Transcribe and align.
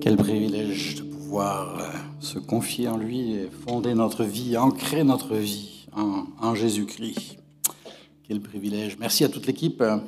Quel 0.00 0.16
privilège 0.16 0.94
de 0.94 1.02
pouvoir 1.02 1.78
euh, 1.78 1.82
se 2.20 2.38
confier 2.38 2.88
en 2.88 2.96
lui 2.96 3.34
et 3.34 3.50
fonder 3.50 3.92
notre 3.92 4.24
vie, 4.24 4.56
ancrer 4.56 5.04
notre 5.04 5.34
vie 5.36 5.86
en, 5.92 6.54
Jésus-Christ. 6.54 7.36
Quel 8.26 8.40
privilège. 8.40 8.96
Merci 8.98 9.24
à 9.24 9.28
toute 9.28 9.46
l'équipe 9.46 9.82
euh, 9.82 9.98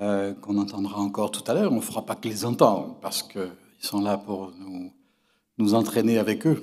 euh, 0.00 0.34
qu'on 0.34 0.58
entendra 0.58 1.00
encore 1.00 1.30
tout 1.30 1.42
à 1.50 1.54
l'heure. 1.54 1.72
On 1.72 1.76
ne 1.76 1.80
fera 1.80 2.04
pas 2.04 2.16
que 2.16 2.28
les 2.28 2.44
entendre 2.44 2.98
parce 3.00 3.22
qu'ils 3.22 3.48
sont 3.78 4.02
là 4.02 4.18
pour 4.18 4.52
nous, 4.58 4.92
nous 5.56 5.72
entraîner 5.72 6.18
avec 6.18 6.46
eux. 6.46 6.62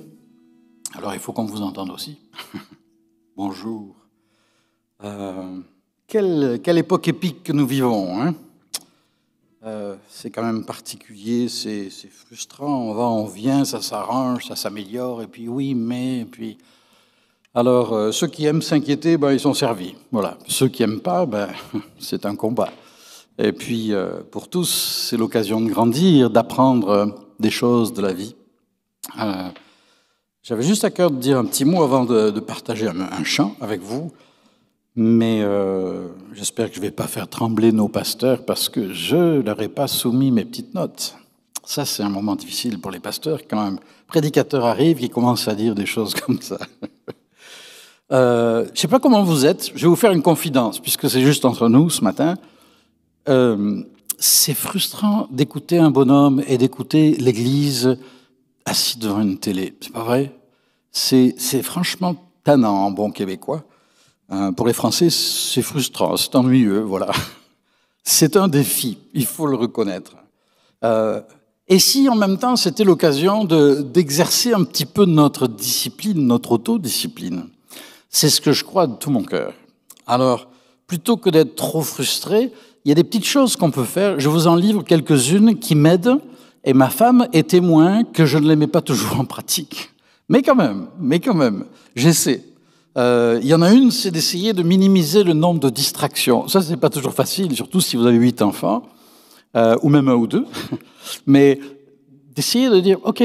Alors 0.94 1.12
il 1.14 1.20
faut 1.20 1.32
qu'on 1.32 1.46
vous 1.46 1.62
entende 1.62 1.90
aussi. 1.90 2.16
Bonjour. 3.36 3.96
quelle, 6.06 6.78
époque 6.78 7.08
épique 7.08 7.42
que 7.42 7.52
nous 7.52 7.66
vivons. 7.66 8.20
Hein 8.20 8.36
euh, 9.66 9.96
c'est 10.08 10.30
quand 10.30 10.42
même 10.42 10.64
particulier, 10.64 11.48
c'est 11.48 11.90
frustrant. 12.10 12.80
On 12.88 12.94
va, 12.94 13.02
on 13.02 13.26
vient, 13.26 13.64
ça 13.64 13.82
s'arrange, 13.82 14.46
ça 14.46 14.56
s'améliore, 14.56 15.22
et 15.22 15.26
puis 15.26 15.48
oui, 15.48 15.74
mais, 15.74 16.26
puis. 16.30 16.56
Alors, 17.52 17.92
euh, 17.92 18.12
ceux 18.12 18.28
qui 18.28 18.46
aiment 18.46 18.62
s'inquiéter, 18.62 19.16
ben, 19.16 19.32
ils 19.32 19.40
sont 19.40 19.54
servis. 19.54 19.96
Voilà. 20.12 20.38
Ceux 20.46 20.68
qui 20.68 20.82
n'aiment 20.82 21.00
pas, 21.00 21.26
ben, 21.26 21.48
c'est 21.98 22.24
un 22.24 22.36
combat. 22.36 22.70
Et 23.38 23.52
puis, 23.52 23.92
euh, 23.92 24.20
pour 24.30 24.48
tous, 24.48 25.06
c'est 25.08 25.16
l'occasion 25.16 25.60
de 25.60 25.68
grandir, 25.68 26.30
d'apprendre 26.30 27.14
des 27.38 27.50
choses 27.50 27.92
de 27.92 28.02
la 28.02 28.12
vie. 28.12 28.36
J'avais 30.42 30.62
juste 30.62 30.84
à 30.84 30.90
cœur 30.90 31.10
de 31.10 31.16
dire 31.16 31.38
un 31.38 31.44
petit 31.44 31.64
mot 31.64 31.82
avant 31.82 32.04
de, 32.04 32.38
partager 32.40 32.86
un, 32.86 33.00
un 33.00 33.24
chant 33.24 33.56
avec 33.60 33.80
vous. 33.80 34.12
Mais 35.02 35.40
euh, 35.40 36.08
j'espère 36.34 36.68
que 36.68 36.74
je 36.74 36.80
ne 36.80 36.84
vais 36.84 36.90
pas 36.90 37.06
faire 37.06 37.26
trembler 37.26 37.72
nos 37.72 37.88
pasteurs 37.88 38.44
parce 38.44 38.68
que 38.68 38.92
je 38.92 39.16
ne 39.16 39.40
leur 39.40 39.62
ai 39.62 39.68
pas 39.68 39.88
soumis 39.88 40.30
mes 40.30 40.44
petites 40.44 40.74
notes. 40.74 41.16
Ça, 41.64 41.86
c'est 41.86 42.02
un 42.02 42.10
moment 42.10 42.36
difficile 42.36 42.78
pour 42.78 42.90
les 42.90 43.00
pasteurs 43.00 43.40
quand 43.48 43.60
un 43.60 43.76
prédicateur 44.08 44.66
arrive 44.66 44.98
qui 44.98 45.08
commence 45.08 45.48
à 45.48 45.54
dire 45.54 45.74
des 45.74 45.86
choses 45.86 46.12
comme 46.26 46.42
ça. 46.42 46.58
Euh, 48.12 48.66
je 48.66 48.70
ne 48.72 48.76
sais 48.76 48.88
pas 48.88 49.00
comment 49.00 49.22
vous 49.22 49.46
êtes. 49.46 49.70
Je 49.74 49.80
vais 49.80 49.88
vous 49.88 49.96
faire 49.96 50.12
une 50.12 50.20
confidence, 50.20 50.80
puisque 50.80 51.08
c'est 51.08 51.22
juste 51.22 51.46
entre 51.46 51.70
nous 51.70 51.88
ce 51.88 52.04
matin. 52.04 52.36
Euh, 53.30 53.82
c'est 54.18 54.52
frustrant 54.52 55.28
d'écouter 55.30 55.78
un 55.78 55.90
bonhomme 55.90 56.42
et 56.46 56.58
d'écouter 56.58 57.12
l'Église 57.12 57.96
assis 58.66 58.98
devant 58.98 59.22
une 59.22 59.38
télé. 59.38 59.74
C'est 59.80 59.94
pas 59.94 60.04
vrai? 60.04 60.36
C'est 60.92 61.62
franchement 61.62 62.16
tannant 62.44 62.84
en 62.84 62.90
bon 62.90 63.10
québécois. 63.10 63.64
Euh, 64.32 64.52
pour 64.52 64.66
les 64.66 64.72
Français, 64.72 65.10
c'est 65.10 65.62
frustrant, 65.62 66.16
c'est 66.16 66.34
ennuyeux, 66.36 66.80
voilà. 66.80 67.10
C'est 68.02 68.36
un 68.36 68.48
défi, 68.48 68.96
il 69.12 69.26
faut 69.26 69.46
le 69.46 69.56
reconnaître. 69.56 70.16
Euh, 70.84 71.20
et 71.68 71.78
si 71.78 72.08
en 72.08 72.16
même 72.16 72.38
temps 72.38 72.56
c'était 72.56 72.82
l'occasion 72.82 73.44
d'exercer 73.44 74.54
un 74.54 74.64
petit 74.64 74.86
peu 74.86 75.04
notre 75.04 75.46
discipline, 75.46 76.26
notre 76.26 76.52
autodiscipline? 76.52 77.44
C'est 78.08 78.30
ce 78.30 78.40
que 78.40 78.52
je 78.52 78.64
crois 78.64 78.86
de 78.86 78.94
tout 78.94 79.10
mon 79.10 79.22
cœur. 79.22 79.52
Alors, 80.06 80.48
plutôt 80.86 81.18
que 81.18 81.30
d'être 81.30 81.54
trop 81.54 81.82
frustré, 81.82 82.50
il 82.84 82.88
y 82.88 82.92
a 82.92 82.94
des 82.94 83.04
petites 83.04 83.26
choses 83.26 83.54
qu'on 83.54 83.70
peut 83.70 83.84
faire. 83.84 84.18
Je 84.18 84.28
vous 84.28 84.46
en 84.46 84.56
livre 84.56 84.82
quelques-unes 84.82 85.58
qui 85.58 85.74
m'aident. 85.74 86.18
Et 86.64 86.72
ma 86.72 86.90
femme 86.90 87.28
est 87.32 87.50
témoin 87.50 88.04
que 88.04 88.26
je 88.26 88.38
ne 88.38 88.48
les 88.48 88.56
mets 88.56 88.66
pas 88.66 88.82
toujours 88.82 89.20
en 89.20 89.24
pratique. 89.24 89.90
Mais 90.28 90.42
quand 90.42 90.56
même, 90.56 90.88
mais 90.98 91.20
quand 91.20 91.34
même, 91.34 91.64
j'essaie. 91.94 92.44
Euh, 92.98 93.38
il 93.42 93.48
y 93.48 93.54
en 93.54 93.62
a 93.62 93.72
une, 93.72 93.90
c'est 93.90 94.10
d'essayer 94.10 94.52
de 94.52 94.62
minimiser 94.62 95.22
le 95.22 95.32
nombre 95.32 95.60
de 95.60 95.70
distractions. 95.70 96.48
Ça, 96.48 96.60
c'est 96.60 96.76
pas 96.76 96.90
toujours 96.90 97.12
facile, 97.12 97.54
surtout 97.54 97.80
si 97.80 97.96
vous 97.96 98.06
avez 98.06 98.16
huit 98.16 98.42
enfants, 98.42 98.82
euh, 99.56 99.76
ou 99.82 99.88
même 99.88 100.08
un 100.08 100.14
ou 100.14 100.26
deux. 100.26 100.46
Mais 101.26 101.60
d'essayer 102.34 102.68
de 102.68 102.80
dire, 102.80 102.98
OK, 103.04 103.22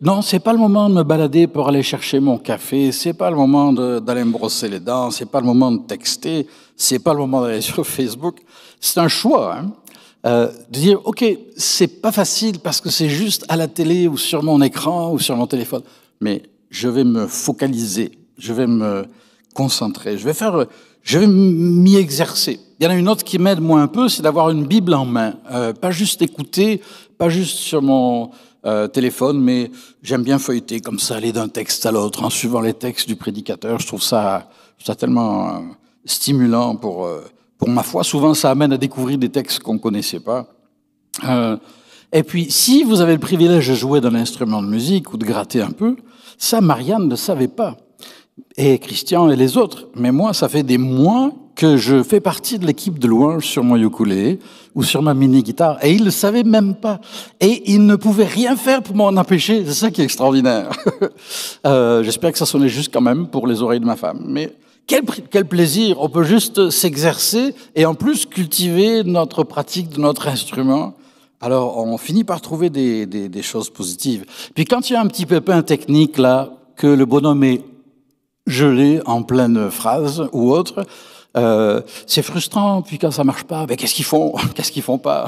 non, 0.00 0.22
c'est 0.22 0.38
pas 0.38 0.52
le 0.52 0.58
moment 0.58 0.88
de 0.88 0.94
me 0.94 1.02
balader 1.02 1.46
pour 1.48 1.68
aller 1.68 1.82
chercher 1.82 2.20
mon 2.20 2.38
café, 2.38 2.92
c'est 2.92 3.12
pas 3.12 3.30
le 3.30 3.36
moment 3.36 3.72
d'aller 3.72 4.24
me 4.24 4.30
brosser 4.30 4.68
les 4.68 4.80
dents, 4.80 5.10
c'est 5.10 5.30
pas 5.30 5.40
le 5.40 5.46
moment 5.46 5.72
de 5.72 5.82
texter, 5.82 6.46
c'est 6.76 7.00
pas 7.00 7.12
le 7.12 7.18
moment 7.18 7.42
d'aller 7.42 7.60
sur 7.72 7.84
Facebook. 7.86 8.40
C'est 8.80 8.98
un 8.98 9.08
choix, 9.08 9.56
hein. 9.56 9.72
Euh, 10.26 10.50
de 10.68 10.78
dire, 10.78 11.00
OK, 11.06 11.24
c'est 11.56 12.02
pas 12.02 12.10
facile 12.10 12.58
parce 12.58 12.80
que 12.80 12.90
c'est 12.90 13.08
juste 13.08 13.44
à 13.48 13.56
la 13.56 13.68
télé 13.68 14.08
ou 14.08 14.16
sur 14.16 14.42
mon 14.42 14.60
écran 14.60 15.12
ou 15.12 15.20
sur 15.20 15.36
mon 15.36 15.46
téléphone, 15.46 15.82
mais 16.20 16.42
je 16.70 16.88
vais 16.88 17.04
me 17.04 17.28
focaliser 17.28 18.18
je 18.38 18.52
vais 18.52 18.66
me 18.66 19.06
concentrer, 19.54 20.16
je 20.16 20.24
vais 20.24 20.34
faire, 20.34 20.66
je 21.02 21.18
vais 21.18 21.26
m'y 21.26 21.96
exercer. 21.96 22.60
Il 22.78 22.84
y 22.84 22.86
en 22.86 22.90
a 22.90 22.94
une 22.94 23.08
autre 23.08 23.24
qui 23.24 23.38
m'aide 23.38 23.60
moi 23.60 23.80
un 23.80 23.88
peu, 23.88 24.08
c'est 24.08 24.22
d'avoir 24.22 24.50
une 24.50 24.66
Bible 24.66 24.94
en 24.94 25.04
main, 25.04 25.34
euh, 25.50 25.72
pas 25.72 25.90
juste 25.90 26.22
écouter, 26.22 26.80
pas 27.18 27.28
juste 27.28 27.58
sur 27.58 27.82
mon 27.82 28.30
euh, 28.64 28.86
téléphone, 28.86 29.40
mais 29.40 29.70
j'aime 30.02 30.22
bien 30.22 30.38
feuilleter 30.38 30.80
comme 30.80 30.98
ça, 30.98 31.16
aller 31.16 31.32
d'un 31.32 31.48
texte 31.48 31.86
à 31.86 31.90
l'autre, 31.90 32.22
en 32.22 32.30
suivant 32.30 32.60
les 32.60 32.74
textes 32.74 33.08
du 33.08 33.16
prédicateur. 33.16 33.80
Je 33.80 33.86
trouve 33.86 34.02
ça, 34.02 34.48
ça 34.84 34.94
tellement 34.94 35.48
euh, 35.48 35.58
stimulant 36.04 36.76
pour 36.76 37.08
pour 37.58 37.68
ma 37.68 37.82
foi. 37.82 38.04
Souvent, 38.04 38.34
ça 38.34 38.52
amène 38.52 38.72
à 38.72 38.78
découvrir 38.78 39.18
des 39.18 39.30
textes 39.30 39.58
qu'on 39.58 39.78
connaissait 39.78 40.20
pas. 40.20 40.46
et 42.12 42.22
puis, 42.22 42.48
si 42.52 42.84
vous 42.84 43.00
avez 43.00 43.14
le 43.14 43.18
privilège 43.18 43.68
de 43.68 43.74
jouer 43.74 44.00
d'un 44.00 44.14
instrument 44.14 44.62
de 44.62 44.68
musique 44.68 45.12
ou 45.12 45.16
de 45.16 45.24
gratter 45.24 45.60
un 45.60 45.72
peu, 45.72 45.96
ça, 46.38 46.60
Marianne 46.60 47.08
ne 47.08 47.16
savait 47.16 47.48
pas 47.48 47.76
et 48.56 48.78
Christian 48.78 49.30
et 49.30 49.36
les 49.36 49.56
autres. 49.56 49.88
Mais 49.94 50.12
moi, 50.12 50.32
ça 50.34 50.48
fait 50.48 50.62
des 50.62 50.78
mois 50.78 51.32
que 51.54 51.76
je 51.76 52.04
fais 52.04 52.20
partie 52.20 52.58
de 52.58 52.66
l'équipe 52.66 52.98
de 53.00 53.08
louange 53.08 53.44
sur 53.44 53.64
mon 53.64 53.76
ukulélé 53.76 54.38
ou 54.76 54.84
sur 54.84 55.02
ma 55.02 55.12
mini-guitare. 55.12 55.84
Et 55.84 55.92
il 55.92 56.04
le 56.04 56.12
savait 56.12 56.44
même 56.44 56.76
pas. 56.76 57.00
Et 57.40 57.72
il 57.72 57.84
ne 57.84 57.96
pouvait 57.96 58.26
rien 58.26 58.56
faire 58.56 58.80
pour 58.82 58.94
m'en 58.94 59.08
empêcher. 59.08 59.64
C'est 59.66 59.74
ça 59.74 59.90
qui 59.90 60.00
est 60.00 60.04
extraordinaire. 60.04 60.70
euh, 61.66 62.04
J'espère 62.04 62.30
que 62.30 62.38
ça 62.38 62.46
sonnait 62.46 62.68
juste 62.68 62.92
quand 62.92 63.00
même 63.00 63.26
pour 63.26 63.48
les 63.48 63.60
oreilles 63.60 63.80
de 63.80 63.86
ma 63.86 63.96
femme. 63.96 64.24
Mais 64.28 64.54
quel, 64.86 65.02
quel 65.30 65.46
plaisir. 65.46 66.00
On 66.00 66.08
peut 66.08 66.22
juste 66.22 66.70
s'exercer 66.70 67.54
et 67.74 67.84
en 67.86 67.94
plus 67.94 68.24
cultiver 68.24 69.02
notre 69.02 69.42
pratique 69.42 69.90
de 69.90 70.00
notre 70.00 70.28
instrument. 70.28 70.94
Alors, 71.40 71.78
on 71.78 71.98
finit 71.98 72.24
par 72.24 72.40
trouver 72.40 72.70
des, 72.70 73.06
des, 73.06 73.28
des 73.28 73.42
choses 73.42 73.68
positives. 73.70 74.24
Puis 74.54 74.64
quand 74.64 74.90
il 74.90 74.92
y 74.92 74.96
a 74.96 75.00
un 75.00 75.06
petit 75.06 75.26
pépin 75.26 75.62
technique 75.62 76.18
là, 76.18 76.50
que 76.76 76.86
le 76.86 77.04
bonhomme 77.04 77.42
est 77.42 77.62
gelé 78.48 79.00
en 79.06 79.22
pleine 79.22 79.70
phrase 79.70 80.28
ou 80.32 80.50
autre. 80.52 80.84
Euh, 81.36 81.82
c'est 82.06 82.22
frustrant, 82.22 82.82
puis 82.82 82.98
quand 82.98 83.10
ça 83.10 83.22
marche 83.22 83.44
pas, 83.44 83.66
ben 83.66 83.76
qu'est-ce 83.76 83.94
qu'ils 83.94 84.04
font? 84.04 84.34
Qu'est-ce 84.54 84.72
qu'ils 84.72 84.82
font 84.82 84.98
pas? 84.98 85.26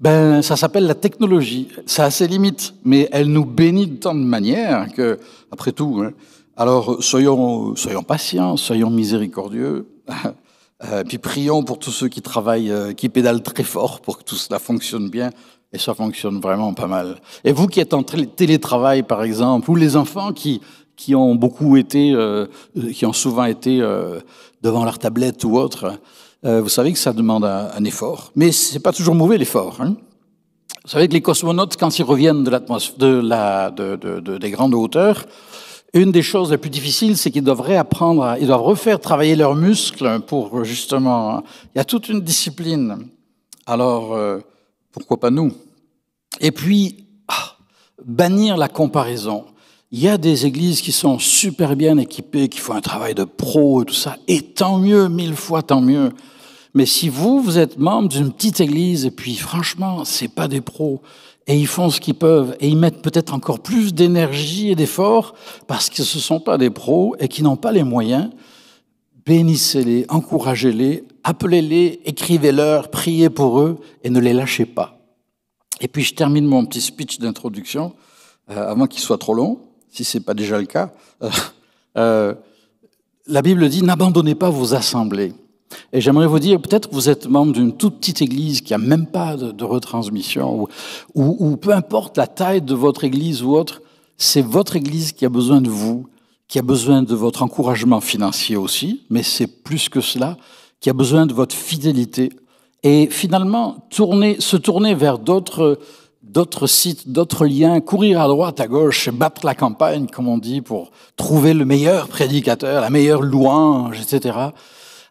Ben, 0.00 0.42
ça 0.42 0.56
s'appelle 0.56 0.86
la 0.86 0.94
technologie. 0.94 1.68
Ça 1.86 2.04
a 2.04 2.10
ses 2.10 2.26
limites, 2.26 2.74
mais 2.84 3.08
elle 3.12 3.26
nous 3.26 3.44
bénit 3.44 3.86
de 3.86 3.96
tant 3.96 4.14
de 4.14 4.20
manières 4.20 4.92
que, 4.94 5.18
après 5.52 5.72
tout, 5.72 6.02
hein, 6.02 6.12
alors 6.56 7.02
soyons, 7.02 7.76
soyons 7.76 8.02
patients, 8.02 8.56
soyons 8.56 8.90
miséricordieux. 8.90 9.86
Euh, 10.84 11.02
puis 11.02 11.18
prions 11.18 11.64
pour 11.64 11.80
tous 11.80 11.90
ceux 11.90 12.06
qui 12.06 12.22
travaillent, 12.22 12.70
euh, 12.70 12.92
qui 12.92 13.08
pédalent 13.08 13.42
très 13.42 13.64
fort 13.64 14.00
pour 14.00 14.16
que 14.16 14.22
tout 14.22 14.36
cela 14.36 14.60
fonctionne 14.60 15.10
bien. 15.10 15.30
Et 15.72 15.78
ça 15.78 15.92
fonctionne 15.92 16.38
vraiment 16.38 16.72
pas 16.72 16.86
mal. 16.86 17.20
Et 17.42 17.50
vous 17.50 17.66
qui 17.66 17.80
êtes 17.80 17.94
en 17.94 18.04
télétravail, 18.04 19.02
par 19.02 19.24
exemple, 19.24 19.68
ou 19.68 19.74
les 19.74 19.96
enfants 19.96 20.32
qui 20.32 20.60
qui 20.98 21.14
ont 21.14 21.34
beaucoup 21.34 21.78
été, 21.78 22.12
euh, 22.12 22.46
qui 22.92 23.06
ont 23.06 23.14
souvent 23.14 23.44
été 23.44 23.80
euh, 23.80 24.20
devant 24.62 24.84
leur 24.84 24.98
tablette 24.98 25.42
ou 25.44 25.56
autre, 25.56 25.98
euh, 26.44 26.60
vous 26.60 26.68
savez 26.68 26.92
que 26.92 26.98
ça 26.98 27.12
demande 27.12 27.44
un, 27.44 27.84
effort. 27.84 28.32
Mais 28.36 28.52
c'est 28.52 28.80
pas 28.80 28.92
toujours 28.92 29.14
mauvais 29.14 29.38
l'effort. 29.38 29.78
Hein. 29.80 29.96
Vous 30.84 30.90
savez 30.90 31.08
que 31.08 31.14
les 31.14 31.22
cosmonautes, 31.22 31.76
quand 31.76 31.98
ils 31.98 32.02
reviennent 32.02 32.44
de 32.44 32.50
la, 32.50 33.70
de, 33.70 33.96
de, 33.96 34.20
de, 34.20 34.38
des 34.38 34.50
grandes 34.50 34.74
hauteurs, 34.74 35.24
une 35.94 36.12
des 36.12 36.22
choses 36.22 36.50
les 36.50 36.58
plus 36.58 36.70
difficiles, 36.70 37.16
c'est 37.16 37.30
qu'ils 37.30 37.44
doivent 37.44 37.62
réapprendre, 37.62 38.36
ils 38.40 38.46
doivent 38.46 38.62
refaire 38.62 39.00
travailler 39.00 39.36
leurs 39.36 39.54
muscles 39.54 40.20
pour 40.26 40.64
justement. 40.64 41.42
Il 41.74 41.78
y 41.78 41.80
a 41.80 41.84
toute 41.84 42.08
une 42.08 42.20
discipline. 42.20 43.08
Alors, 43.66 44.14
euh, 44.14 44.38
pourquoi 44.92 45.18
pas 45.18 45.30
nous? 45.30 45.52
Et 46.40 46.52
puis, 46.52 47.06
ah, 47.28 47.56
bannir 48.04 48.56
la 48.56 48.68
comparaison. 48.68 49.44
Il 49.90 50.00
y 50.00 50.08
a 50.08 50.18
des 50.18 50.44
églises 50.44 50.82
qui 50.82 50.92
sont 50.92 51.18
super 51.18 51.74
bien 51.74 51.96
équipées, 51.96 52.50
qui 52.50 52.58
font 52.58 52.74
un 52.74 52.82
travail 52.82 53.14
de 53.14 53.24
pro 53.24 53.80
et 53.80 53.84
tout 53.86 53.94
ça, 53.94 54.18
et 54.28 54.42
tant 54.42 54.78
mieux, 54.78 55.08
mille 55.08 55.34
fois 55.34 55.62
tant 55.62 55.80
mieux. 55.80 56.10
Mais 56.74 56.84
si 56.84 57.08
vous, 57.08 57.40
vous 57.40 57.56
êtes 57.56 57.78
membre 57.78 58.10
d'une 58.10 58.30
petite 58.30 58.60
église, 58.60 59.06
et 59.06 59.10
puis 59.10 59.34
franchement, 59.36 60.04
c'est 60.04 60.28
pas 60.28 60.46
des 60.46 60.60
pros, 60.60 61.00
et 61.46 61.56
ils 61.58 61.66
font 61.66 61.88
ce 61.88 62.00
qu'ils 62.00 62.16
peuvent, 62.16 62.54
et 62.60 62.68
ils 62.68 62.76
mettent 62.76 63.00
peut-être 63.00 63.32
encore 63.32 63.60
plus 63.60 63.94
d'énergie 63.94 64.68
et 64.68 64.74
d'efforts, 64.74 65.32
parce 65.66 65.88
que 65.88 66.02
ce 66.02 66.18
sont 66.18 66.40
pas 66.40 66.58
des 66.58 66.68
pros 66.68 67.16
et 67.18 67.28
qui 67.28 67.42
n'ont 67.42 67.56
pas 67.56 67.72
les 67.72 67.82
moyens, 67.82 68.28
bénissez-les, 69.24 70.04
encouragez-les, 70.10 71.04
appelez-les, 71.24 72.00
écrivez-leur, 72.04 72.90
priez 72.90 73.30
pour 73.30 73.60
eux, 73.60 73.78
et 74.04 74.10
ne 74.10 74.20
les 74.20 74.34
lâchez 74.34 74.66
pas. 74.66 75.00
Et 75.80 75.88
puis 75.88 76.04
je 76.04 76.14
termine 76.14 76.44
mon 76.44 76.66
petit 76.66 76.82
speech 76.82 77.20
d'introduction, 77.20 77.94
euh, 78.50 78.70
avant 78.70 78.86
qu'il 78.86 79.00
soit 79.00 79.16
trop 79.16 79.32
long 79.32 79.60
si 79.90 80.04
ce 80.04 80.18
n'est 80.18 80.24
pas 80.24 80.34
déjà 80.34 80.58
le 80.58 80.66
cas. 80.66 80.92
Euh, 81.22 81.30
euh, 81.96 82.34
la 83.26 83.42
Bible 83.42 83.68
dit 83.68 83.82
n'abandonnez 83.82 84.34
pas 84.34 84.50
vos 84.50 84.74
assemblées. 84.74 85.32
Et 85.92 86.00
j'aimerais 86.00 86.26
vous 86.26 86.38
dire, 86.38 86.60
peut-être 86.60 86.88
que 86.88 86.94
vous 86.94 87.08
êtes 87.08 87.26
membre 87.28 87.52
d'une 87.52 87.76
toute 87.76 87.98
petite 87.98 88.22
église 88.22 88.60
qui 88.60 88.72
a 88.72 88.78
même 88.78 89.06
pas 89.06 89.36
de, 89.36 89.64
retransmission, 89.64 90.66
ou, 91.14 91.56
peu 91.56 91.72
importe 91.72 92.16
la 92.16 92.26
taille 92.26 92.62
de 92.62 92.74
votre 92.74 93.04
église 93.04 93.42
ou 93.42 93.54
autre, 93.54 93.82
c'est 94.16 94.42
votre 94.42 94.76
église 94.76 95.12
qui 95.12 95.26
a 95.26 95.28
besoin 95.28 95.60
de 95.60 95.68
vous, 95.68 96.06
qui 96.48 96.58
a 96.58 96.62
besoin 96.62 97.02
de 97.02 97.14
votre 97.14 97.42
encouragement 97.42 98.00
financier 98.00 98.56
aussi, 98.56 99.02
mais 99.10 99.22
c'est 99.22 99.46
plus 99.46 99.88
que 99.88 100.00
cela, 100.00 100.36
qui 100.80 100.88
a 100.88 100.94
besoin 100.94 101.26
de 101.26 101.34
votre 101.34 101.54
fidélité. 101.54 102.30
Et 102.82 103.08
finalement, 103.10 103.88
se 103.90 104.56
tourner 104.56 104.94
vers 104.94 105.18
d'autres 105.18 105.78
d'autres 106.28 106.66
sites, 106.66 107.10
d'autres 107.10 107.46
liens, 107.46 107.80
courir 107.80 108.20
à 108.20 108.28
droite, 108.28 108.60
à 108.60 108.66
gauche, 108.66 109.08
battre 109.10 109.44
la 109.44 109.54
campagne, 109.54 110.06
comme 110.06 110.28
on 110.28 110.38
dit, 110.38 110.60
pour 110.60 110.90
trouver 111.16 111.54
le 111.54 111.64
meilleur 111.64 112.08
prédicateur, 112.08 112.80
la 112.80 112.90
meilleure 112.90 113.22
louange, 113.22 114.00
etc. 114.00 114.38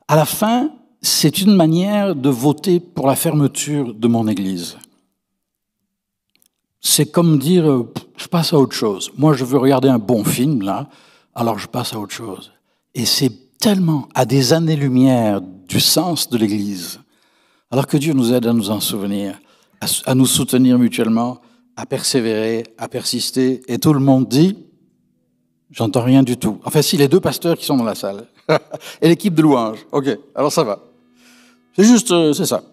À 0.08 0.16
la 0.16 0.26
fin, 0.26 0.72
c'est 1.02 1.42
une 1.42 1.56
manière 1.56 2.16
de 2.16 2.30
voter 2.30 2.80
pour 2.80 3.08
la 3.08 3.16
fermeture 3.16 3.94
de 3.94 4.08
mon 4.08 4.28
Église. 4.28 4.78
C'est 6.80 7.12
comme 7.12 7.40
dire, 7.40 7.86
je 8.16 8.28
passe 8.28 8.54
à 8.54 8.58
autre 8.58 8.76
chose. 8.76 9.12
Moi, 9.18 9.34
je 9.34 9.44
veux 9.44 9.58
regarder 9.58 9.90
un 9.90 10.00
bon 10.00 10.24
film, 10.24 10.62
là, 10.62 10.88
alors 11.36 11.60
je 11.60 11.68
passe 11.68 11.94
à 11.94 12.00
autre 12.00 12.14
chose. 12.14 12.52
Et 12.96 13.06
c'est 13.06 13.32
tellement 13.60 14.08
à 14.14 14.26
des 14.26 14.54
années-lumière 14.54 15.42
du 15.42 15.80
sens 15.80 16.30
de 16.30 16.38
l'Église. 16.38 17.00
Alors 17.72 17.88
que 17.88 17.98
Dieu 17.98 18.14
nous 18.14 18.34
aide 18.34 18.48
à 18.48 18.54
nous 18.54 18.70
en 18.70 18.80
souvenir 18.80 19.38
à, 20.06 20.16
nous 20.16 20.26
soutenir 20.26 20.78
mutuellement, 20.80 21.40
à 21.76 21.86
persévérer, 21.86 22.64
à 22.78 22.88
persister. 22.88 23.62
Et 23.68 23.78
tout 23.78 23.94
le 23.94 24.00
monde 24.00 24.28
dit, 24.28 24.58
j'entends 25.72 26.04
rien 26.04 26.24
du 26.24 26.38
tout. 26.38 26.60
Enfin, 26.64 26.82
si, 26.82 26.98
les 26.98 27.08
deux 27.08 27.20
pasteurs 27.20 27.58
qui 27.58 27.66
sont 27.66 27.78
dans 27.78 27.84
la 27.84 27.96
salle. 27.96 28.26
et 29.02 29.08
l'équipe 29.08 29.34
de 29.34 29.42
louanges. 29.42 29.86
OK, 29.92 30.08
alors 30.36 30.52
ça 30.52 30.64
va. 30.64 30.80
C'est 31.76 31.84
juste, 31.84 32.12
euh, 32.12 32.34
c'est 32.34 32.46
ça. 32.46 32.64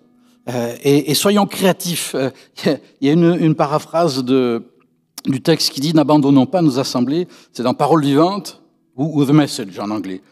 Euh, 0.49 0.75
et, 0.83 1.15
soyons 1.15 1.47
créatifs. 1.47 2.15
Euh, 2.15 2.31
il 3.01 3.07
y 3.07 3.11
a 3.11 3.13
une, 3.13 3.55
paraphrase 3.55 4.25
du 4.25 5.41
texte 5.43 5.71
qui 5.71 5.81
dit 5.81 5.95
N'abandonnons 5.95 6.47
pas 6.47 6.63
nos 6.63 6.79
assemblées. 6.79 7.29
C'est 7.53 7.63
dans 7.63 7.75
Parole 7.75 8.03
vivante 8.03 8.63
ou, 8.97 9.25
The 9.25 9.31
Message 9.31 9.79
en 9.79 9.91
anglais. 9.91 10.23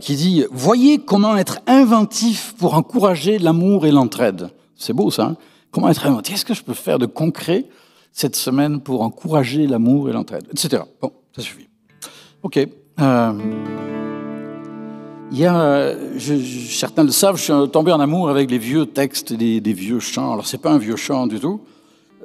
Qui 0.00 0.16
dit 0.16 0.44
Voyez 0.50 0.98
comment 0.98 1.36
être 1.36 1.60
inventif 1.66 2.54
pour 2.58 2.74
encourager 2.74 3.38
l'amour 3.38 3.86
et 3.86 3.90
l'entraide. 3.90 4.48
C'est 4.76 4.94
beau 4.94 5.10
ça. 5.10 5.24
Hein? 5.24 5.36
Comment 5.70 5.88
être 5.90 6.06
inventif? 6.06 6.34
Qu'est-ce 6.34 6.44
que 6.44 6.54
je 6.54 6.62
peux 6.62 6.74
faire 6.74 6.98
de 6.98 7.06
concret 7.06 7.66
cette 8.12 8.36
semaine 8.36 8.80
pour 8.80 9.02
encourager 9.02 9.66
l'amour 9.66 10.08
et 10.08 10.12
l'entraide, 10.12 10.46
etc. 10.50 10.82
Bon, 11.00 11.12
ça 11.34 11.42
suffit. 11.42 11.68
Ok. 12.42 12.58
Euh, 13.00 13.32
y 15.30 15.44
a, 15.44 15.94
certains 16.70 17.04
le 17.04 17.10
savent, 17.10 17.36
je 17.36 17.42
suis 17.42 17.70
tombé 17.70 17.92
en 17.92 18.00
amour 18.00 18.30
avec 18.30 18.50
les 18.50 18.58
vieux 18.58 18.86
textes 18.86 19.32
des, 19.32 19.60
des 19.60 19.72
vieux 19.72 20.00
chants. 20.00 20.32
Alors, 20.32 20.46
c'est 20.46 20.58
pas 20.58 20.72
un 20.72 20.78
vieux 20.78 20.96
chant 20.96 21.26
du 21.26 21.38
tout. 21.38 21.60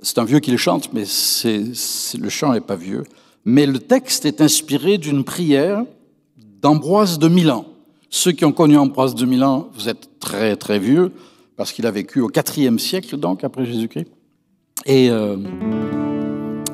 C'est 0.01 0.17
un 0.19 0.25
vieux 0.25 0.39
qui 0.39 0.51
le 0.51 0.57
chante, 0.57 0.91
mais 0.93 1.03
le 1.03 2.29
chant 2.29 2.53
n'est 2.53 2.61
pas 2.61 2.75
vieux. 2.75 3.03
Mais 3.45 3.65
le 3.65 3.79
texte 3.79 4.25
est 4.25 4.41
inspiré 4.41 4.97
d'une 4.97 5.23
prière 5.23 5.83
d'Ambroise 6.61 7.19
de 7.19 7.27
Milan. 7.27 7.65
Ceux 8.09 8.31
qui 8.31 8.45
ont 8.45 8.51
connu 8.51 8.77
Ambroise 8.77 9.15
de 9.15 9.25
Milan, 9.25 9.69
vous 9.73 9.89
êtes 9.89 10.19
très 10.19 10.55
très 10.55 10.79
vieux 10.79 11.11
parce 11.55 11.71
qu'il 11.71 11.85
a 11.85 11.91
vécu 11.91 12.21
au 12.21 12.29
IVe 12.29 12.77
siècle, 12.77 13.17
donc, 13.17 13.43
après 13.43 13.65
Jésus-Christ. 13.65 14.07
Et 14.85 15.09
euh, 15.09 15.37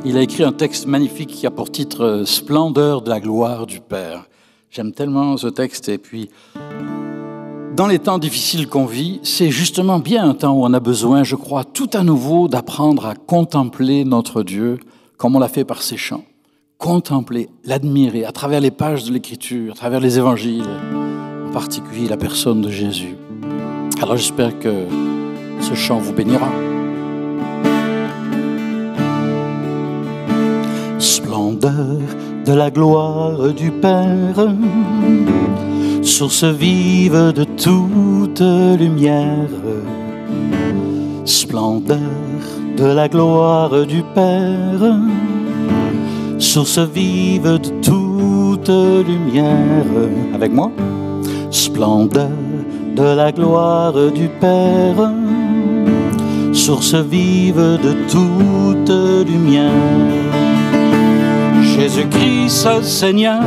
il 0.06 0.18
a 0.18 0.22
écrit 0.22 0.44
un 0.44 0.54
texte 0.54 0.86
magnifique 0.86 1.30
qui 1.30 1.46
a 1.46 1.52
pour 1.52 1.72
titre 1.72 2.04
euh, 2.04 2.26
Splendeur 2.26 3.02
de 3.02 3.10
la 3.10 3.20
gloire 3.20 3.68
du 3.68 3.82
Père. 3.82 4.28
J'aime 4.72 4.92
tellement 4.92 5.36
ce 5.38 5.48
texte. 5.48 5.90
Et 5.90 5.98
puis, 5.98 6.30
dans 7.76 7.88
les 7.88 8.00
temps 8.00 8.20
difficiles 8.20 8.68
qu'on 8.68 8.86
vit, 8.86 9.20
c'est 9.24 9.50
justement 9.50 10.00
bien 10.00 10.30
un 10.30 10.34
temps 10.34 10.54
où 10.54 10.66
on 10.66 10.74
a 10.74 10.80
besoin, 10.80 11.24
je 11.24 11.36
crois, 11.36 11.64
tout 11.64 11.90
à 11.94 12.04
nouveau 12.04 12.48
d'apprendre 12.48 13.06
à 13.06 13.16
contempler 13.16 14.06
notre 14.06 14.44
Dieu 14.44 14.80
comme 15.18 15.36
on 15.36 15.40
l'a 15.40 15.50
fait 15.50 15.66
par 15.66 15.82
ces 15.82 15.98
chants. 15.98 16.24
Contempler, 16.78 17.50
l'admirer 17.66 18.24
à 18.24 18.32
travers 18.32 18.62
les 18.62 18.72
pages 18.72 19.04
de 19.04 19.12
l'Écriture, 19.12 19.74
à 19.74 19.76
travers 19.76 20.00
les 20.00 20.18
évangiles, 20.18 20.70
en 21.48 21.52
particulier 21.52 22.08
la 22.08 22.16
personne 22.16 22.62
de 22.62 22.70
Jésus. 22.70 23.16
Alors 24.02 24.16
j'espère 24.16 24.58
que 24.60 24.86
ce 25.60 25.74
chant 25.74 25.98
vous 25.98 26.14
bénira. 26.14 26.50
Splendeur 31.00 32.00
de 32.46 32.54
la 32.54 32.72
gloire 32.72 33.54
du 33.54 33.72
Père, 33.72 34.56
source 36.02 36.46
vive 36.46 37.34
de 37.34 37.44
toute 37.44 38.42
lumière. 38.80 39.50
Splendeur 41.26 41.98
de 42.78 42.86
la 42.86 43.10
gloire 43.10 43.86
du 43.86 44.02
Père, 44.16 44.98
source 46.38 46.80
vive 46.80 47.60
de 47.60 47.70
toute 47.82 48.70
lumière. 48.70 49.86
Avec 50.34 50.54
moi 50.54 50.72
Splendeur 51.52 52.30
de 53.00 53.16
la 53.16 53.32
gloire 53.32 53.94
du 54.12 54.28
Père, 54.28 55.12
source 56.52 56.96
vive 56.96 57.56
de 57.56 57.94
toute 58.12 58.92
lumière. 59.26 59.72
Jésus-Christ, 61.78 62.82
Seigneur, 62.84 63.42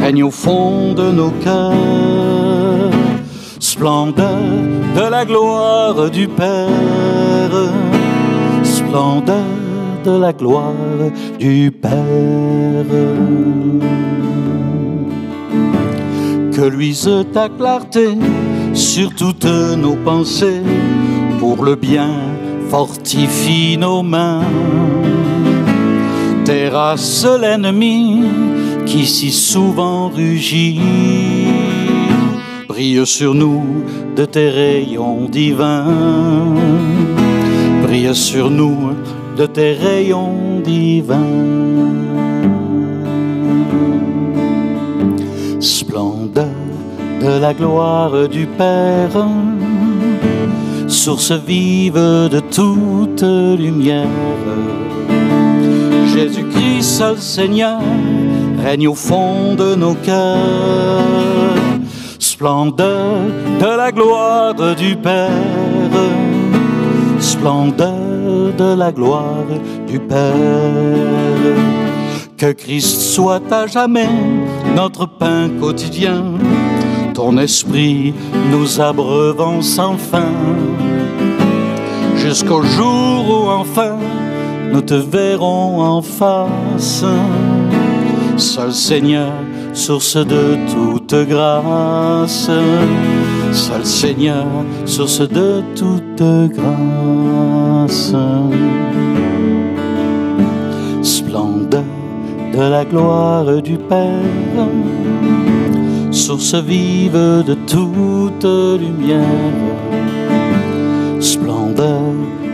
règne 0.00 0.22
au 0.22 0.30
fond 0.30 0.94
de 0.94 1.10
nos 1.10 1.32
cœurs, 1.42 2.92
splendeur 3.58 4.38
de 4.94 5.10
la 5.10 5.24
gloire 5.24 6.08
du 6.08 6.28
Père, 6.28 7.56
splendeur 8.62 9.50
de 10.04 10.12
la 10.12 10.32
gloire 10.32 11.10
du 11.40 11.72
Père. 11.72 11.90
Que 16.52 16.62
luise 16.68 17.10
ta 17.32 17.48
clarté 17.48 18.16
sur 18.72 19.14
toutes 19.14 19.44
nos 19.44 19.96
pensées, 19.96 20.62
pour 21.38 21.64
le 21.64 21.74
bien 21.74 22.10
fortifie 22.70 23.76
nos 23.76 24.02
mains. 24.02 24.42
Terrasse 26.44 27.26
l'ennemi 27.40 28.22
qui 28.86 29.06
si 29.06 29.30
souvent 29.30 30.08
rugit, 30.08 30.80
brille 32.68 33.06
sur 33.06 33.34
nous 33.34 33.84
de 34.16 34.24
tes 34.24 34.48
rayons 34.48 35.28
divins, 35.28 36.54
brille 37.82 38.14
sur 38.14 38.50
nous 38.50 38.92
de 39.36 39.46
tes 39.46 39.72
rayons 39.72 40.60
divins. 40.64 41.18
Splendeur 45.60 46.19
de 47.20 47.38
la 47.38 47.52
gloire 47.52 48.28
du 48.28 48.46
Père, 48.46 49.28
source 50.88 51.32
vive 51.32 51.94
de 51.94 52.40
toute 52.40 53.22
lumière. 53.22 54.06
Jésus-Christ, 56.14 56.82
seul 56.82 57.18
Seigneur, 57.18 57.80
règne 58.62 58.88
au 58.88 58.94
fond 58.94 59.54
de 59.54 59.74
nos 59.74 59.94
cœurs. 59.94 61.04
Splendeur 62.18 63.16
de 63.60 63.76
la 63.76 63.92
gloire 63.92 64.54
du 64.76 64.96
Père, 64.96 65.30
splendeur 67.18 68.54
de 68.56 68.74
la 68.74 68.92
gloire 68.92 69.50
du 69.86 69.98
Père. 69.98 70.34
Que 72.38 72.52
Christ 72.52 73.00
soit 73.00 73.52
à 73.52 73.66
jamais 73.66 74.08
notre 74.74 75.04
pain 75.06 75.50
quotidien 75.60 76.24
ton 77.20 77.36
esprit 77.36 78.14
nous 78.50 78.80
abreuvant 78.80 79.60
sans 79.60 79.98
fin, 79.98 80.32
jusqu'au 82.16 82.62
jour 82.62 83.18
où 83.28 83.50
enfin 83.50 83.96
nous 84.72 84.80
te 84.80 84.94
verrons 84.94 85.82
en 85.82 86.00
face. 86.00 87.04
Seul 88.38 88.72
Seigneur, 88.72 89.32
source 89.74 90.16
de 90.16 90.56
toute 90.72 91.14
grâce, 91.28 92.50
seul 93.52 93.84
Seigneur, 93.84 94.46
source 94.86 95.20
de 95.20 95.62
toute 95.76 96.22
grâce. 96.56 98.14
Splendeur 101.02 101.84
de 102.54 102.62
la 102.62 102.84
gloire 102.86 103.60
du 103.60 103.76
Père 103.76 104.68
source 106.20 106.54
vive 106.54 107.44
de 107.46 107.54
toute 107.66 108.44
lumière, 108.78 109.24
splendeur 111.18 112.12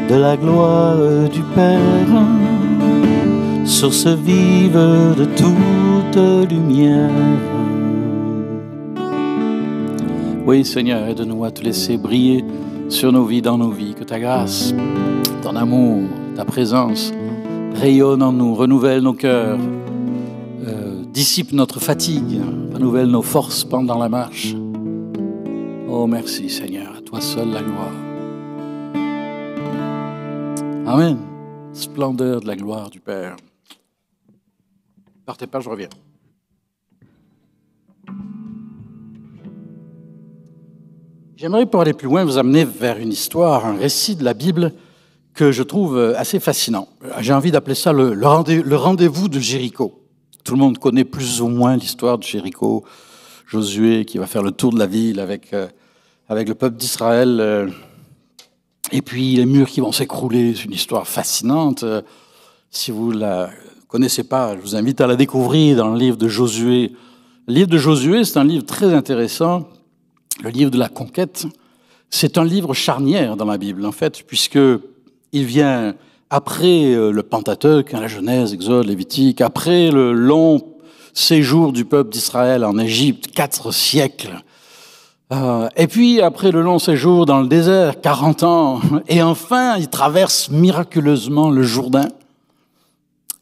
de 0.08 0.14
la 0.14 0.37
gloire 0.37 1.28
du 1.28 1.42
Père, 1.52 1.80
source 3.64 4.06
vive 4.06 4.78
de 5.18 5.25
toute 5.25 6.49
lumière. 6.49 7.11
Oui, 10.46 10.64
Seigneur, 10.64 11.08
aide-nous 11.08 11.44
à 11.44 11.50
te 11.50 11.62
laisser 11.62 11.96
briller 11.96 12.44
sur 12.88 13.11
nos 13.11 13.25
vies, 13.25 13.42
dans 13.42 13.58
nos 13.58 13.70
vies. 13.70 13.94
Que 13.94 14.04
ta 14.04 14.20
grâce, 14.20 14.73
ton 15.42 15.56
amour, 15.56 16.04
ta 16.37 16.44
présence 16.44 17.12
rayonne 17.75 18.23
en 18.23 18.32
nous, 18.32 18.54
renouvelle 18.54 19.00
nos 19.00 19.14
cœurs, 19.14 19.58
dissipe 21.16 21.52
notre 21.52 21.80
fatigue, 21.80 22.42
renouvelle 22.75 23.06
nos 23.06 23.23
forces 23.23 23.64
pendant 23.64 23.96
la 23.96 24.11
marche. 24.11 24.54
Oh, 25.88 26.06
merci 26.06 26.50
Seigneur, 26.50 26.94
à 26.94 27.00
toi 27.00 27.23
seul 27.23 27.49
la 27.52 27.62
gloire. 27.62 27.94
Amen. 30.87 31.16
Splendeur 31.73 32.42
de 32.42 32.46
la 32.46 32.54
gloire 32.54 32.90
du 32.90 33.00
Père. 33.00 33.37
Partez 35.25 35.46
pas, 35.46 35.61
je 35.61 35.70
reviens. 35.70 35.88
J'aimerais, 41.37 41.64
pour 41.64 41.80
aller 41.80 41.94
plus 41.94 42.08
loin, 42.08 42.26
vous 42.26 42.37
amener 42.37 42.66
vers 42.66 42.99
une 42.99 43.12
histoire, 43.12 43.64
un 43.64 43.76
récit 43.76 44.16
de 44.16 44.25
la 44.25 44.35
Bible 44.35 44.75
que 45.32 45.50
je 45.50 45.62
trouve 45.62 45.99
assez 46.18 46.40
fascinant. 46.40 46.88
J'ai 47.20 47.32
envie 47.32 47.52
d'appeler 47.52 47.75
ça 47.75 47.94
le 47.94 48.76
rendez-vous 48.76 49.30
de 49.30 49.40
Jéricho. 49.40 50.02
Tout 50.46 50.54
le 50.54 50.60
monde 50.60 50.78
connaît 50.78 51.04
plus 51.04 51.42
ou 51.42 51.48
moins 51.48 51.76
l'histoire 51.76 52.16
de 52.16 52.22
Jéricho. 52.22 52.84
Josué 53.46 54.06
qui 54.06 54.16
va 54.16 54.26
faire 54.26 54.42
le 54.42 54.52
tour 54.52 54.72
de 54.72 54.78
la 54.78 54.86
ville 54.86 55.20
avec, 55.20 55.52
euh, 55.52 55.68
avec 56.28 56.48
le 56.48 56.54
peuple 56.54 56.76
d'Israël. 56.76 57.38
Euh, 57.38 57.68
et 58.92 59.02
puis 59.02 59.36
les 59.36 59.44
murs 59.44 59.68
qui 59.68 59.80
vont 59.80 59.92
s'écrouler. 59.92 60.54
C'est 60.54 60.64
une 60.64 60.72
histoire 60.72 61.06
fascinante. 61.06 61.84
Si 62.70 62.90
vous 62.90 63.10
la 63.10 63.50
connaissez 63.88 64.24
pas, 64.24 64.56
je 64.56 64.60
vous 64.62 64.74
invite 64.74 65.02
à 65.02 65.06
la 65.06 65.16
découvrir 65.16 65.76
dans 65.76 65.90
le 65.90 65.98
livre 65.98 66.16
de 66.16 66.28
Josué. 66.28 66.92
Le 67.46 67.54
livre 67.54 67.68
de 67.68 67.78
Josué, 67.78 68.24
c'est 68.24 68.38
un 68.38 68.44
livre 68.44 68.64
très 68.64 68.94
intéressant 68.94 69.68
le 70.42 70.50
livre 70.50 70.70
de 70.70 70.78
la 70.78 70.88
conquête, 70.88 71.46
c'est 72.10 72.38
un 72.38 72.44
livre 72.44 72.74
charnière 72.74 73.36
dans 73.36 73.44
la 73.44 73.58
Bible, 73.58 73.84
en 73.86 73.92
fait, 73.92 74.22
puisque 74.26 74.58
il 75.32 75.44
vient 75.44 75.94
après 76.30 76.92
euh, 76.92 77.11
le 77.11 77.23
Pentateuque, 77.23 77.95
hein, 77.95 78.00
la 78.00 78.09
Genèse, 78.09 78.52
Exode, 78.52 78.87
Lévitique, 78.87 79.40
après 79.40 79.90
le 79.90 80.12
long 80.12 80.61
séjour 81.14 81.73
du 81.73 81.85
peuple 81.85 82.11
d'Israël 82.11 82.64
en 82.64 82.78
Égypte, 82.78 83.33
quatre 83.33 83.73
siècles. 83.73 84.42
Euh, 85.33 85.68
et 85.76 85.87
puis, 85.87 86.21
après 86.21 86.50
le 86.50 86.62
long 86.62 86.78
séjour 86.78 87.26
dans 87.26 87.40
le 87.40 87.49
désert, 87.49 88.00
40 88.00 88.42
ans. 88.42 88.80
Et 89.09 89.23
enfin, 89.23 89.76
il 89.76 89.88
traverse 89.88 90.50
miraculeusement 90.50 91.50
le 91.50 91.62
Jourdain. 91.62 92.09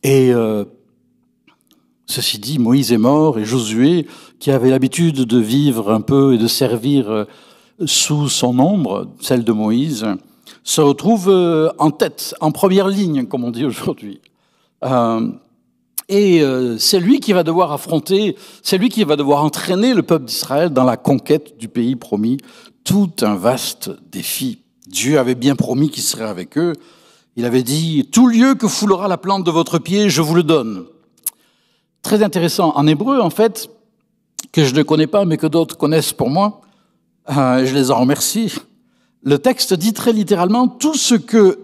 Et 0.02 0.32
euh, 0.32 0.64
Ceci 2.06 2.38
dit, 2.38 2.58
Moïse 2.58 2.92
est 2.92 2.98
mort 2.98 3.38
et 3.38 3.46
Josué, 3.46 4.06
qui 4.38 4.50
avait 4.50 4.68
l'habitude 4.68 5.24
de 5.24 5.38
vivre 5.38 5.90
un 5.90 6.02
peu 6.02 6.34
et 6.34 6.38
de 6.38 6.46
servir 6.46 7.26
sous 7.86 8.28
son 8.28 8.58
ombre, 8.58 9.08
celle 9.20 9.42
de 9.42 9.52
Moïse, 9.52 10.06
se 10.64 10.80
retrouve 10.80 11.28
euh, 11.28 11.70
en 11.78 11.92
tête, 11.92 12.34
en 12.40 12.50
première 12.50 12.88
ligne, 12.88 13.26
comme 13.26 13.44
on 13.44 13.52
dit 13.52 13.64
aujourd'hui. 13.64 14.20
Euh, 14.84 15.30
et 16.08 16.42
c'est 16.78 17.00
lui 17.00 17.18
qui 17.18 17.32
va 17.32 17.44
devoir 17.44 17.72
affronter, 17.72 18.36
c'est 18.62 18.76
lui 18.76 18.90
qui 18.90 19.04
va 19.04 19.16
devoir 19.16 19.42
entraîner 19.42 19.94
le 19.94 20.02
peuple 20.02 20.26
d'Israël 20.26 20.68
dans 20.68 20.84
la 20.84 20.98
conquête 20.98 21.56
du 21.56 21.66
pays 21.66 21.96
promis. 21.96 22.36
Tout 22.84 23.10
un 23.22 23.36
vaste 23.36 23.90
défi. 24.12 24.58
Dieu 24.86 25.18
avait 25.18 25.34
bien 25.34 25.56
promis 25.56 25.88
qu'il 25.88 26.02
serait 26.02 26.28
avec 26.28 26.58
eux. 26.58 26.74
Il 27.36 27.46
avait 27.46 27.62
dit, 27.62 28.06
tout 28.12 28.28
lieu 28.28 28.54
que 28.54 28.68
foulera 28.68 29.08
la 29.08 29.16
plante 29.16 29.44
de 29.44 29.50
votre 29.50 29.78
pied, 29.78 30.10
je 30.10 30.20
vous 30.20 30.34
le 30.34 30.42
donne 30.42 30.84
très 32.04 32.22
intéressant. 32.22 32.72
En 32.76 32.86
hébreu, 32.86 33.20
en 33.20 33.30
fait, 33.30 33.68
que 34.52 34.64
je 34.64 34.72
ne 34.74 34.82
connais 34.84 35.08
pas, 35.08 35.24
mais 35.24 35.36
que 35.36 35.48
d'autres 35.48 35.76
connaissent 35.76 36.12
pour 36.12 36.30
moi, 36.30 36.60
euh, 37.36 37.66
je 37.66 37.74
les 37.74 37.90
en 37.90 37.98
remercie. 37.98 38.54
Le 39.24 39.38
texte 39.38 39.74
dit 39.74 39.92
très 39.92 40.12
littéralement 40.12 40.68
tout 40.68 40.94
ce 40.94 41.14
que, 41.14 41.58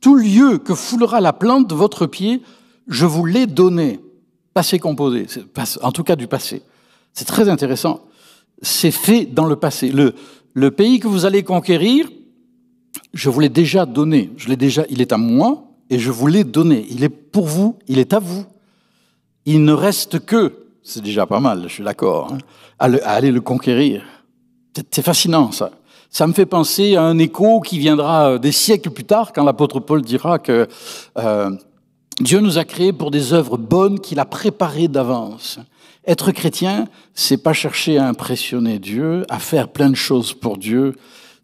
tout 0.00 0.16
lieu 0.16 0.58
que 0.58 0.74
foulera 0.74 1.20
la 1.20 1.32
plante 1.32 1.68
de 1.68 1.74
votre 1.74 2.06
pied, 2.06 2.42
je 2.86 3.06
vous 3.06 3.24
l'ai 3.24 3.46
donné. 3.46 4.00
Passé 4.54 4.78
composé, 4.78 5.26
en 5.82 5.92
tout 5.92 6.04
cas 6.04 6.14
du 6.14 6.26
passé. 6.26 6.62
C'est 7.14 7.24
très 7.24 7.48
intéressant. 7.48 8.04
C'est 8.60 8.90
fait 8.90 9.24
dans 9.24 9.46
le 9.46 9.56
passé. 9.56 9.90
Le, 9.90 10.14
le 10.52 10.70
pays 10.70 11.00
que 11.00 11.08
vous 11.08 11.24
allez 11.24 11.42
conquérir, 11.42 12.08
je 13.14 13.30
vous 13.30 13.40
l'ai 13.40 13.48
déjà 13.48 13.86
donné. 13.86 14.30
Je 14.36 14.48
l'ai 14.48 14.56
déjà, 14.56 14.84
il 14.90 15.00
est 15.00 15.12
à 15.12 15.16
moi 15.16 15.64
et 15.88 15.98
je 15.98 16.10
vous 16.10 16.26
l'ai 16.26 16.44
donné. 16.44 16.86
Il 16.90 17.02
est 17.02 17.08
pour 17.08 17.46
vous, 17.46 17.78
il 17.88 17.98
est 17.98 18.12
à 18.12 18.18
vous 18.18 18.44
il 19.46 19.64
ne 19.64 19.72
reste 19.72 20.24
que, 20.24 20.66
c'est 20.82 21.02
déjà 21.02 21.26
pas 21.26 21.40
mal, 21.40 21.64
je 21.64 21.74
suis 21.74 21.84
d'accord, 21.84 22.32
hein, 22.32 22.38
à, 22.78 22.86
aller 22.86 23.30
le 23.30 23.40
conquérir. 23.40 24.04
C'est 24.90 25.02
fascinant 25.02 25.52
ça. 25.52 25.70
Ça 26.12 26.26
me 26.26 26.34
fait 26.34 26.44
penser 26.44 26.94
à 26.94 27.04
un 27.04 27.16
écho 27.16 27.60
qui 27.62 27.78
viendra 27.78 28.32
euh, 28.32 28.38
des 28.38 28.52
siècles 28.52 28.90
plus 28.90 29.04
tard, 29.04 29.32
quand 29.32 29.44
l'apôtre 29.44 29.80
Paul 29.80 30.02
dira 30.02 30.38
que 30.38 30.68
euh, 31.16 31.50
Dieu 32.20 32.40
nous 32.40 32.58
a 32.58 32.64
créés 32.64 32.92
pour 32.92 33.10
des 33.10 33.32
œuvres 33.32 33.56
bonnes 33.56 33.98
qu'il 33.98 34.20
a 34.20 34.26
préparées 34.26 34.88
d'avance. 34.88 35.58
Être 36.06 36.30
chrétien, 36.30 36.86
c'est 37.14 37.42
pas 37.42 37.54
chercher 37.54 37.96
à 37.96 38.06
impressionner 38.08 38.78
Dieu, 38.78 39.24
à 39.30 39.38
faire 39.38 39.68
plein 39.68 39.88
de 39.88 39.96
choses 39.96 40.34
pour 40.34 40.58
Dieu, 40.58 40.96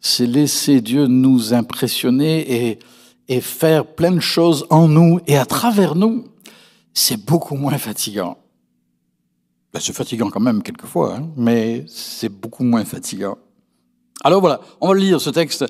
c'est 0.02 0.26
laisser 0.26 0.82
Dieu 0.82 1.06
nous 1.06 1.54
impressionner 1.54 2.68
et, 2.68 2.78
et 3.28 3.40
faire 3.40 3.86
plein 3.86 4.12
de 4.12 4.20
choses 4.20 4.66
en 4.68 4.86
nous 4.86 5.18
et 5.26 5.38
à 5.38 5.46
travers 5.46 5.94
nous 5.94 6.26
c'est 6.92 7.24
beaucoup 7.24 7.54
moins 7.54 7.78
fatigant. 7.78 8.36
Ben, 9.72 9.80
c'est 9.80 9.94
fatigant 9.94 10.28
quand 10.30 10.40
même 10.40 10.62
quelquefois, 10.62 11.16
hein, 11.16 11.30
mais 11.36 11.84
c'est 11.86 12.28
beaucoup 12.28 12.64
moins 12.64 12.84
fatigant. 12.84 13.38
Alors 14.24 14.40
voilà, 14.40 14.60
on 14.80 14.88
va 14.88 14.94
lire 14.94 15.20
ce 15.20 15.30
texte. 15.30 15.64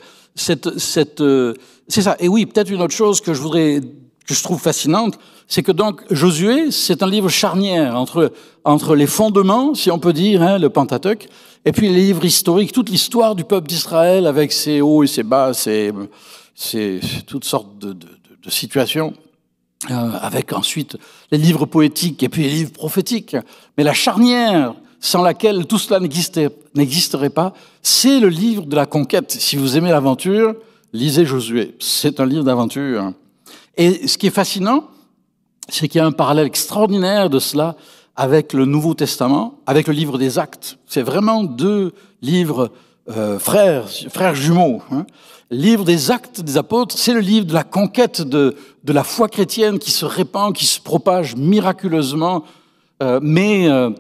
Euh, 1.21 1.55
c'est 1.89 2.03
ça. 2.03 2.17
Et 2.21 2.29
oui, 2.29 2.47
peut-être 2.47 2.71
une 2.71 2.83
autre 2.83 2.95
chose 2.95 3.21
que 3.21 3.35
je 3.35 3.41
voudrais, 3.41 3.81
que 4.27 4.35
je 4.35 4.43
trouve 4.43 4.61
fascinante, 4.61 5.19
c'est 5.47 5.63
que 5.63 5.73
donc 5.73 6.03
Josué, 6.11 6.71
c'est 6.71 7.03
un 7.03 7.09
livre 7.09 7.29
charnière 7.29 7.97
entre 7.97 8.33
entre 8.65 8.95
les 8.95 9.07
fondements, 9.07 9.75
si 9.75 9.91
on 9.91 9.99
peut 9.99 10.13
dire, 10.13 10.43
hein, 10.43 10.59
le 10.59 10.69
Pentateuque, 10.69 11.29
et 11.65 11.73
puis 11.73 11.89
les 11.89 12.03
livres 12.03 12.25
historiques, 12.25 12.73
toute 12.73 12.91
l'histoire 12.91 13.35
du 13.35 13.45
peuple 13.45 13.67
d'Israël 13.67 14.27
avec 14.27 14.53
ses 14.53 14.81
hauts 14.81 15.03
et 15.03 15.07
ses 15.07 15.23
bas, 15.23 15.55
ses, 15.55 15.93
toutes 17.27 17.45
sortes 17.45 17.79
de 17.79 17.97
situations. 18.51 19.15
Euh, 19.91 20.11
avec 20.21 20.53
ensuite 20.53 20.97
les 21.31 21.39
livres 21.39 21.65
poétiques 21.65 22.25
et 22.25 22.29
puis 22.29 22.43
les 22.43 22.51
livres 22.51 22.73
prophétiques. 22.73 23.37
Mais 23.77 23.85
la 23.85 23.93
charnière 23.93 24.75
sans 25.01 25.23
laquelle 25.23 25.67
tout 25.67 25.79
cela 25.79 26.01
n'existerait 26.01 27.31
pas, 27.31 27.53
c'est 27.83 28.21
le 28.21 28.29
livre 28.29 28.67
de 28.67 28.77
la 28.77 28.87
conquête. 28.87 29.31
Si 29.31 29.57
vous 29.57 29.77
aimez 29.77 29.91
l'aventure, 29.91 30.55
lisez 30.93 31.25
Josué. 31.25 31.77
C'est 31.79 32.21
un 32.21 32.27
livre 32.27 32.45
d'aventure. 32.45 33.13
Et 33.77 34.09
ce 34.09 34.19
qui 34.19 34.27
est 34.27 34.31
fascinant, 34.31 34.85
c'est 35.69 35.89
qu'il 35.89 35.99
y 35.99 36.03
a 36.03 36.07
un 36.07 36.13
parallèle 36.13 36.47
extraordinaire 36.47 37.31
de 37.31 37.39
cela 37.39 37.77
avec 38.17 38.53
le 38.53 38.65
Nouveau 38.65 38.95
Testament, 38.95 39.61
avec 39.67 39.87
le 39.87 39.93
livre 39.93 40.19
des 40.19 40.39
Actes. 40.39 40.79
C'est 40.87 41.03
vraiment 41.03 41.45
deux 41.45 41.93
livres 42.21 42.73
euh, 43.09 43.39
frères, 43.39 43.89
frères 44.11 44.35
jumeaux. 44.35 44.83
Hein 44.91 45.07
livre 45.51 45.85
des 45.85 46.11
actes 46.11 46.41
des 46.41 46.57
apôtres, 46.57 46.97
c'est 46.99 47.15
le 47.15 47.21
livre 47.21 47.47
de 47.47 47.55
la 47.55 47.65
conquête 47.65 48.21
de, 48.21 48.55
la 48.87 49.05
foi 49.05 49.29
chrétienne 49.29 49.79
qui 49.79 49.91
se 49.91 50.05
répand, 50.05 50.55
qui 50.55 50.67
se 50.67 50.81
propage 50.81 51.37
miraculeusement. 51.37 52.45
Euh, 53.03 53.21
mais 53.23 53.69
euh, 53.69 53.91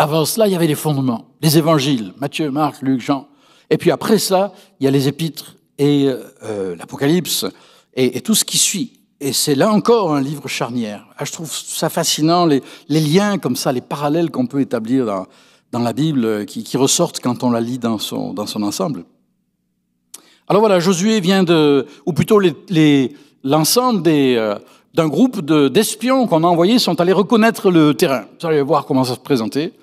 avant 0.00 0.24
cela, 0.24 0.48
il 0.48 0.52
y 0.52 0.56
avait 0.56 0.66
les 0.66 0.74
fondements, 0.74 1.26
les 1.42 1.58
évangiles, 1.58 2.14
Matthieu, 2.18 2.50
Marc, 2.50 2.80
Luc, 2.80 3.02
Jean. 3.02 3.28
Et 3.68 3.76
puis 3.76 3.90
après 3.90 4.18
ça, 4.18 4.54
il 4.80 4.84
y 4.84 4.86
a 4.88 4.90
les 4.90 5.08
épîtres 5.08 5.56
et 5.76 6.08
euh, 6.42 6.74
l'Apocalypse 6.74 7.44
et, 7.92 8.22
tout 8.22 8.34
ce 8.34 8.46
qui 8.46 8.56
suit. 8.56 9.00
Et 9.20 9.34
c'est 9.34 9.54
là 9.54 9.70
encore 9.70 10.14
un 10.14 10.22
livre 10.22 10.48
charnière. 10.48 11.06
Ah, 11.18 11.26
je 11.26 11.32
trouve 11.32 11.52
ça 11.52 11.90
fascinant, 11.90 12.46
les, 12.46 12.62
liens 12.88 13.36
comme 13.36 13.56
ça, 13.56 13.72
les 13.72 13.82
parallèles 13.82 14.30
qu'on 14.30 14.46
peut 14.46 14.62
établir 14.62 15.04
dans, 15.04 15.78
la 15.78 15.92
Bible 15.92 16.46
qui, 16.46 16.64
qui, 16.64 16.78
ressortent 16.78 17.20
quand 17.20 17.44
on 17.44 17.50
la 17.50 17.60
lit 17.60 17.78
dans 17.78 17.98
son, 17.98 18.34
ensemble. 18.38 19.04
Alors 20.48 20.60
voilà, 20.60 20.80
Josué 20.80 21.20
vient 21.20 21.42
de, 21.42 21.86
ou 22.06 22.14
plutôt 22.14 22.40
l'ensemble 23.44 24.02
euh, 24.06 24.58
d'un 24.94 25.08
groupe 25.08 25.42
d'espions 25.42 26.26
qu'on 26.26 26.42
a 26.42 26.46
envoyés 26.46 26.78
sont 26.78 26.98
allés 27.02 27.12
reconnaître 27.12 27.70
le 27.70 27.92
terrain. 27.92 28.24
Vous 28.40 28.46
allez 28.46 28.62
voir 28.62 28.86
comment 28.86 29.04
ça 29.04 29.16
se 29.16 29.20
présentait. 29.20 29.74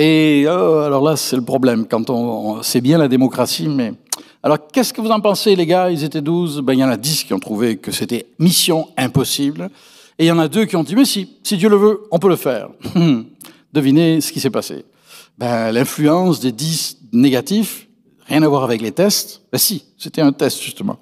Et 0.00 0.44
euh, 0.46 0.86
alors 0.86 1.02
là, 1.02 1.16
c'est 1.16 1.34
le 1.34 1.42
problème. 1.42 1.84
Quand 1.88 2.08
on, 2.08 2.62
c'est 2.62 2.80
bien 2.80 2.98
la 2.98 3.08
démocratie, 3.08 3.68
mais 3.68 3.92
alors 4.44 4.68
qu'est-ce 4.68 4.92
que 4.92 5.00
vous 5.00 5.10
en 5.10 5.18
pensez, 5.18 5.56
les 5.56 5.66
gars? 5.66 5.90
Ils 5.90 6.04
étaient 6.04 6.20
12. 6.20 6.60
Ben 6.60 6.74
il 6.74 6.78
y 6.78 6.84
en 6.84 6.88
a 6.88 6.96
10 6.96 7.24
qui 7.24 7.34
ont 7.34 7.40
trouvé 7.40 7.78
que 7.78 7.90
c'était 7.90 8.26
mission 8.38 8.88
impossible, 8.96 9.68
et 10.16 10.26
il 10.26 10.28
y 10.28 10.30
en 10.30 10.38
a 10.38 10.46
deux 10.46 10.66
qui 10.66 10.76
ont 10.76 10.84
dit 10.84 10.94
mais 10.94 11.04
si, 11.04 11.36
si 11.42 11.56
Dieu 11.56 11.68
le 11.68 11.76
veut, 11.76 12.00
on 12.12 12.20
peut 12.20 12.28
le 12.28 12.36
faire. 12.36 12.70
Devinez 13.72 14.20
ce 14.20 14.30
qui 14.30 14.38
s'est 14.38 14.50
passé. 14.50 14.84
Ben 15.36 15.72
l'influence 15.72 16.38
des 16.38 16.52
10 16.52 16.98
négatifs 17.12 17.88
Rien 18.28 18.42
à 18.42 18.48
voir 18.48 18.62
avec 18.62 18.82
les 18.82 18.92
tests. 18.92 19.42
Ben 19.50 19.58
si, 19.58 19.84
c'était 19.96 20.20
un 20.20 20.32
test 20.32 20.62
justement. 20.62 20.98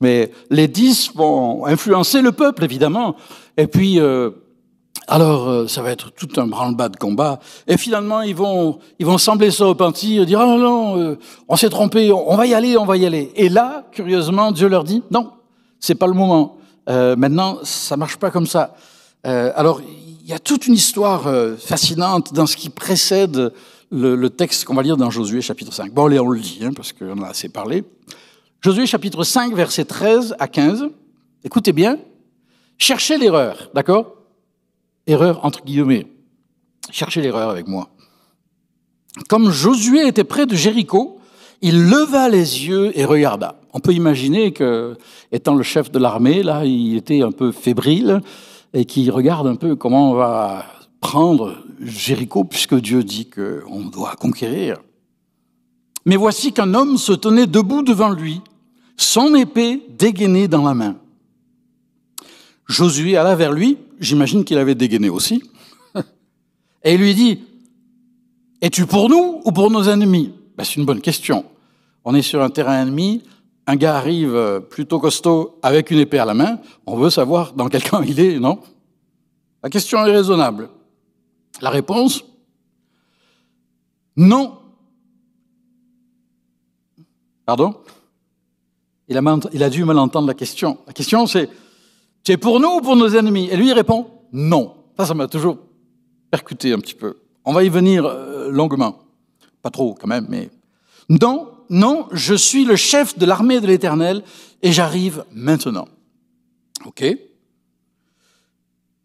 Mais 0.00 0.32
les 0.50 0.66
dix 0.68 1.12
vont 1.14 1.64
influencer 1.66 2.20
le 2.20 2.32
peuple, 2.32 2.64
évidemment. 2.64 3.16
Et 3.56 3.68
puis, 3.68 4.00
euh, 4.00 4.30
Alors, 5.06 5.48
euh, 5.48 5.68
ça 5.68 5.82
va 5.82 5.90
être 5.90 6.10
tout 6.10 6.28
un 6.36 6.46
branle-bas 6.46 6.88
de 6.88 6.96
combat. 6.96 7.38
Et 7.66 7.76
finalement, 7.76 8.22
ils 8.22 8.34
vont, 8.34 8.78
ils 8.98 9.04
vont 9.04 9.18
sembler 9.18 9.50
se 9.50 9.62
repentir, 9.62 10.24
dire, 10.24 10.40
ah 10.40 10.46
non, 10.46 10.58
non, 10.58 10.98
euh, 10.98 11.18
on 11.48 11.56
s'est 11.56 11.68
trompé, 11.68 12.10
on 12.10 12.36
va 12.36 12.46
y 12.46 12.54
aller, 12.54 12.78
on 12.78 12.86
va 12.86 12.96
y 12.96 13.04
aller. 13.04 13.30
Et 13.36 13.48
là, 13.48 13.86
curieusement, 13.92 14.50
Dieu 14.50 14.68
leur 14.68 14.84
dit, 14.84 15.02
non, 15.10 15.32
c'est 15.78 15.94
pas 15.94 16.06
le 16.06 16.14
moment. 16.14 16.56
Euh, 16.88 17.16
maintenant, 17.16 17.58
ça 17.62 17.96
marche 17.96 18.16
pas 18.16 18.30
comme 18.30 18.46
ça. 18.46 18.74
Alors, 19.26 19.80
il 19.80 20.28
y 20.28 20.34
a 20.34 20.38
toute 20.38 20.66
une 20.66 20.74
histoire 20.74 21.24
fascinante 21.58 22.34
dans 22.34 22.44
ce 22.44 22.58
qui 22.58 22.68
précède 22.68 23.54
le, 23.90 24.28
texte 24.28 24.66
qu'on 24.66 24.74
va 24.74 24.82
lire 24.82 24.98
dans 24.98 25.08
Josué 25.08 25.40
chapitre 25.40 25.72
5. 25.72 25.92
Bon, 25.92 26.04
allez, 26.04 26.20
on 26.20 26.28
le 26.28 26.40
dit, 26.40 26.58
hein, 26.62 26.72
parce 26.76 26.92
qu'on 26.92 27.22
a 27.22 27.28
assez 27.28 27.48
parlé. 27.48 27.84
Josué 28.60 28.84
chapitre 28.84 29.24
5, 29.24 29.54
versets 29.54 29.86
13 29.86 30.36
à 30.38 30.46
15. 30.46 30.88
Écoutez 31.42 31.72
bien. 31.72 31.98
Cherchez 32.76 33.16
l'erreur, 33.16 33.70
d'accord? 33.72 34.14
Erreur 35.06 35.44
entre 35.44 35.64
guillemets. 35.64 36.06
Cherchez 36.90 37.20
l'erreur 37.20 37.50
avec 37.50 37.66
moi. 37.68 37.88
Comme 39.28 39.50
Josué 39.50 40.06
était 40.06 40.24
près 40.24 40.46
de 40.46 40.54
Jéricho, 40.54 41.18
il 41.62 41.88
leva 41.88 42.28
les 42.28 42.66
yeux 42.66 42.96
et 42.98 43.04
regarda. 43.04 43.60
On 43.72 43.80
peut 43.80 43.92
imaginer 43.92 44.52
que, 44.52 44.96
étant 45.32 45.54
le 45.54 45.62
chef 45.62 45.90
de 45.90 45.98
l'armée, 45.98 46.42
là, 46.42 46.64
il 46.64 46.96
était 46.96 47.22
un 47.22 47.32
peu 47.32 47.52
fébrile 47.52 48.20
et 48.72 48.84
qu'il 48.84 49.10
regarde 49.10 49.46
un 49.46 49.54
peu 49.54 49.76
comment 49.76 50.10
on 50.10 50.14
va 50.14 50.66
prendre 51.00 51.56
Jéricho, 51.80 52.44
puisque 52.44 52.74
Dieu 52.74 53.04
dit 53.04 53.28
qu'on 53.30 53.84
doit 53.84 54.16
conquérir. 54.16 54.78
Mais 56.06 56.16
voici 56.16 56.52
qu'un 56.52 56.74
homme 56.74 56.98
se 56.98 57.12
tenait 57.12 57.46
debout 57.46 57.82
devant 57.82 58.10
lui, 58.10 58.40
son 58.96 59.34
épée 59.34 59.82
dégainée 59.98 60.48
dans 60.48 60.62
la 60.62 60.74
main. 60.74 60.96
Josué 62.66 63.16
alla 63.16 63.34
vers 63.36 63.52
lui, 63.52 63.78
j'imagine 64.00 64.44
qu'il 64.44 64.58
avait 64.58 64.74
dégainé 64.74 65.08
aussi, 65.08 65.42
et 66.84 66.94
il 66.94 67.00
lui 67.00 67.14
dit, 67.14 67.42
Es-tu 68.60 68.86
pour 68.86 69.10
nous 69.10 69.42
ou 69.44 69.52
pour 69.52 69.70
nos 69.70 69.84
ennemis? 69.84 70.32
Ben, 70.56 70.64
C'est 70.64 70.76
une 70.76 70.86
bonne 70.86 71.02
question. 71.02 71.44
On 72.04 72.14
est 72.14 72.22
sur 72.22 72.42
un 72.42 72.48
terrain 72.48 72.82
ennemi, 72.82 73.22
un 73.66 73.76
gars 73.76 73.96
arrive 73.96 74.62
plutôt 74.70 74.98
costaud 74.98 75.58
avec 75.62 75.90
une 75.90 75.98
épée 75.98 76.18
à 76.18 76.24
la 76.24 76.34
main, 76.34 76.58
on 76.86 76.96
veut 76.96 77.10
savoir 77.10 77.52
dans 77.52 77.68
quel 77.68 77.82
camp 77.88 78.02
il 78.02 78.18
est, 78.20 78.38
non? 78.38 78.60
La 79.62 79.70
question 79.70 80.04
est 80.04 80.12
raisonnable. 80.12 80.68
La 81.60 81.70
réponse 81.70 82.24
Non. 84.16 84.58
Pardon? 87.46 87.76
Il 89.08 89.18
a, 89.18 89.38
il 89.52 89.62
a 89.62 89.70
dû 89.70 89.84
mal 89.84 89.98
entendre 89.98 90.28
la 90.28 90.34
question. 90.34 90.78
La 90.86 90.92
question 90.92 91.26
c'est 91.26 91.48
Tu 92.24 92.32
es 92.32 92.36
pour 92.38 92.58
nous 92.58 92.76
ou 92.76 92.80
pour 92.80 92.96
nos 92.96 93.14
ennemis? 93.14 93.48
Et 93.50 93.56
lui 93.56 93.68
il 93.68 93.72
répond 93.72 94.06
Non. 94.32 94.74
Ça, 94.96 95.06
ça 95.06 95.14
m'a 95.14 95.28
toujours 95.28 95.58
percuté 96.30 96.72
un 96.72 96.78
petit 96.78 96.94
peu. 96.94 97.18
On 97.44 97.52
va 97.52 97.62
y 97.62 97.68
venir 97.68 98.06
euh, 98.06 98.50
longuement. 98.50 98.98
Pas 99.62 99.70
trop 99.70 99.94
quand 99.94 100.08
même, 100.08 100.26
mais. 100.28 100.50
Non, 101.10 101.50
non, 101.68 102.06
je 102.12 102.34
suis 102.34 102.64
le 102.64 102.76
chef 102.76 103.18
de 103.18 103.26
l'armée 103.26 103.60
de 103.60 103.66
l'Éternel 103.66 104.22
et 104.62 104.72
j'arrive 104.72 105.24
maintenant. 105.32 105.86
OK 106.86 107.04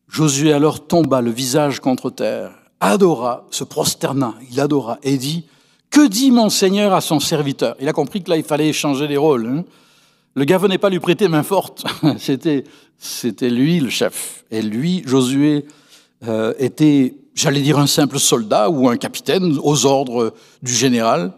Josué 0.07 0.53
alors 0.53 0.87
tomba 0.87 1.21
le 1.21 1.29
visage 1.29 1.79
contre 1.81 2.09
terre, 2.09 2.51
adora, 2.79 3.45
se 3.51 3.63
prosterna, 3.63 4.33
il 4.49 4.59
adora 4.59 4.97
et 5.03 5.17
dit 5.17 5.45
Que 5.91 6.07
dit 6.07 6.31
mon 6.31 6.49
Seigneur 6.49 6.93
à 6.93 7.01
son 7.01 7.19
serviteur? 7.19 7.75
Il 7.79 7.87
a 7.87 7.93
compris 7.93 8.23
que 8.23 8.29
là, 8.29 8.37
il 8.37 8.43
fallait 8.43 8.73
changer 8.73 9.07
les 9.07 9.17
rôles. 9.17 9.45
Hein. 9.45 9.65
Le 10.39 10.45
gars 10.45 10.57
venait 10.57 10.77
pas 10.77 10.89
lui 10.89 11.01
prêter 11.01 11.27
main 11.27 11.43
forte, 11.43 11.83
c'était, 12.17 12.63
c'était 12.97 13.49
lui 13.49 13.81
le 13.81 13.89
chef. 13.89 14.45
Et 14.51 14.61
lui, 14.61 15.03
Josué, 15.05 15.65
euh, 16.25 16.53
était, 16.57 17.17
j'allais 17.35 17.61
dire, 17.61 17.77
un 17.77 17.87
simple 17.87 18.19
soldat 18.19 18.69
ou 18.69 18.87
un 18.87 18.95
capitaine 18.95 19.59
aux 19.61 19.85
ordres 19.85 20.33
du 20.63 20.71
général. 20.71 21.33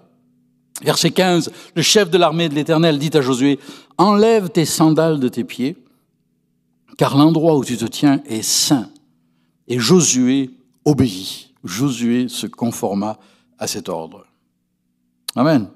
Verset 0.84 1.10
15, 1.10 1.51
le 1.75 1.81
chef 1.81 2.12
de 2.12 2.20
l'armée 2.20 2.48
de 2.48 2.53
l'Éternel 2.53 3.00
dit 3.00 3.10
à 3.15 3.22
Josué, 3.22 3.58
Enlève 3.98 4.50
tes 4.50 4.65
sandales 4.65 5.20
de 5.20 5.29
tes 5.29 5.46
pieds, 5.46 5.77
car 7.00 7.17
l'endroit 7.17 7.58
où 7.58 7.65
tu 7.65 7.77
te 7.77 7.86
tiens 7.86 8.22
est 8.27 8.43
saint. 8.43 8.88
Et 9.67 9.79
Josué 9.79 10.51
obéit. 10.85 11.55
Josué 11.64 12.27
se 12.27 12.46
conforma 12.46 13.18
à 13.57 13.66
cet 13.66 13.90
ordre. 13.90 14.27
Amen. 15.35 15.70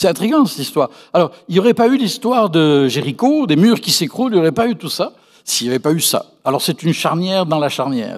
C'est 0.00 0.08
intriguant 0.08 0.46
cette 0.46 0.60
histoire. 0.60 0.88
Alors, 1.12 1.30
il 1.46 1.52
n'y 1.52 1.58
aurait 1.58 1.74
pas 1.74 1.86
eu 1.86 1.98
l'histoire 1.98 2.48
de 2.48 2.88
Jéricho, 2.88 3.46
des 3.46 3.56
murs 3.56 3.82
qui 3.82 3.90
s'écroulent, 3.90 4.32
il 4.32 4.36
n'y 4.36 4.40
aurait 4.40 4.50
pas 4.50 4.66
eu 4.66 4.74
tout 4.74 4.88
ça 4.88 5.12
s'il 5.44 5.66
n'y 5.66 5.72
avait 5.72 5.78
pas 5.78 5.92
eu 5.92 6.00
ça. 6.00 6.32
Alors, 6.42 6.62
c'est 6.62 6.82
une 6.82 6.94
charnière 6.94 7.44
dans 7.44 7.58
la 7.58 7.68
charnière. 7.68 8.16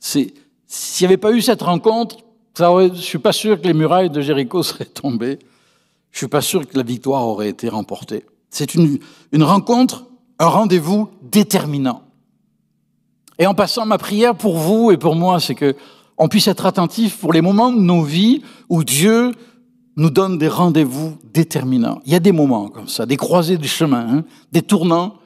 S'il 0.00 0.32
n'y 1.00 1.04
avait 1.04 1.16
pas 1.16 1.30
eu 1.30 1.40
cette 1.40 1.62
rencontre, 1.62 2.16
je 2.58 2.64
ne 2.64 2.94
suis 2.96 3.20
pas 3.20 3.30
sûr 3.30 3.60
que 3.60 3.66
les 3.68 3.74
murailles 3.74 4.10
de 4.10 4.20
Jéricho 4.20 4.60
seraient 4.64 4.86
tombées. 4.86 5.38
Je 6.10 6.16
ne 6.16 6.18
suis 6.18 6.26
pas 6.26 6.40
sûr 6.40 6.66
que 6.66 6.76
la 6.76 6.82
victoire 6.82 7.24
aurait 7.24 7.48
été 7.48 7.68
remportée. 7.68 8.24
C'est 8.50 8.74
une, 8.74 8.98
une 9.30 9.44
rencontre, 9.44 10.06
un 10.40 10.48
rendez-vous 10.48 11.10
déterminant. 11.22 12.02
Et 13.38 13.46
en 13.46 13.54
passant, 13.54 13.86
ma 13.86 13.98
prière 13.98 14.34
pour 14.34 14.56
vous 14.58 14.90
et 14.90 14.96
pour 14.96 15.14
moi, 15.14 15.38
c'est 15.38 15.54
que 15.54 15.76
on 16.18 16.26
puisse 16.26 16.48
être 16.48 16.66
attentif 16.66 17.18
pour 17.18 17.32
les 17.32 17.40
moments 17.40 17.70
de 17.70 17.80
nos 17.80 18.02
vies 18.02 18.42
où 18.68 18.82
Dieu 18.82 19.30
nous 19.96 20.10
donne 20.10 20.38
des 20.38 20.48
rendez-vous 20.48 21.16
déterminants. 21.32 22.00
Il 22.04 22.12
y 22.12 22.16
a 22.16 22.20
des 22.20 22.32
moments 22.32 22.68
comme 22.68 22.88
ça, 22.88 23.06
des 23.06 23.16
croisées 23.16 23.58
du 23.58 23.68
chemin, 23.68 24.18
hein, 24.18 24.24
des 24.52 24.62
tournants 24.62 25.18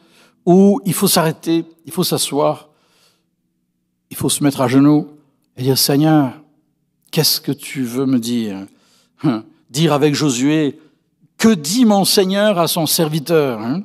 où 0.44 0.80
il 0.84 0.94
faut 0.94 1.08
s'arrêter, 1.08 1.64
il 1.86 1.92
faut 1.92 2.04
s'asseoir, 2.04 2.68
il 4.10 4.16
faut 4.16 4.28
se 4.28 4.42
mettre 4.42 4.60
à 4.60 4.68
genoux 4.68 5.08
et 5.56 5.62
dire 5.62 5.78
Seigneur, 5.78 6.32
Qu'est-ce 7.10 7.40
que 7.40 7.52
tu 7.52 7.84
veux 7.84 8.06
me 8.06 8.18
dire? 8.18 8.66
Hein? 9.22 9.44
Dire 9.70 9.92
avec 9.92 10.14
Josué, 10.14 10.78
que 11.36 11.54
dit 11.54 11.84
mon 11.84 12.04
Seigneur 12.04 12.58
à 12.58 12.68
son 12.68 12.86
serviteur? 12.86 13.60
Hein? 13.60 13.82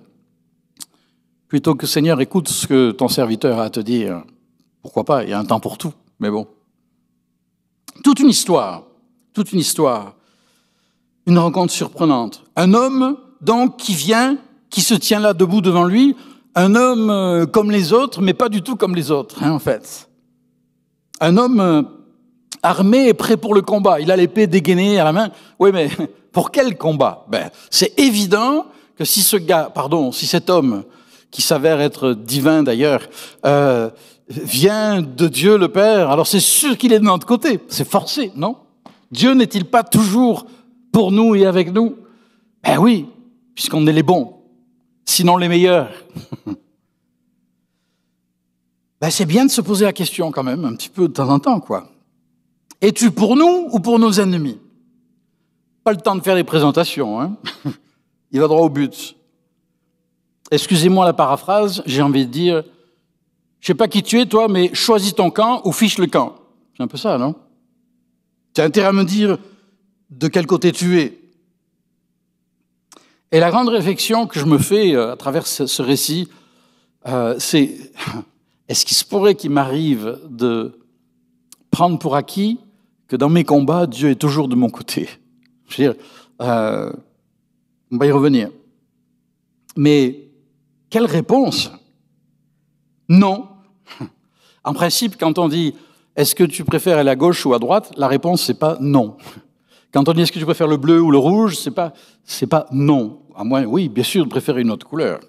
Plutôt 1.48 1.76
que 1.76 1.88
Seigneur, 1.88 2.20
écoute 2.22 2.50
ce 2.50 2.68
que 2.68 2.92
ton 2.92 3.08
serviteur 3.08 3.60
a 3.60 3.66
à 3.66 3.70
te 3.70 3.80
dire. 3.80 4.24
Pourquoi 4.82 5.06
pas? 5.06 5.24
Il 5.24 5.30
y 5.30 5.34
a 5.34 5.40
un 5.40 5.46
temps 5.46 5.60
pour 5.60 5.78
tout, 5.78 5.94
mais 6.20 6.30
bon. 6.30 6.48
Toute 8.04 8.20
une 8.20 8.30
histoire, 8.30 8.84
toute 9.34 9.54
une 9.54 9.60
histoire. 9.60 10.16
Une 11.26 11.40
rencontre 11.40 11.72
surprenante. 11.72 12.44
Un 12.56 12.74
homme, 12.74 13.18
donc, 13.42 13.78
qui 13.78 13.94
vient, 13.94 14.38
qui 14.70 14.82
se 14.82 14.94
tient 14.94 15.20
là 15.20 15.34
debout 15.34 15.62
devant 15.62 15.86
lui, 15.86 16.16
un 16.56 16.76
homme 16.76 17.10
euh, 17.10 17.46
comme 17.46 17.72
les 17.72 17.94
autres, 17.94 18.22
mais 18.22 18.34
pas 18.34 18.50
du 18.50 18.62
tout 18.62 18.76
comme 18.76 18.96
les 18.96 19.12
autres, 19.12 19.42
hein, 19.44 19.52
en 19.52 19.60
fait. 19.60 20.10
Un 21.20 21.38
homme 21.38 21.60
euh, 21.60 21.82
armé 22.62 23.08
et 23.08 23.14
prêt 23.14 23.38
pour 23.38 23.54
le 23.54 23.62
combat. 23.62 24.00
Il 24.00 24.12
a 24.12 24.16
l'épée 24.16 24.48
dégainée 24.48 25.00
à 25.00 25.04
la 25.04 25.14
main. 25.14 25.30
Oui, 25.60 25.72
mais 25.74 25.90
pour 26.32 26.52
quel 26.52 26.78
combat? 26.78 27.26
Ben, 27.30 27.50
C'est 27.70 28.00
évident 28.00 28.66
que 28.98 29.06
si 29.06 29.22
ce 29.22 29.38
gars, 29.38 29.72
pardon, 29.74 30.12
si 30.12 30.28
cet 30.28 30.50
homme, 30.50 30.84
qui 31.32 31.42
s'avère 31.42 31.82
être 31.82 32.14
divin 32.14 32.64
d'ailleurs, 32.64 33.02
euh, 33.46 33.90
vient 34.28 35.02
de 35.02 35.28
Dieu 35.28 35.58
le 35.58 35.68
Père, 35.68 36.12
alors 36.12 36.28
c'est 36.28 36.40
sûr 36.40 36.78
qu'il 36.78 36.94
est 36.94 37.00
de 37.00 37.06
notre 37.06 37.26
côté. 37.26 37.60
C'est 37.68 37.88
forcé, 37.88 38.32
non? 38.36 38.58
Dieu 39.12 39.34
n'est-il 39.34 39.66
pas 39.66 39.84
toujours 39.84 40.46
pour 40.94 41.12
nous 41.12 41.36
et 41.36 41.46
avec 41.46 41.74
nous 41.74 41.98
Ben 42.64 42.78
oui, 42.78 43.08
puisqu'on 43.54 43.86
est 43.88 43.92
les 43.92 44.04
bons, 44.04 44.36
sinon 45.04 45.36
les 45.36 45.50
meilleurs. 45.50 45.92
ben 49.02 49.10
c'est 49.10 49.26
bien 49.26 49.46
de 49.46 49.52
se 49.52 49.60
poser 49.60 49.84
la 49.84 49.92
question 49.92 50.32
quand 50.32 50.44
même, 50.44 50.64
un 50.64 50.76
petit 50.76 50.88
peu 50.88 51.10
de 51.10 51.14
temps 51.14 51.28
en 51.30 51.40
temps, 51.40 51.60
quoi. 51.60 51.90
Es-tu 52.80 53.12
pour 53.12 53.36
nous 53.36 53.68
ou 53.72 53.80
pour 53.80 54.00
nos 54.00 54.14
ennemis? 54.14 54.60
Pas 55.84 55.92
le 55.92 55.98
temps 55.98 56.16
de 56.16 56.22
faire 56.22 56.36
des 56.36 56.46
présentations. 56.46 57.20
Hein 57.20 57.36
Il 58.32 58.40
va 58.40 58.48
droit 58.48 58.62
au 58.62 58.70
but. 58.70 59.16
Excusez-moi 60.52 61.06
la 61.06 61.14
paraphrase, 61.14 61.82
j'ai 61.86 62.02
envie 62.02 62.26
de 62.28 62.32
dire, 62.32 62.64
je 63.60 63.68
sais 63.68 63.74
pas 63.74 63.88
qui 63.88 64.04
tu 64.04 64.20
es 64.20 64.26
toi, 64.26 64.48
mais 64.48 64.74
choisis 64.74 65.16
ton 65.16 65.32
camp 65.32 65.62
ou 65.66 65.72
fiche 65.72 65.98
le 65.98 66.08
camp. 66.08 66.36
C'est 66.78 66.84
un 66.84 66.88
peu 66.88 66.98
ça, 66.98 67.18
non? 67.18 67.36
Tu 68.54 68.62
intérêt 68.62 68.90
à 68.90 68.94
me 68.94 69.04
dire 69.04 69.40
de 70.18 70.28
quel 70.28 70.46
côté 70.46 70.72
tu 70.72 71.00
es. 71.00 71.20
Et 73.32 73.40
la 73.40 73.50
grande 73.50 73.70
réflexion 73.70 74.28
que 74.28 74.40
je 74.40 74.46
me 74.46 74.58
fais 74.58 74.96
euh, 74.96 75.14
à 75.14 75.16
travers 75.16 75.48
ce 75.48 75.82
récit, 75.82 76.30
euh, 77.08 77.36
c'est 77.40 77.76
est-ce 78.68 78.86
qu'il 78.86 78.96
se 78.96 79.04
pourrait 79.04 79.36
qu'il 79.36 79.52
m'arrive 79.52 80.20
de 80.30 80.80
prendre 81.72 81.98
pour 81.98 82.16
acquis 82.16 82.60
que 83.08 83.16
dans 83.16 83.30
mes 83.30 83.44
combats, 83.44 83.88
Dieu 83.88 84.12
est 84.12 84.22
toujours 84.22 84.48
de 84.48 84.56
mon 84.56 84.70
côté? 84.70 85.10
Je 85.68 85.82
veux 85.82 85.94
dire, 85.94 86.04
euh, 86.42 86.92
on 87.92 87.98
va 87.98 88.06
y 88.06 88.12
revenir. 88.12 88.50
Mais 89.76 90.28
quelle 90.90 91.06
réponse? 91.06 91.72
Non. 93.10 93.48
En 94.66 94.74
principe, 94.74 95.18
quand 95.18 95.40
on 95.40 95.50
dit 95.50 95.76
est-ce 96.16 96.36
que 96.36 96.46
tu 96.46 96.64
préfères 96.64 96.98
aller 96.98 97.10
à 97.10 97.18
gauche 97.18 97.46
ou 97.46 97.54
à 97.54 97.60
droite, 97.60 97.92
la 97.98 98.08
réponse 98.08 98.44
c'est 98.44 98.54
pas 98.58 98.78
non. 98.80 99.18
Quand 99.94 100.10
on 100.10 100.14
dit 100.14 100.22
est-ce 100.22 100.32
que 100.32 100.40
tu 100.40 100.46
préfères 100.46 100.68
le 100.68 100.78
bleu 100.78 101.00
ou 101.02 101.12
le 101.12 101.18
rouge, 101.18 101.56
c'est 101.56 101.72
pas 101.72 101.94
c'est 102.24 102.48
pas 102.48 102.66
non. 102.72 103.20
À 103.36 103.44
moins, 103.44 103.64
oui, 103.64 103.90
bien 103.90 104.04
sûr, 104.04 104.26
de 104.26 104.30
préférer 104.30 104.62
une 104.62 104.72
autre 104.72 104.88
couleur. 104.88 105.20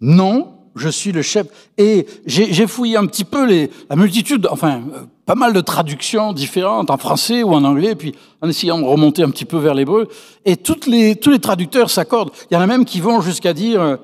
Non, 0.00 0.54
je 0.74 0.88
suis 0.88 1.12
le 1.12 1.22
chef. 1.22 1.46
Et 1.76 2.06
j'ai 2.26 2.66
fouillé 2.66 2.96
un 2.96 3.06
petit 3.06 3.24
peu 3.24 3.46
les, 3.46 3.70
la 3.88 3.96
multitude, 3.96 4.46
enfin, 4.50 4.82
euh, 4.94 5.04
pas 5.26 5.34
mal 5.34 5.52
de 5.52 5.60
traductions 5.60 6.32
différentes 6.32 6.90
en 6.90 6.96
français 6.96 7.42
ou 7.42 7.52
en 7.52 7.64
anglais, 7.64 7.94
puis 7.94 8.14
en 8.40 8.48
essayant 8.48 8.78
de 8.78 8.84
remonter 8.84 9.22
un 9.22 9.30
petit 9.30 9.44
peu 9.44 9.58
vers 9.58 9.74
l'hébreu. 9.74 10.08
Et 10.44 10.56
toutes 10.56 10.86
les, 10.86 11.16
tous 11.16 11.30
les 11.30 11.38
traducteurs 11.38 11.90
s'accordent. 11.90 12.30
Il 12.50 12.54
y 12.54 12.56
en 12.56 12.60
a 12.60 12.66
même 12.66 12.84
qui 12.84 13.00
vont 13.00 13.20
jusqu'à 13.20 13.52
dire, 13.52 13.80
euh, 13.80 13.96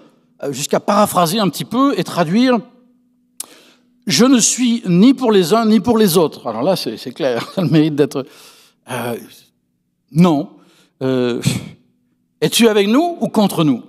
jusqu'à 0.51 0.81
paraphraser 0.81 1.39
un 1.39 1.49
petit 1.49 1.65
peu 1.65 1.99
et 1.99 2.05
traduire 2.05 2.59
je 4.07 4.25
ne 4.25 4.39
suis 4.39 4.83
ni 4.87 5.15
pour 5.15 5.33
les 5.33 5.53
uns 5.53 5.67
ni 5.67 5.81
pour 5.81 5.99
les 5.99 6.17
autres. 6.17 6.47
Alors 6.47 6.63
là, 6.63 6.77
c'est 6.77 7.13
clair, 7.13 7.51
ça 7.55 7.63
le 7.63 7.69
mérite 7.69 7.97
d'être. 7.97 8.25
Euh, 8.91 9.17
non. 10.13 10.51
Euh, 11.03 11.41
Es-tu 12.41 12.69
avec 12.69 12.87
nous 12.87 13.17
ou 13.21 13.29
contre 13.29 13.65
nous? 13.65 13.83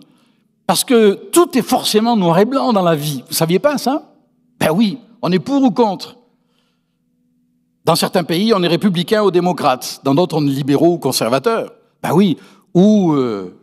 Parce 0.65 0.83
que 0.83 1.13
tout 1.31 1.57
est 1.57 1.61
forcément 1.61 2.15
noir 2.15 2.39
et 2.39 2.45
blanc 2.45 2.73
dans 2.73 2.81
la 2.81 2.95
vie. 2.95 3.23
Vous 3.27 3.33
saviez 3.33 3.59
pas 3.59 3.77
ça? 3.77 4.13
Ben 4.59 4.71
oui, 4.71 4.99
on 5.21 5.31
est 5.31 5.39
pour 5.39 5.61
ou 5.63 5.71
contre? 5.71 6.17
Dans 7.85 7.95
certains 7.95 8.23
pays, 8.23 8.53
on 8.53 8.63
est 8.63 8.67
républicain 8.67 9.23
ou 9.23 9.31
démocrate. 9.31 10.01
Dans 10.03 10.15
d'autres, 10.15 10.37
on 10.37 10.45
est 10.45 10.51
libéraux 10.51 10.93
ou 10.93 10.97
conservateurs. 10.97 11.73
Ben 12.01 12.13
oui. 12.13 12.37
Ou, 12.73 13.13
euh, 13.13 13.57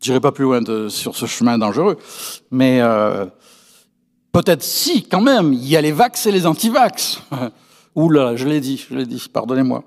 j'irai 0.00 0.20
pas 0.20 0.32
plus 0.32 0.44
loin 0.44 0.60
sur 0.88 1.16
ce 1.16 1.26
chemin 1.26 1.58
dangereux, 1.58 1.96
mais 2.50 2.80
euh, 2.80 3.26
peut-être 4.32 4.62
si, 4.62 5.04
quand 5.04 5.22
même, 5.22 5.52
il 5.52 5.66
y 5.66 5.76
a 5.76 5.80
les 5.80 5.92
vax 5.92 6.26
et 6.26 6.32
les 6.32 6.46
anti-vax. 6.46 7.22
Ouh 7.94 8.10
là, 8.10 8.36
je 8.36 8.46
l'ai 8.46 8.60
dit, 8.60 8.84
je 8.88 8.94
l'ai 8.94 9.06
dit, 9.06 9.24
pardonnez-moi. 9.32 9.82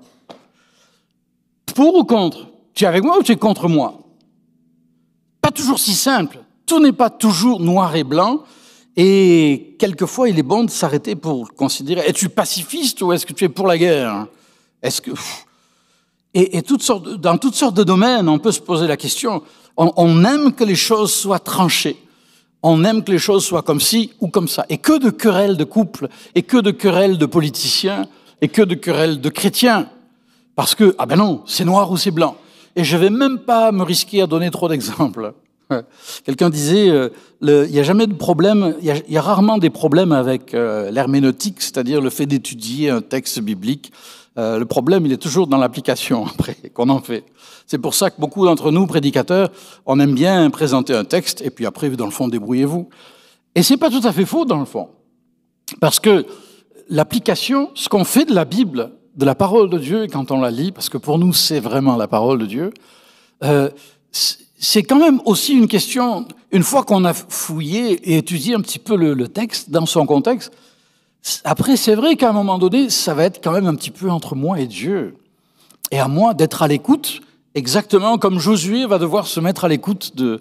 Pour 1.72 1.94
ou 1.94 2.04
contre? 2.04 2.48
Tu 2.74 2.84
es 2.84 2.86
avec 2.86 3.02
moi 3.02 3.18
ou 3.18 3.22
tu 3.22 3.32
es 3.32 3.36
contre 3.36 3.68
moi? 3.68 4.00
Pas 5.40 5.50
toujours 5.50 5.78
si 5.78 5.94
simple. 5.94 6.40
Tout 6.66 6.80
n'est 6.80 6.92
pas 6.92 7.10
toujours 7.10 7.60
noir 7.60 7.96
et 7.96 8.04
blanc. 8.04 8.44
Et 8.96 9.76
quelquefois, 9.78 10.28
il 10.28 10.38
est 10.38 10.44
bon 10.44 10.64
de 10.64 10.70
s'arrêter 10.70 11.14
pour 11.14 11.54
considérer 11.54 12.02
es-tu 12.06 12.28
pacifiste 12.28 13.02
ou 13.02 13.12
est-ce 13.12 13.24
que 13.24 13.32
tu 13.32 13.44
es 13.44 13.48
pour 13.48 13.66
la 13.66 13.78
guerre? 13.78 14.26
Est-ce 14.82 15.00
que 15.00 15.12
et, 16.34 16.62
dans 17.18 17.38
toutes 17.38 17.54
sortes 17.54 17.76
de 17.76 17.84
domaines, 17.84 18.28
on 18.28 18.38
peut 18.38 18.52
se 18.52 18.60
poser 18.60 18.86
la 18.86 18.96
question. 18.96 19.42
On, 19.76 20.24
aime 20.24 20.52
que 20.52 20.64
les 20.64 20.76
choses 20.76 21.12
soient 21.12 21.38
tranchées. 21.38 21.96
On 22.62 22.84
aime 22.84 23.02
que 23.02 23.10
les 23.10 23.18
choses 23.18 23.44
soient 23.44 23.62
comme 23.62 23.80
ci 23.80 24.12
ou 24.20 24.28
comme 24.28 24.46
ça. 24.46 24.66
Et 24.68 24.78
que 24.78 24.98
de 24.98 25.10
querelles 25.10 25.56
de 25.56 25.64
couple, 25.64 26.08
et 26.34 26.42
que 26.42 26.58
de 26.58 26.70
querelles 26.70 27.18
de 27.18 27.26
politiciens, 27.26 28.06
et 28.40 28.48
que 28.48 28.62
de 28.62 28.74
querelles 28.74 29.20
de 29.20 29.28
chrétiens. 29.28 29.88
Parce 30.60 30.74
que, 30.74 30.94
ah 30.98 31.06
ben 31.06 31.16
non, 31.16 31.40
c'est 31.46 31.64
noir 31.64 31.90
ou 31.90 31.96
c'est 31.96 32.10
blanc. 32.10 32.36
Et 32.76 32.84
je 32.84 32.94
vais 32.98 33.08
même 33.08 33.38
pas 33.38 33.72
me 33.72 33.82
risquer 33.82 34.20
à 34.20 34.26
donner 34.26 34.50
trop 34.50 34.68
d'exemples. 34.68 35.32
Quelqu'un 36.26 36.50
disait, 36.50 36.90
euh, 36.90 37.08
il 37.40 37.72
n'y 37.72 37.78
a 37.78 37.82
jamais 37.82 38.06
de 38.06 38.12
problème, 38.12 38.76
il 38.82 39.02
y, 39.08 39.16
a 39.16 39.22
rarement 39.22 39.56
des 39.56 39.70
problèmes 39.70 40.12
avec 40.12 40.52
euh, 40.52 40.90
l'herméneutique, 40.90 41.62
c'est-à-dire 41.62 42.02
le 42.02 42.10
fait 42.10 42.26
d'étudier 42.26 42.90
un 42.90 43.00
texte 43.00 43.40
biblique. 43.40 43.90
Euh, 44.36 44.58
le 44.58 44.66
problème, 44.66 45.06
il 45.06 45.12
est 45.12 45.16
toujours 45.16 45.46
dans 45.46 45.56
l'application 45.56 46.26
après 46.30 46.56
qu'on 46.74 46.90
en 46.90 47.00
fait. 47.00 47.24
C'est 47.66 47.78
pour 47.78 47.94
ça 47.94 48.10
que 48.10 48.20
beaucoup 48.20 48.44
d'entre 48.44 48.70
nous, 48.70 48.86
prédicateurs, 48.86 49.48
on 49.86 49.98
aime 49.98 50.14
bien 50.14 50.50
présenter 50.50 50.94
un 50.94 51.04
texte 51.04 51.40
et 51.40 51.48
puis 51.48 51.64
après, 51.64 51.88
dans 51.88 52.04
le 52.04 52.10
fond, 52.10 52.28
débrouillez-vous. 52.28 52.86
Et 53.54 53.62
c'est 53.62 53.78
pas 53.78 53.88
tout 53.88 54.02
à 54.04 54.12
fait 54.12 54.26
faux 54.26 54.44
dans 54.44 54.60
le 54.60 54.66
fond, 54.66 54.90
parce 55.80 56.00
que 56.00 56.26
l'application, 56.90 57.70
ce 57.74 57.88
qu'on 57.88 58.04
fait 58.04 58.26
de 58.26 58.34
la 58.34 58.44
Bible, 58.44 58.92
de 59.16 59.24
la 59.24 59.34
parole 59.34 59.70
de 59.70 59.78
Dieu 59.78 60.06
quand 60.10 60.30
on 60.30 60.40
la 60.40 60.50
lit, 60.50 60.72
parce 60.72 60.88
que 60.88 60.98
pour 60.98 61.18
nous 61.18 61.32
c'est 61.32 61.60
vraiment 61.60 61.96
la 61.96 62.08
parole 62.08 62.38
de 62.38 62.46
Dieu, 62.46 62.72
euh, 63.42 63.70
c'est 64.12 64.82
quand 64.82 64.98
même 64.98 65.20
aussi 65.24 65.54
une 65.54 65.68
question, 65.68 66.26
une 66.52 66.62
fois 66.62 66.82
qu'on 66.82 67.04
a 67.04 67.14
fouillé 67.14 67.92
et 68.10 68.18
étudié 68.18 68.54
un 68.54 68.60
petit 68.60 68.78
peu 68.78 68.96
le, 68.96 69.28
texte 69.28 69.70
dans 69.70 69.86
son 69.86 70.06
contexte, 70.06 70.52
après 71.44 71.76
c'est 71.76 71.94
vrai 71.94 72.16
qu'à 72.16 72.30
un 72.30 72.32
moment 72.32 72.58
donné, 72.58 72.90
ça 72.90 73.14
va 73.14 73.24
être 73.24 73.42
quand 73.42 73.52
même 73.52 73.66
un 73.66 73.74
petit 73.74 73.90
peu 73.90 74.10
entre 74.10 74.34
moi 74.34 74.60
et 74.60 74.66
Dieu. 74.66 75.16
Et 75.90 75.98
à 75.98 76.08
moi 76.08 76.34
d'être 76.34 76.62
à 76.62 76.68
l'écoute, 76.68 77.20
exactement 77.54 78.18
comme 78.18 78.38
Josué 78.38 78.86
va 78.86 78.98
devoir 78.98 79.26
se 79.26 79.40
mettre 79.40 79.64
à 79.64 79.68
l'écoute 79.68 80.14
de, 80.16 80.40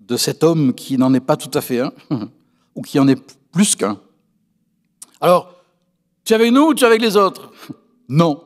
de 0.00 0.16
cet 0.16 0.42
homme 0.42 0.74
qui 0.74 0.98
n'en 0.98 1.14
est 1.14 1.20
pas 1.20 1.36
tout 1.36 1.56
à 1.56 1.60
fait 1.60 1.80
un, 1.80 1.92
ou 2.74 2.82
qui 2.82 2.98
en 2.98 3.08
est 3.08 3.20
plus 3.52 3.76
qu'un. 3.76 3.98
Alors, 5.20 5.52
tu 6.24 6.32
es 6.32 6.36
avec 6.36 6.52
nous 6.52 6.68
ou 6.68 6.74
tu 6.74 6.84
es 6.84 6.86
avec 6.86 7.02
les 7.02 7.16
autres? 7.16 7.52
Non. 8.10 8.42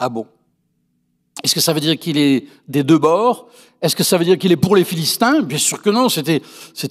ah 0.00 0.08
bon 0.08 0.26
Est-ce 1.44 1.54
que 1.54 1.60
ça 1.60 1.72
veut 1.72 1.80
dire 1.80 1.96
qu'il 1.96 2.18
est 2.18 2.48
des 2.66 2.82
deux 2.82 2.98
bords? 2.98 3.46
Est-ce 3.80 3.94
que 3.94 4.02
ça 4.02 4.18
veut 4.18 4.24
dire 4.24 4.36
qu'il 4.36 4.50
est 4.50 4.56
pour 4.56 4.74
les 4.74 4.82
Philistins? 4.82 5.42
Bien 5.42 5.58
sûr 5.58 5.80
que 5.80 5.90
non, 5.90 6.08
c'était, 6.08 6.42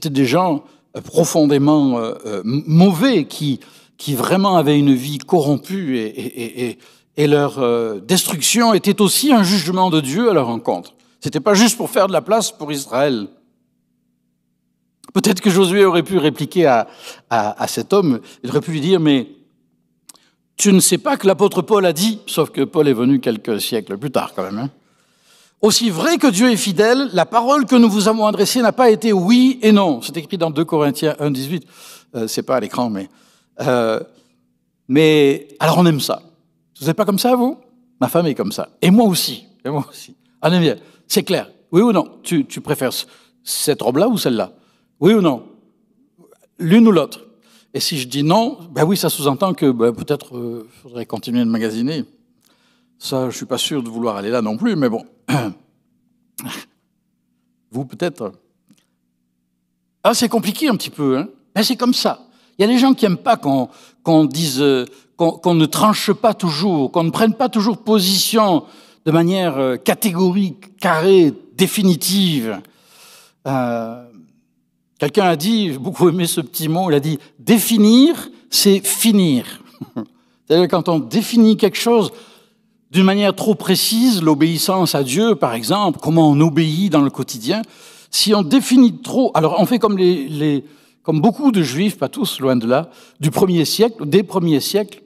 des 0.09 0.25
gens 0.25 0.63
euh, 0.95 1.01
profondément 1.01 1.99
euh, 1.99 2.13
euh, 2.25 2.41
mauvais 2.45 3.25
qui, 3.25 3.59
qui 3.97 4.15
vraiment 4.15 4.55
avaient 4.55 4.79
une 4.79 4.93
vie 4.93 5.17
corrompue 5.17 5.97
et, 5.97 6.07
et, 6.07 6.79
et, 7.17 7.27
leur 7.27 7.59
destruction 8.01 8.73
était 8.73 9.01
aussi 9.01 9.33
un 9.33 9.43
jugement 9.43 9.89
de 9.89 9.99
Dieu 9.99 10.29
à 10.29 10.33
leur 10.33 10.47
rencontre. 10.47 10.93
C'était 11.19 11.41
pas 11.41 11.53
juste 11.53 11.75
pour 11.75 11.89
faire 11.89 12.07
de 12.07 12.13
la 12.13 12.21
place 12.21 12.49
pour 12.49 12.71
Israël. 12.71 13.27
Peut-être 15.13 15.41
que 15.41 15.49
Josué 15.49 15.83
aurait 15.83 16.03
pu 16.03 16.17
répliquer 16.17 16.65
à, 16.65 16.87
à, 17.29 17.61
à 17.61 17.67
cet 17.67 17.91
homme, 17.91 18.21
il 18.41 18.49
aurait 18.51 18.61
pu 18.61 18.71
lui 18.71 18.79
dire, 18.79 19.01
mais 19.01 19.27
tu 20.59 20.73
ne 20.73 20.81
sais 20.81 20.97
pas 20.97 21.15
que 21.15 21.25
l'apôtre 21.25 21.61
Paul 21.61 21.85
a 21.85 21.93
dit, 21.93 22.19
sauf 22.27 22.49
que 22.49 22.61
Paul 22.65 22.89
est 22.89 22.93
venu 22.93 23.21
quelques 23.21 23.61
siècles 23.61 23.97
plus 23.97 24.11
tard 24.11 24.33
quand 24.35 24.43
même. 24.43 24.57
Hein. 24.57 24.69
Aussi 25.61 25.89
vrai 25.89 26.17
que 26.17 26.27
Dieu 26.27 26.51
est 26.51 26.57
fidèle, 26.57 27.09
la 27.13 27.25
parole 27.25 27.65
que 27.65 27.77
nous 27.77 27.89
vous 27.89 28.09
avons 28.09 28.27
adressée 28.27 28.61
n'a 28.61 28.73
pas 28.73 28.89
été 28.89 29.13
oui 29.13 29.57
et 29.61 29.71
non. 29.71 30.01
C'est 30.01 30.17
écrit 30.17 30.37
dans 30.37 30.51
2 30.51 30.65
Corinthiens 30.65 31.15
1, 31.17 31.31
18. 31.31 31.65
Euh, 32.15 32.27
c'est 32.27 32.43
pas 32.43 32.57
à 32.57 32.59
l'écran, 32.59 32.89
mais... 32.89 33.09
Euh, 33.61 34.01
mais 34.89 35.47
alors 35.59 35.77
on 35.77 35.85
aime 35.85 36.01
ça. 36.01 36.21
Vous 36.81 36.87
n'êtes 36.87 36.97
pas 36.97 37.05
comme 37.05 37.19
ça, 37.19 37.37
vous? 37.37 37.57
Ma 38.01 38.09
femme 38.09 38.27
est 38.27 38.35
comme 38.35 38.51
ça. 38.51 38.67
Et 38.81 38.91
moi 38.91 39.05
aussi. 39.05 39.45
Et 39.63 39.69
moi 39.69 39.85
aussi. 39.89 40.17
On 40.41 40.51
aime 40.51 40.61
bien. 40.61 40.75
C'est 41.07 41.23
clair. 41.23 41.49
Oui 41.71 41.81
ou 41.81 41.93
non? 41.93 42.19
Tu, 42.21 42.45
tu 42.45 42.59
préfères 42.59 42.91
cette 43.43 43.81
robe-là 43.81 44.09
ou 44.09 44.17
celle-là? 44.17 44.51
Oui 44.99 45.13
ou 45.13 45.21
non? 45.21 45.45
L'une 46.57 46.85
ou 46.85 46.91
l'autre 46.91 47.28
et 47.73 47.79
si 47.79 47.99
je 47.99 48.07
dis 48.07 48.23
non, 48.23 48.57
ben 48.71 48.85
oui, 48.85 48.97
ça 48.97 49.09
sous-entend 49.09 49.53
que 49.53 49.69
ben, 49.71 49.93
peut-être 49.93 50.35
euh, 50.37 50.67
faudrait 50.81 51.05
continuer 51.05 51.39
de 51.39 51.49
magasiner. 51.49 52.05
Ça, 52.97 53.29
je 53.29 53.35
suis 53.35 53.45
pas 53.45 53.57
sûr 53.57 53.83
de 53.83 53.89
vouloir 53.89 54.17
aller 54.17 54.29
là 54.29 54.41
non 54.41 54.57
plus, 54.57 54.75
mais 54.75 54.89
bon. 54.89 55.05
Vous 57.71 57.85
peut-être. 57.85 58.33
Ah, 60.03 60.13
c'est 60.13 60.29
compliqué 60.29 60.67
un 60.67 60.75
petit 60.75 60.89
peu, 60.89 61.17
hein. 61.17 61.27
Mais 61.55 61.63
c'est 61.63 61.75
comme 61.75 61.93
ça. 61.93 62.25
Il 62.57 62.63
y 62.63 62.65
a 62.65 62.67
des 62.67 62.77
gens 62.77 62.93
qui 62.93 63.05
aiment 63.05 63.17
pas 63.17 63.37
qu'on 63.37 64.25
dise, 64.25 64.61
euh, 64.61 64.85
qu'on 65.15 65.55
ne 65.55 65.65
tranche 65.65 66.11
pas 66.11 66.33
toujours, 66.33 66.91
qu'on 66.91 67.03
ne 67.03 67.09
prenne 67.09 67.33
pas 67.33 67.49
toujours 67.49 67.77
position 67.77 68.65
de 69.05 69.11
manière 69.11 69.57
euh, 69.57 69.77
catégorique, 69.77 70.77
carrée, 70.77 71.33
définitive. 71.55 72.61
Euh, 73.47 74.08
Quelqu'un 74.99 75.25
a 75.25 75.35
dit, 75.37 75.71
j'ai 75.71 75.77
beaucoup 75.79 76.09
aimé 76.09 76.27
ce 76.27 76.41
petit 76.41 76.67
mot, 76.67 76.91
il 76.91 76.93
a 76.93 76.99
dit 76.99 77.19
définir, 77.39 78.29
c'est 78.49 78.85
finir. 78.85 79.45
C'est-à-dire 80.45 80.67
quand 80.67 80.89
on 80.89 80.99
définit 80.99 81.55
quelque 81.55 81.77
chose 81.77 82.11
d'une 82.91 83.05
manière 83.05 83.33
trop 83.33 83.55
précise, 83.55 84.21
l'obéissance 84.21 84.95
à 84.95 85.03
Dieu, 85.03 85.35
par 85.35 85.53
exemple, 85.53 85.99
comment 86.01 86.29
on 86.29 86.39
obéit 86.41 86.91
dans 86.91 87.01
le 87.01 87.09
quotidien, 87.09 87.61
si 88.11 88.33
on 88.35 88.41
définit 88.41 89.01
trop, 89.01 89.31
alors 89.35 89.55
on 89.59 89.65
fait 89.65 89.79
comme 89.79 89.97
les, 89.97 90.27
les 90.27 90.65
comme 91.03 91.21
beaucoup 91.21 91.51
de 91.51 91.61
juifs, 91.61 91.97
pas 91.97 92.09
tous, 92.09 92.39
loin 92.41 92.57
de 92.57 92.67
là, 92.67 92.89
du 93.19 93.31
premier 93.31 93.63
siècle, 93.63 94.05
des 94.05 94.23
premiers 94.23 94.59
siècles, 94.59 95.01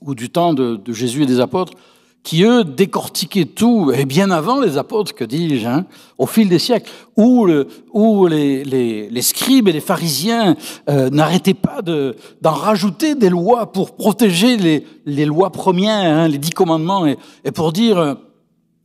ou 0.00 0.14
du 0.14 0.30
temps 0.30 0.54
de, 0.54 0.76
de 0.76 0.92
Jésus 0.92 1.22
et 1.22 1.26
des 1.26 1.40
apôtres, 1.40 1.74
qui, 2.24 2.42
eux, 2.42 2.64
décortiquaient 2.64 3.44
tout, 3.44 3.92
et 3.94 4.06
bien 4.06 4.30
avant 4.30 4.58
les 4.58 4.78
apôtres, 4.78 5.14
que 5.14 5.24
dis-je, 5.24 5.68
hein, 5.68 5.84
au 6.16 6.26
fil 6.26 6.48
des 6.48 6.58
siècles, 6.58 6.90
où, 7.16 7.44
le, 7.44 7.68
où 7.92 8.26
les, 8.26 8.64
les, 8.64 9.10
les, 9.10 9.22
scribes 9.22 9.68
et 9.68 9.72
les 9.72 9.82
pharisiens 9.82 10.56
euh, 10.88 11.10
n'arrêtaient 11.10 11.52
pas 11.52 11.82
d'en 11.82 12.52
rajouter 12.52 13.14
des 13.14 13.28
lois 13.28 13.70
pour 13.72 13.94
protéger 13.94 14.56
les, 14.56 14.86
les 15.04 15.26
lois 15.26 15.50
premières, 15.50 16.18
hein, 16.18 16.28
les 16.28 16.38
dix 16.38 16.50
commandements, 16.50 17.06
et, 17.06 17.18
et 17.44 17.52
pour 17.52 17.72
dire, 17.72 17.98
euh, 17.98 18.14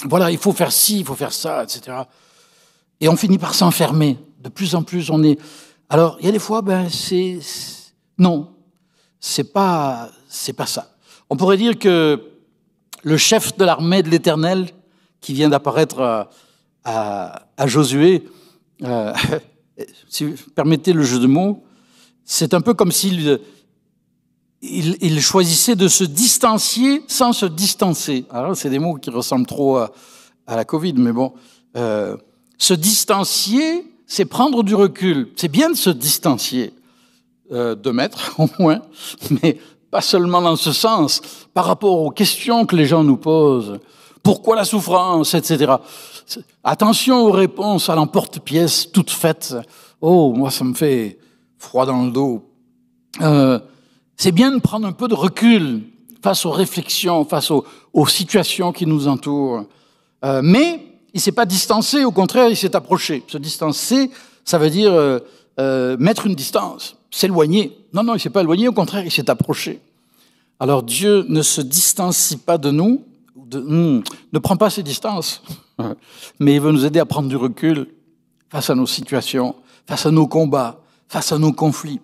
voilà, 0.04 0.32
il 0.32 0.38
faut 0.38 0.52
faire 0.52 0.74
ci, 0.74 1.00
il 1.00 1.06
faut 1.06 1.16
faire 1.16 1.34
ça, 1.34 1.64
etc. 1.64 1.98
Et 3.00 3.08
on 3.08 3.16
finit 3.16 3.38
par 3.38 3.56
s'enfermer. 3.56 4.18
De 4.42 4.50
plus 4.50 4.76
en 4.76 4.84
plus, 4.84 5.10
on 5.10 5.24
est... 5.24 5.40
Alors, 5.90 6.18
il 6.20 6.26
y 6.26 6.30
a 6.30 6.34
des 6.34 6.40
fois, 6.40 6.62
ben, 6.62 6.88
c'est... 6.90 7.40
Non, 8.18 8.50
c'est 9.22 9.54
pas, 9.54 10.10
c'est 10.28 10.54
pas 10.54 10.66
ça. 10.66 10.92
On 11.30 11.38
pourrait 11.38 11.58
dire 11.58 11.80
que 11.80 12.29
le 13.04 13.18
chef 13.18 13.58
de 13.58 13.66
l'armée 13.66 14.04
de 14.04 14.10
l'Éternel 14.10 14.70
qui 15.22 15.34
vient 15.34 15.50
d'apparaître 15.50 16.30
à, 16.84 17.68
Josué, 17.68 18.26
euh, 18.84 19.14
si 20.10 20.26
vous 20.26 20.36
permettez 20.56 20.94
le 20.94 21.04
jeu 21.04 21.20
de 21.20 21.28
mots, 21.28 21.64
c'est 22.24 22.54
un 22.54 22.62
peu 22.62 22.74
comme 22.74 22.92
s'il 22.92 23.40
il, 24.62 25.22
choisissait 25.22 25.76
de 25.76 25.88
se 25.88 26.04
distancier 26.04 27.04
sans 27.08 27.34
se 27.34 27.46
distancer. 27.46 28.26
Alors, 28.30 28.56
c'est 28.56 28.70
des 28.70 28.80
mots 28.80 28.96
qui 28.96 29.10
ressemblent 29.10 29.46
trop 29.46 29.78
à, 29.78 29.92
la 30.48 30.66
Covid, 30.66 30.94
mais 30.94 31.12
bon. 31.12 31.34
Euh, 31.78 32.18
se 32.58 32.74
distancier, 32.74 33.86
c'est 34.06 34.26
prendre 34.26 34.64
du 34.64 34.76
recul. 34.76 35.30
C'est 35.36 35.48
bien 35.48 35.70
de 35.70 35.76
se 35.76 35.90
distancier, 35.90 36.74
euh, 37.52 37.76
de 37.76 37.92
mettre 37.92 38.36
au 38.40 38.50
moins, 38.60 38.82
mais 39.42 39.58
pas 39.92 40.02
seulement 40.02 40.42
dans 40.42 40.56
ce 40.56 40.72
sens, 40.72 41.22
par 41.54 41.66
rapport 41.66 42.02
aux 42.02 42.12
questions 42.12 42.66
que 42.66 42.76
les 42.76 42.86
gens 42.86 43.04
nous 43.04 43.18
posent. 43.18 43.80
Pourquoi 44.22 44.56
la 44.56 44.66
souffrance, 44.66 45.34
etc. 45.34 45.74
Attention 46.64 47.26
aux 47.26 47.32
réponses 47.32 47.90
à 47.90 47.96
l'emporte-pièce 47.96 48.92
toutes 48.92 49.10
faites. 49.10 49.56
Oh, 50.02 50.34
moi, 50.34 50.52
ça 50.52 50.64
me 50.64 50.74
fait 50.74 51.18
froid 51.58 51.86
dans 51.86 52.04
le 52.04 52.12
dos. 52.12 52.44
Euh, 53.22 53.60
c'est 54.16 54.32
bien 54.32 54.52
de 54.52 54.60
prendre 54.60 54.88
un 54.88 54.92
peu 54.92 55.08
de 55.08 55.16
recul 55.16 55.82
face 56.22 56.46
aux 56.46 56.52
réflexions, 56.52 57.26
face 57.26 57.50
aux, 57.52 57.66
situations 58.08 58.72
qui 58.72 58.86
nous 58.86 59.08
entourent. 59.08 59.66
Euh, 60.26 60.42
mais 60.44 60.86
il 61.14 61.22
s'est 61.22 61.32
pas 61.32 61.46
distancé, 61.46 62.04
au 62.04 62.12
contraire, 62.12 62.50
il 62.50 62.58
s'est 62.58 62.76
approché. 62.76 63.24
Se 63.28 63.38
distancer, 63.38 64.12
ça 64.44 64.58
veut 64.58 64.70
dire 64.70 64.92
euh, 64.94 65.98
mettre 65.98 66.28
une 66.28 66.36
distance, 66.36 66.98
s'éloigner. 67.10 67.79
Non, 67.94 68.04
non, 68.04 68.16
il 68.16 68.20
s'est 68.20 68.30
pas 68.30 68.42
éloigné, 68.42 68.68
au 68.68 68.74
contraire, 68.74 69.04
il 69.04 69.12
s'est 69.12 69.30
approché. 69.30 69.82
Alors 70.60 70.84
Dieu 70.84 71.26
ne 71.28 71.42
se 71.42 71.62
distancie 71.62 72.38
pas 72.38 72.58
de 72.58 72.70
nous, 72.70 73.06
hmm, 73.36 74.02
ne 74.34 74.40
prend 74.40 74.58
pas 74.58 74.70
ses 74.70 74.84
distances, 74.84 75.42
mais 76.40 76.56
il 76.56 76.62
veut 76.62 76.72
nous 76.72 76.86
aider 76.86 77.00
à 77.00 77.06
prendre 77.06 77.30
du 77.30 77.38
recul 77.38 77.88
face 78.50 78.70
à 78.70 78.76
nos 78.76 78.86
situations, 78.86 79.56
face 79.88 80.06
à 80.06 80.12
nos 80.12 80.28
combats, 80.28 80.82
face 81.08 81.32
à 81.32 81.38
nos 81.38 81.54
conflits. 81.54 82.02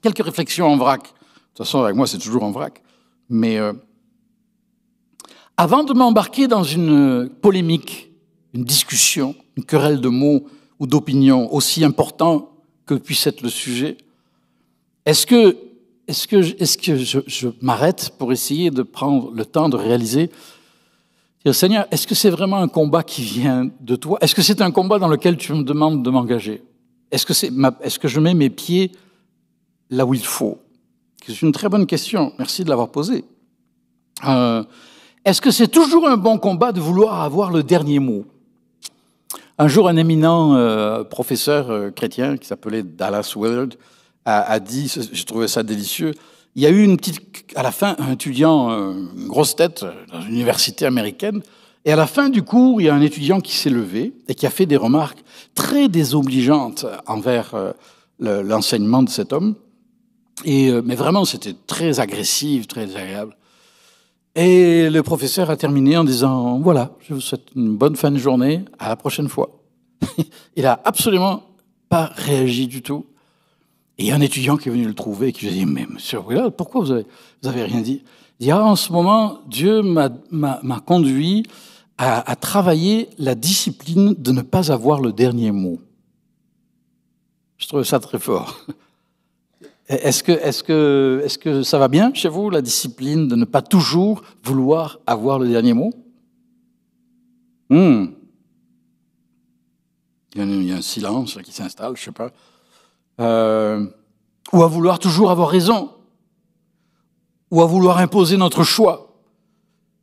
Quelques 0.00 0.24
réflexions 0.24 0.66
en 0.66 0.76
vrac. 0.76 1.02
De 1.02 1.08
toute 1.08 1.66
façon, 1.66 1.82
avec 1.82 1.94
moi, 1.94 2.06
c'est 2.06 2.18
toujours 2.18 2.42
en 2.42 2.50
vrac. 2.50 2.82
Mais 3.28 3.58
euh, 3.58 3.72
avant 5.56 5.84
de 5.84 5.92
m'embarquer 5.92 6.48
dans 6.48 6.64
une 6.64 7.28
polémique, 7.40 8.10
une 8.54 8.64
discussion, 8.64 9.34
une 9.56 9.64
querelle 9.64 10.00
de 10.00 10.08
mots 10.08 10.46
ou 10.78 10.86
d'opinions, 10.86 11.52
aussi 11.52 11.84
important 11.84 12.50
que 12.86 12.94
puisse 12.94 13.26
être 13.26 13.42
le 13.42 13.48
sujet, 13.48 13.98
est-ce 15.04 15.26
que, 15.26 15.56
est-ce 16.06 16.28
que, 16.28 16.36
est-ce 16.62 16.78
que 16.78 16.96
je, 16.96 17.48
m'arrête 17.60 18.12
pour 18.18 18.32
essayer 18.32 18.70
de 18.70 18.82
prendre 18.82 19.30
le 19.32 19.44
temps 19.44 19.68
de 19.68 19.76
réaliser 19.76 20.30
Seigneur, 21.50 21.86
est-ce 21.90 22.06
que 22.06 22.14
c'est 22.14 22.30
vraiment 22.30 22.58
un 22.58 22.68
combat 22.68 23.02
qui 23.02 23.22
vient 23.22 23.68
de 23.80 23.96
toi? 23.96 24.16
Est-ce 24.20 24.32
que 24.32 24.42
c'est 24.42 24.60
un 24.60 24.70
combat 24.70 25.00
dans 25.00 25.08
lequel 25.08 25.36
tu 25.36 25.52
me 25.52 25.64
demandes 25.64 26.04
de 26.04 26.10
m'engager? 26.10 26.62
Est-ce 27.10 27.26
que, 27.26 27.32
est-ce 27.84 27.98
que 27.98 28.06
je 28.06 28.20
mets 28.20 28.34
mes 28.34 28.48
pieds 28.48 28.92
là 29.90 30.06
où 30.06 30.14
il 30.14 30.24
faut? 30.24 30.58
C'est 31.26 31.42
une 31.42 31.50
très 31.50 31.68
bonne 31.68 31.86
question. 31.86 32.32
Merci 32.38 32.62
de 32.62 32.68
l'avoir 32.68 32.90
posée. 32.90 33.24
Euh, 34.24 34.62
est-ce 35.24 35.40
que 35.40 35.50
c'est 35.50 35.66
toujours 35.66 36.08
un 36.08 36.16
bon 36.16 36.38
combat 36.38 36.70
de 36.70 36.80
vouloir 36.80 37.22
avoir 37.22 37.50
le 37.50 37.64
dernier 37.64 37.98
mot? 37.98 38.24
Un 39.58 39.68
jour, 39.68 39.88
un 39.88 39.96
éminent 39.96 40.54
euh, 40.54 41.04
professeur 41.04 41.70
euh, 41.70 41.90
chrétien 41.90 42.36
qui 42.36 42.46
s'appelait 42.46 42.82
Dallas 42.82 43.34
Willard 43.36 43.70
a, 44.24 44.60
dit, 44.60 44.92
j'ai 45.12 45.24
trouvé 45.24 45.48
ça 45.48 45.62
délicieux, 45.62 46.12
il 46.54 46.62
y 46.62 46.66
a 46.66 46.70
eu 46.70 46.82
une 46.82 46.96
petite, 46.96 47.20
à 47.56 47.62
la 47.62 47.72
fin, 47.72 47.96
un 47.98 48.12
étudiant, 48.12 48.70
euh, 48.70 48.92
une 49.16 49.28
grosse 49.28 49.56
tête 49.56 49.84
dans 50.12 50.20
une 50.20 50.34
université 50.34 50.86
américaine, 50.86 51.42
et 51.84 51.92
à 51.92 51.96
la 51.96 52.06
fin 52.06 52.28
du 52.28 52.42
cours, 52.42 52.80
il 52.80 52.84
y 52.84 52.88
a 52.88 52.94
un 52.94 53.00
étudiant 53.00 53.40
qui 53.40 53.56
s'est 53.56 53.70
levé 53.70 54.12
et 54.28 54.34
qui 54.34 54.46
a 54.46 54.50
fait 54.50 54.66
des 54.66 54.76
remarques 54.76 55.24
très 55.54 55.88
désobligeantes 55.88 56.86
envers 57.06 57.74
l'enseignement 58.20 59.02
de 59.02 59.08
cet 59.08 59.32
homme. 59.32 59.56
Et, 60.44 60.70
mais 60.84 60.94
vraiment, 60.94 61.24
c'était 61.24 61.56
très 61.66 61.98
agressif, 61.98 62.68
très 62.68 62.94
agréable. 62.94 63.36
Et 64.34 64.88
le 64.88 65.02
professeur 65.02 65.50
a 65.50 65.56
terminé 65.56 65.96
en 65.96 66.04
disant, 66.04 66.58
voilà, 66.60 66.92
je 67.00 67.14
vous 67.14 67.20
souhaite 67.20 67.48
une 67.54 67.76
bonne 67.76 67.96
fin 67.96 68.10
de 68.10 68.16
journée, 68.16 68.64
à 68.78 68.88
la 68.88 68.96
prochaine 68.96 69.28
fois. 69.28 69.62
il 70.56 70.64
a 70.64 70.80
absolument 70.84 71.42
pas 71.90 72.10
réagi 72.14 72.66
du 72.66 72.80
tout. 72.80 73.04
Et 73.98 74.12
un 74.12 74.20
étudiant 74.20 74.56
qui 74.56 74.68
est 74.68 74.72
venu 74.72 74.86
le 74.86 74.94
trouver 74.94 75.28
et 75.28 75.32
qui 75.32 75.46
lui 75.46 75.52
a 75.52 75.54
dit, 75.54 75.66
mais 75.66 75.86
monsieur 75.86 76.20
pourquoi 76.56 76.80
vous 76.80 76.90
avez, 76.92 77.06
vous 77.42 77.48
avez 77.48 77.64
rien 77.64 77.80
dit? 77.80 78.02
Il 78.40 78.44
dit, 78.44 78.50
ah, 78.50 78.64
en 78.64 78.76
ce 78.76 78.92
moment, 78.92 79.40
Dieu 79.46 79.82
m'a 79.82 80.80
conduit 80.84 81.44
à, 81.98 82.28
à 82.28 82.36
travailler 82.36 83.08
la 83.18 83.34
discipline 83.34 84.14
de 84.18 84.32
ne 84.32 84.42
pas 84.42 84.72
avoir 84.72 85.00
le 85.00 85.12
dernier 85.12 85.52
mot. 85.52 85.78
Je 87.58 87.68
trouve 87.68 87.84
ça 87.84 88.00
très 88.00 88.18
fort. 88.18 88.66
Est-ce 89.88 90.22
que, 90.22 90.32
est 90.32 90.62
que, 90.62 91.22
est 91.24 91.38
que 91.38 91.62
ça 91.62 91.78
va 91.78 91.88
bien 91.88 92.14
chez 92.14 92.28
vous, 92.28 92.50
la 92.50 92.62
discipline 92.62 93.28
de 93.28 93.36
ne 93.36 93.44
pas 93.44 93.62
toujours 93.62 94.22
vouloir 94.42 95.00
avoir 95.06 95.38
le 95.38 95.48
dernier 95.48 95.74
mot? 95.74 95.92
Hmm. 97.68 98.06
il, 100.34 100.64
y 100.64 100.72
a, 100.72 100.76
un 100.76 100.82
silence 100.82 101.38
qui 101.44 101.52
s'installe, 101.52 101.96
je 101.96 102.02
ne 102.02 102.04
sais 102.06 102.12
pas. 102.12 102.30
Euh, 103.22 103.86
ou 104.52 104.62
à 104.62 104.66
vouloir 104.66 104.98
toujours 104.98 105.30
avoir 105.30 105.48
raison, 105.48 105.90
ou 107.50 107.62
à 107.62 107.66
vouloir 107.66 107.98
imposer 107.98 108.36
notre 108.36 108.64
choix. 108.64 109.14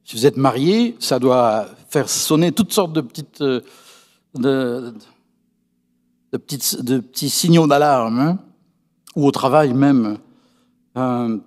Si 0.04 0.16
vous 0.16 0.26
êtes 0.26 0.38
marié, 0.38 0.96
ça 1.00 1.20
doit 1.20 1.68
faire 1.90 2.10
sonner 2.10 2.52
toutes 2.52 2.74
sortes 2.74 2.94
de 2.94 3.02
petites, 3.02 3.42
euh, 3.42 3.62
de, 4.36 4.94
petites, 6.32 6.82
de 6.82 7.00
petits 7.00 7.30
signaux 7.30 7.68
d'alarme. 7.68 8.20
Hein 8.20 8.40
ou 9.16 9.28
au 9.28 9.32
travail 9.32 9.74
même. 9.74 10.18
Euh, 10.98 11.38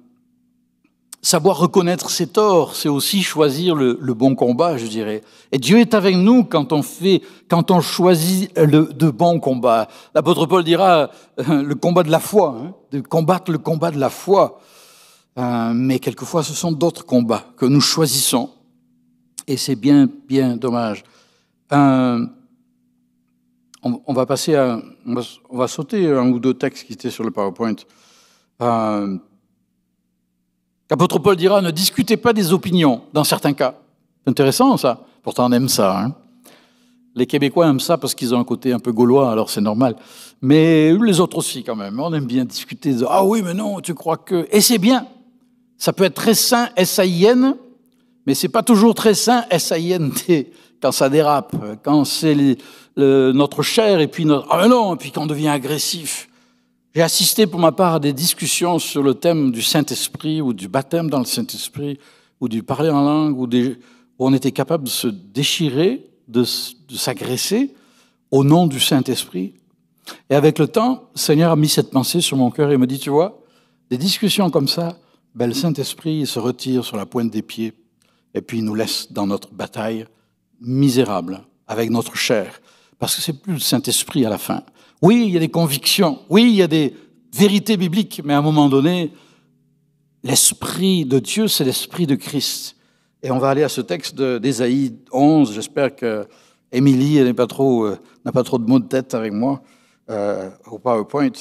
savoir 1.22 1.56
reconnaître 1.56 2.10
ses 2.10 2.26
torts, 2.26 2.74
c'est 2.74 2.88
aussi 2.88 3.22
choisir 3.22 3.76
le, 3.76 3.94
bon 4.14 4.34
combat, 4.34 4.76
je 4.76 4.86
dirais. 4.86 5.22
Et 5.52 5.58
Dieu 5.58 5.78
est 5.78 5.94
avec 5.94 6.16
nous 6.16 6.42
quand 6.42 6.72
on 6.72 6.82
fait, 6.82 7.22
quand 7.48 7.70
on 7.70 7.80
choisit 7.80 8.50
le, 8.58 8.92
de 8.92 9.08
bons 9.08 9.38
combats. 9.38 9.86
L'apôtre 10.14 10.46
Paul 10.46 10.64
dira 10.64 11.10
euh, 11.38 11.62
le 11.62 11.74
combat 11.76 12.02
de 12.02 12.10
la 12.10 12.18
foi, 12.18 12.56
hein, 12.58 12.74
de 12.90 13.00
combattre 13.00 13.52
le 13.52 13.58
combat 13.58 13.92
de 13.92 14.00
la 14.00 14.10
foi. 14.10 14.60
Euh, 15.38 15.72
mais 15.72 16.00
quelquefois, 16.00 16.42
ce 16.42 16.52
sont 16.52 16.72
d'autres 16.72 17.06
combats 17.06 17.44
que 17.56 17.66
nous 17.66 17.80
choisissons. 17.80 18.50
Et 19.46 19.56
c'est 19.56 19.76
bien, 19.76 20.08
bien 20.26 20.56
dommage. 20.56 21.04
Euh, 21.72 22.26
on, 23.82 24.12
va 24.12 24.26
passer 24.26 24.56
à, 24.56 24.80
on 25.06 25.56
va, 25.56 25.68
sauter 25.68 26.08
un 26.10 26.28
ou 26.30 26.38
deux 26.38 26.54
textes 26.54 26.86
qui 26.86 26.92
étaient 26.92 27.10
sur 27.10 27.24
le 27.24 27.30
PowerPoint. 27.30 27.76
L'apôtre 30.92 31.18
Paul 31.18 31.36
dira 31.36 31.62
ne 31.62 31.70
discutez 31.70 32.18
pas 32.18 32.34
des 32.34 32.52
opinions 32.52 33.00
dans 33.14 33.24
certains 33.24 33.54
cas. 33.54 33.76
C'est 34.22 34.30
intéressant 34.30 34.76
ça. 34.76 35.06
Pourtant 35.22 35.48
on 35.48 35.52
aime 35.52 35.70
ça. 35.70 35.98
Hein. 35.98 36.14
les 37.14 37.24
Québécois 37.24 37.66
aiment 37.66 37.80
ça 37.80 37.96
parce 37.96 38.14
qu'ils 38.14 38.34
ont 38.34 38.38
un 38.38 38.44
côté 38.44 38.74
un 38.74 38.78
peu 38.78 38.92
gaulois, 38.92 39.32
alors 39.32 39.48
c'est 39.48 39.62
normal. 39.62 39.96
Mais 40.42 40.92
les 40.92 41.18
autres 41.18 41.38
aussi 41.38 41.64
quand 41.64 41.76
même. 41.76 41.98
On 41.98 42.12
aime 42.12 42.26
bien 42.26 42.44
discuter. 42.44 42.92
De, 42.92 43.06
ah 43.08 43.24
oui, 43.24 43.40
mais 43.42 43.54
non, 43.54 43.80
tu 43.80 43.94
crois 43.94 44.18
que. 44.18 44.46
Et 44.52 44.60
c'est 44.60 44.76
bien. 44.76 45.06
Ça 45.78 45.94
peut 45.94 46.04
être 46.04 46.12
très 46.12 46.34
sain, 46.34 46.68
S-A-I-N, 46.76 47.56
mais 48.26 48.34
c'est 48.34 48.50
pas 48.50 48.62
toujours 48.62 48.94
très 48.94 49.14
sain, 49.14 49.46
S-A-I-N-T, 49.48 50.52
quand 50.82 50.92
ça 50.92 51.08
dérape, 51.08 51.56
quand 51.82 52.04
c'est 52.04 52.58
notre 52.98 53.62
chair 53.62 53.98
et 54.00 54.08
puis 54.08 54.26
notre... 54.26 54.46
Ah 54.50 54.68
non, 54.68 54.94
et 54.94 54.98
puis 54.98 55.10
quand 55.10 55.22
on 55.22 55.26
devient 55.26 55.48
agressif. 55.48 56.28
J'ai 56.94 57.00
assisté 57.00 57.46
pour 57.46 57.58
ma 57.58 57.72
part 57.72 57.94
à 57.94 58.00
des 58.00 58.12
discussions 58.12 58.78
sur 58.78 59.02
le 59.02 59.14
thème 59.14 59.50
du 59.50 59.62
Saint-Esprit 59.62 60.42
ou 60.42 60.52
du 60.52 60.68
baptême 60.68 61.08
dans 61.08 61.20
le 61.20 61.24
Saint-Esprit 61.24 61.98
ou 62.38 62.50
du 62.50 62.62
parler 62.62 62.90
en 62.90 63.00
langue 63.02 63.38
où, 63.38 63.46
des, 63.46 63.78
où 64.18 64.26
on 64.26 64.34
était 64.34 64.52
capable 64.52 64.84
de 64.84 64.90
se 64.90 65.08
déchirer, 65.08 66.10
de, 66.28 66.44
s'agresser 66.44 67.74
au 68.30 68.44
nom 68.44 68.66
du 68.66 68.78
Saint-Esprit. 68.78 69.54
Et 70.28 70.34
avec 70.34 70.58
le 70.58 70.66
temps, 70.66 71.08
le 71.14 71.18
Seigneur 71.18 71.50
a 71.50 71.56
mis 71.56 71.70
cette 71.70 71.90
pensée 71.90 72.20
sur 72.20 72.36
mon 72.36 72.50
cœur 72.50 72.70
et 72.70 72.76
m'a 72.76 72.84
dit, 72.84 72.98
tu 72.98 73.08
vois, 73.08 73.42
des 73.88 73.96
discussions 73.96 74.50
comme 74.50 74.68
ça, 74.68 74.98
ben, 75.34 75.46
le 75.46 75.54
Saint-Esprit 75.54 76.26
se 76.26 76.38
retire 76.38 76.84
sur 76.84 76.98
la 76.98 77.06
pointe 77.06 77.30
des 77.30 77.40
pieds 77.40 77.72
et 78.34 78.42
puis 78.42 78.58
il 78.58 78.64
nous 78.64 78.74
laisse 78.74 79.10
dans 79.10 79.26
notre 79.26 79.50
bataille 79.54 80.04
misérable 80.60 81.40
avec 81.66 81.88
notre 81.88 82.16
chair 82.16 82.60
parce 82.98 83.16
que 83.16 83.22
c'est 83.22 83.40
plus 83.40 83.54
le 83.54 83.60
Saint-Esprit 83.60 84.26
à 84.26 84.28
la 84.28 84.36
fin. 84.36 84.62
Oui, 85.02 85.24
il 85.26 85.34
y 85.34 85.36
a 85.36 85.40
des 85.40 85.48
convictions, 85.48 86.20
oui, 86.30 86.44
il 86.44 86.54
y 86.54 86.62
a 86.62 86.68
des 86.68 86.94
vérités 87.34 87.76
bibliques, 87.76 88.22
mais 88.24 88.34
à 88.34 88.38
un 88.38 88.42
moment 88.42 88.68
donné, 88.68 89.12
l'Esprit 90.22 91.04
de 91.04 91.18
Dieu, 91.18 91.48
c'est 91.48 91.64
l'Esprit 91.64 92.06
de 92.06 92.14
Christ. 92.14 92.76
Et 93.24 93.30
on 93.32 93.38
va 93.38 93.50
aller 93.50 93.64
à 93.64 93.68
ce 93.68 93.80
texte 93.80 94.20
d'Ésaïe 94.20 94.94
11. 95.10 95.52
J'espère 95.52 95.94
que 95.96 96.26
Émilie 96.70 97.20
n'a 97.20 97.34
pas, 97.34 97.46
trop, 97.46 97.86
euh, 97.86 97.98
de 98.24 98.66
mots 98.66 98.78
de 98.78 98.86
tête 98.86 99.14
avec 99.14 99.32
moi 99.32 99.62
euh, 100.08 100.50
au 100.70 100.78
PowerPoint. 100.78 101.32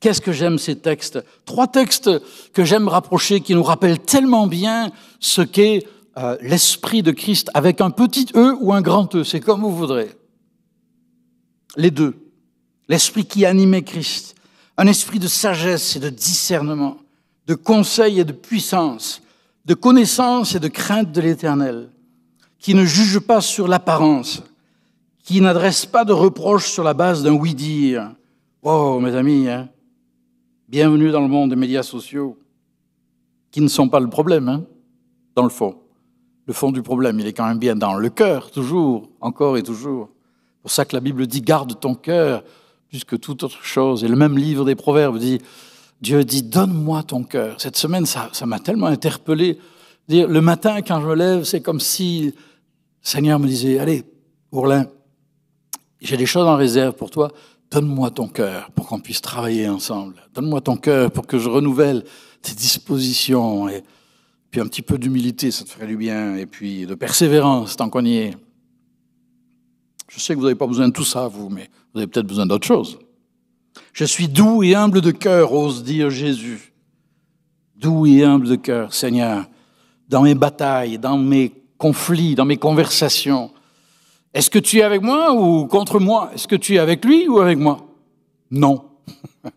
Qu'est-ce 0.00 0.20
que 0.20 0.32
j'aime 0.32 0.58
ces 0.58 0.76
textes? 0.76 1.24
Trois 1.44 1.66
textes 1.66 2.10
que 2.52 2.64
j'aime 2.64 2.88
rapprocher, 2.88 3.40
qui 3.40 3.54
nous 3.54 3.62
rappellent 3.62 4.00
tellement 4.00 4.46
bien 4.46 4.90
ce 5.18 5.42
qu'est 5.42 5.86
euh, 6.18 6.36
l'Esprit 6.40 7.02
de 7.02 7.10
Christ 7.10 7.50
avec 7.54 7.80
un 7.80 7.90
petit 7.90 8.26
E 8.36 8.54
ou 8.60 8.72
un 8.72 8.82
grand 8.82 9.12
E, 9.16 9.24
c'est 9.24 9.40
comme 9.40 9.62
vous 9.62 9.74
voudrez 9.74 10.10
les 11.76 11.90
deux. 11.90 12.23
L'esprit 12.88 13.24
qui 13.24 13.46
animait 13.46 13.82
Christ, 13.82 14.34
un 14.76 14.86
esprit 14.86 15.18
de 15.18 15.28
sagesse 15.28 15.96
et 15.96 16.00
de 16.00 16.10
discernement, 16.10 16.98
de 17.46 17.54
conseil 17.54 18.20
et 18.20 18.24
de 18.24 18.32
puissance, 18.32 19.22
de 19.64 19.74
connaissance 19.74 20.54
et 20.54 20.60
de 20.60 20.68
crainte 20.68 21.12
de 21.12 21.20
l'éternel, 21.20 21.90
qui 22.58 22.74
ne 22.74 22.84
juge 22.84 23.20
pas 23.20 23.40
sur 23.40 23.68
l'apparence, 23.68 24.42
qui 25.22 25.40
n'adresse 25.40 25.86
pas 25.86 26.04
de 26.04 26.12
reproches 26.12 26.70
sur 26.70 26.84
la 26.84 26.94
base 26.94 27.22
d'un 27.22 27.32
oui-dire. 27.32 28.12
Oh, 28.62 29.00
mes 29.00 29.14
amis, 29.14 29.48
hein, 29.48 29.68
bienvenue 30.68 31.10
dans 31.10 31.20
le 31.20 31.28
monde 31.28 31.50
des 31.50 31.56
médias 31.56 31.82
sociaux, 31.82 32.38
qui 33.50 33.60
ne 33.60 33.68
sont 33.68 33.88
pas 33.88 34.00
le 34.00 34.10
problème, 34.10 34.48
hein, 34.48 34.64
dans 35.34 35.44
le 35.44 35.48
fond. 35.48 35.76
Le 36.46 36.52
fond 36.52 36.72
du 36.72 36.82
problème, 36.82 37.20
il 37.20 37.26
est 37.26 37.32
quand 37.32 37.46
même 37.46 37.58
bien 37.58 37.76
dans 37.76 37.94
le 37.94 38.10
cœur, 38.10 38.50
toujours, 38.50 39.08
encore 39.20 39.56
et 39.56 39.62
toujours. 39.62 40.10
C'est 40.56 40.62
pour 40.62 40.70
ça 40.70 40.84
que 40.84 40.94
la 40.94 41.00
Bible 41.00 41.26
dit 41.26 41.40
garde 41.40 41.78
ton 41.80 41.94
cœur 41.94 42.42
plus 42.94 43.02
que 43.02 43.16
toute 43.16 43.42
autre 43.42 43.64
chose. 43.64 44.04
Et 44.04 44.08
le 44.08 44.14
même 44.14 44.38
livre 44.38 44.64
des 44.64 44.76
Proverbes 44.76 45.18
dit 45.18 45.40
Dieu 46.00 46.22
dit 46.22 46.44
donne-moi 46.44 47.02
ton 47.02 47.24
cœur. 47.24 47.60
Cette 47.60 47.76
semaine, 47.76 48.06
ça, 48.06 48.30
m'a 48.46 48.60
tellement 48.60 48.86
interpellé. 48.86 49.58
Dire, 50.06 50.28
le 50.28 50.40
matin, 50.40 50.80
quand 50.80 51.00
je 51.00 51.08
me 51.08 51.16
lève, 51.16 51.42
c'est 51.42 51.60
comme 51.60 51.80
si 51.80 52.26
le 52.26 52.32
Seigneur 53.02 53.40
me 53.40 53.48
disait 53.48 53.80
Allez, 53.80 54.04
Ourlin, 54.52 54.86
j'ai 56.00 56.16
des 56.16 56.26
choses 56.26 56.46
en 56.46 56.54
réserve 56.54 56.94
pour 56.94 57.10
toi. 57.10 57.32
Donne-moi 57.68 58.12
ton 58.12 58.28
cœur 58.28 58.70
pour 58.70 58.86
qu'on 58.86 59.00
puisse 59.00 59.20
travailler 59.20 59.68
ensemble. 59.68 60.14
Donne-moi 60.32 60.60
ton 60.60 60.76
cœur 60.76 61.10
pour 61.10 61.26
que 61.26 61.40
je 61.40 61.48
renouvelle 61.48 62.04
tes 62.42 62.54
dispositions. 62.54 63.68
Et 63.68 63.82
puis 64.52 64.60
un 64.60 64.68
petit 64.68 64.82
peu 64.82 64.98
d'humilité, 64.98 65.50
ça 65.50 65.64
te 65.64 65.70
ferait 65.70 65.88
du 65.88 65.96
bien. 65.96 66.36
Et 66.36 66.46
puis 66.46 66.86
de 66.86 66.94
persévérance, 66.94 67.74
tant 67.74 67.88
qu'on 67.88 68.04
y 68.04 68.18
est. 68.18 68.36
Je 70.08 70.20
sais 70.20 70.34
que 70.34 70.38
vous 70.38 70.44
n'avez 70.44 70.54
pas 70.54 70.68
besoin 70.68 70.86
de 70.86 70.92
tout 70.92 71.02
ça, 71.02 71.26
vous, 71.26 71.48
mais 71.48 71.68
vous 71.94 72.00
avez 72.00 72.08
peut-être 72.08 72.26
besoin 72.26 72.46
d'autre 72.46 72.66
chose. 72.66 72.98
Je 73.92 74.04
suis 74.04 74.28
doux 74.28 74.62
et 74.64 74.74
humble 74.74 75.00
de 75.00 75.12
cœur, 75.12 75.52
ose 75.52 75.84
dire 75.84 76.10
Jésus. 76.10 76.72
Doux 77.76 78.06
et 78.06 78.24
humble 78.24 78.48
de 78.48 78.56
cœur, 78.56 78.92
Seigneur, 78.92 79.46
dans 80.08 80.22
mes 80.22 80.34
batailles, 80.34 80.98
dans 80.98 81.16
mes 81.16 81.52
conflits, 81.78 82.34
dans 82.34 82.44
mes 82.44 82.56
conversations. 82.56 83.50
Est-ce 84.32 84.50
que 84.50 84.58
tu 84.58 84.78
es 84.78 84.82
avec 84.82 85.02
moi 85.02 85.32
ou 85.32 85.66
contre 85.66 86.00
moi? 86.00 86.30
Est-ce 86.34 86.48
que 86.48 86.56
tu 86.56 86.74
es 86.74 86.78
avec 86.78 87.04
lui 87.04 87.28
ou 87.28 87.38
avec 87.38 87.58
moi? 87.58 87.86
Non. 88.50 88.84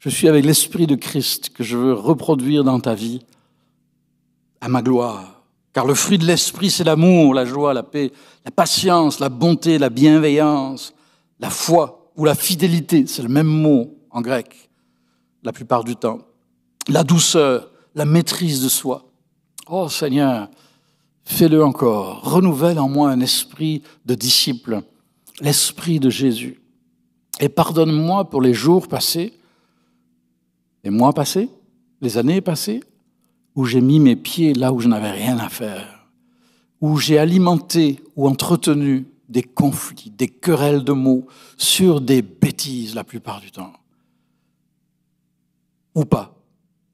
Je 0.00 0.08
suis 0.08 0.28
avec 0.28 0.44
l'Esprit 0.44 0.86
de 0.86 0.94
Christ 0.94 1.50
que 1.50 1.64
je 1.64 1.76
veux 1.76 1.92
reproduire 1.92 2.62
dans 2.62 2.78
ta 2.78 2.94
vie 2.94 3.20
à 4.60 4.68
ma 4.68 4.82
gloire. 4.82 5.42
Car 5.72 5.84
le 5.84 5.94
fruit 5.94 6.18
de 6.18 6.24
l'Esprit, 6.24 6.70
c'est 6.70 6.84
l'amour, 6.84 7.34
la 7.34 7.44
joie, 7.44 7.74
la 7.74 7.82
paix, 7.82 8.12
la 8.44 8.50
patience, 8.50 9.18
la 9.18 9.28
bonté, 9.28 9.78
la 9.78 9.90
bienveillance, 9.90 10.94
la 11.40 11.50
foi 11.50 12.12
ou 12.16 12.24
la 12.24 12.34
fidélité, 12.34 13.06
c'est 13.06 13.22
le 13.22 13.28
même 13.28 13.46
mot 13.46 13.98
en 14.10 14.20
grec 14.20 14.66
la 15.46 15.52
plupart 15.52 15.84
du 15.84 15.94
temps, 15.94 16.18
la 16.88 17.04
douceur, 17.04 17.70
la 17.94 18.04
maîtrise 18.04 18.62
de 18.62 18.68
soi. 18.68 19.08
Oh 19.68 19.88
Seigneur, 19.88 20.50
fais-le 21.24 21.64
encore, 21.64 22.20
renouvelle 22.22 22.80
en 22.80 22.88
moi 22.88 23.10
un 23.10 23.20
esprit 23.20 23.82
de 24.04 24.16
disciple, 24.16 24.82
l'esprit 25.40 26.00
de 26.00 26.10
Jésus. 26.10 26.60
Et 27.38 27.48
pardonne-moi 27.48 28.28
pour 28.28 28.42
les 28.42 28.54
jours 28.54 28.88
passés, 28.88 29.34
les 30.82 30.90
mois 30.90 31.12
passés, 31.12 31.48
les 32.00 32.18
années 32.18 32.40
passées, 32.40 32.82
où 33.54 33.64
j'ai 33.64 33.80
mis 33.80 34.00
mes 34.00 34.16
pieds 34.16 34.52
là 34.52 34.72
où 34.72 34.80
je 34.80 34.88
n'avais 34.88 35.12
rien 35.12 35.38
à 35.38 35.48
faire, 35.48 36.08
où 36.80 36.98
j'ai 36.98 37.18
alimenté 37.18 38.00
ou 38.16 38.26
entretenu 38.28 39.06
des 39.28 39.42
conflits, 39.42 40.10
des 40.10 40.28
querelles 40.28 40.84
de 40.84 40.92
mots 40.92 41.26
sur 41.56 42.00
des 42.00 42.22
bêtises 42.22 42.94
la 42.94 43.04
plupart 43.04 43.40
du 43.40 43.50
temps. 43.50 43.72
Ou 45.94 46.04
pas. 46.04 46.34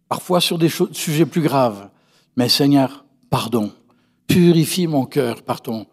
Parfois 0.08 0.40
sur 0.40 0.58
des 0.58 0.70
sujets 0.92 1.26
plus 1.26 1.42
graves. 1.42 1.88
Mais 2.36 2.48
Seigneur, 2.48 3.04
pardon. 3.30 3.72
Purifie 4.26 4.86
mon 4.86 5.04
cœur 5.04 5.42
par, 5.42 5.60
ton, 5.60 5.86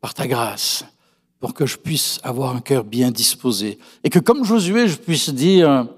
par 0.00 0.14
ta 0.14 0.26
grâce 0.26 0.84
pour 1.40 1.54
que 1.54 1.66
je 1.66 1.76
puisse 1.76 2.20
avoir 2.22 2.54
un 2.54 2.60
cœur 2.60 2.84
bien 2.84 3.10
disposé. 3.10 3.78
Et 4.04 4.10
que 4.10 4.20
comme 4.20 4.44
Josué, 4.44 4.86
je 4.86 4.96
puisse 4.96 5.30
dire, 5.30 5.88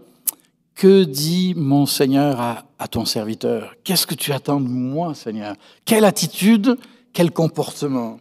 que 0.75 1.05
dit 1.05 1.55
mon 1.57 1.87
Seigneur 1.87 2.41
à, 2.41 2.65
à 2.79 2.89
ton 2.89 3.05
serviteur? 3.05 3.75
Qu'est-ce 3.85 4.07
que 4.07 4.15
tu 4.15 4.33
attends 4.33 4.61
de 4.61 4.69
moi, 4.69 5.15
Seigneur? 5.15 5.55
Quelle 5.85 6.05
attitude? 6.05 6.77
Quel 7.13 7.31
comportement? 7.31 8.19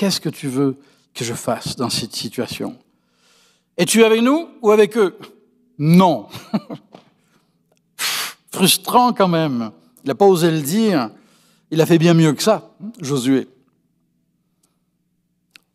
Qu'est-ce 0.00 0.18
que 0.18 0.30
tu 0.30 0.48
veux 0.48 0.78
que 1.12 1.26
je 1.26 1.34
fasse 1.34 1.76
dans 1.76 1.90
cette 1.90 2.16
situation? 2.16 2.74
Es-tu 3.76 4.02
avec 4.02 4.22
nous 4.22 4.48
ou 4.62 4.70
avec 4.70 4.96
eux? 4.96 5.14
Non. 5.78 6.26
Frustrant 8.50 9.12
quand 9.12 9.28
même. 9.28 9.72
Il 10.02 10.08
n'a 10.08 10.14
pas 10.14 10.24
osé 10.24 10.50
le 10.50 10.62
dire. 10.62 11.10
Il 11.70 11.82
a 11.82 11.84
fait 11.84 11.98
bien 11.98 12.14
mieux 12.14 12.32
que 12.32 12.42
ça, 12.42 12.74
Josué. 13.02 13.46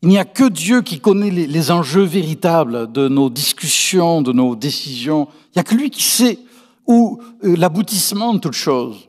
Il 0.01 0.09
n'y 0.09 0.17
a 0.17 0.25
que 0.25 0.49
Dieu 0.49 0.81
qui 0.81 0.99
connaît 0.99 1.29
les, 1.29 1.69
enjeux 1.69 2.05
véritables 2.05 2.91
de 2.91 3.07
nos 3.07 3.29
discussions, 3.29 4.23
de 4.23 4.33
nos 4.33 4.55
décisions. 4.55 5.27
Il 5.49 5.57
n'y 5.57 5.59
a 5.59 5.63
que 5.63 5.75
lui 5.75 5.91
qui 5.91 6.01
sait 6.01 6.39
où 6.87 7.21
euh, 7.43 7.55
l'aboutissement 7.55 8.33
de 8.33 8.39
toute 8.39 8.53
chose. 8.53 9.07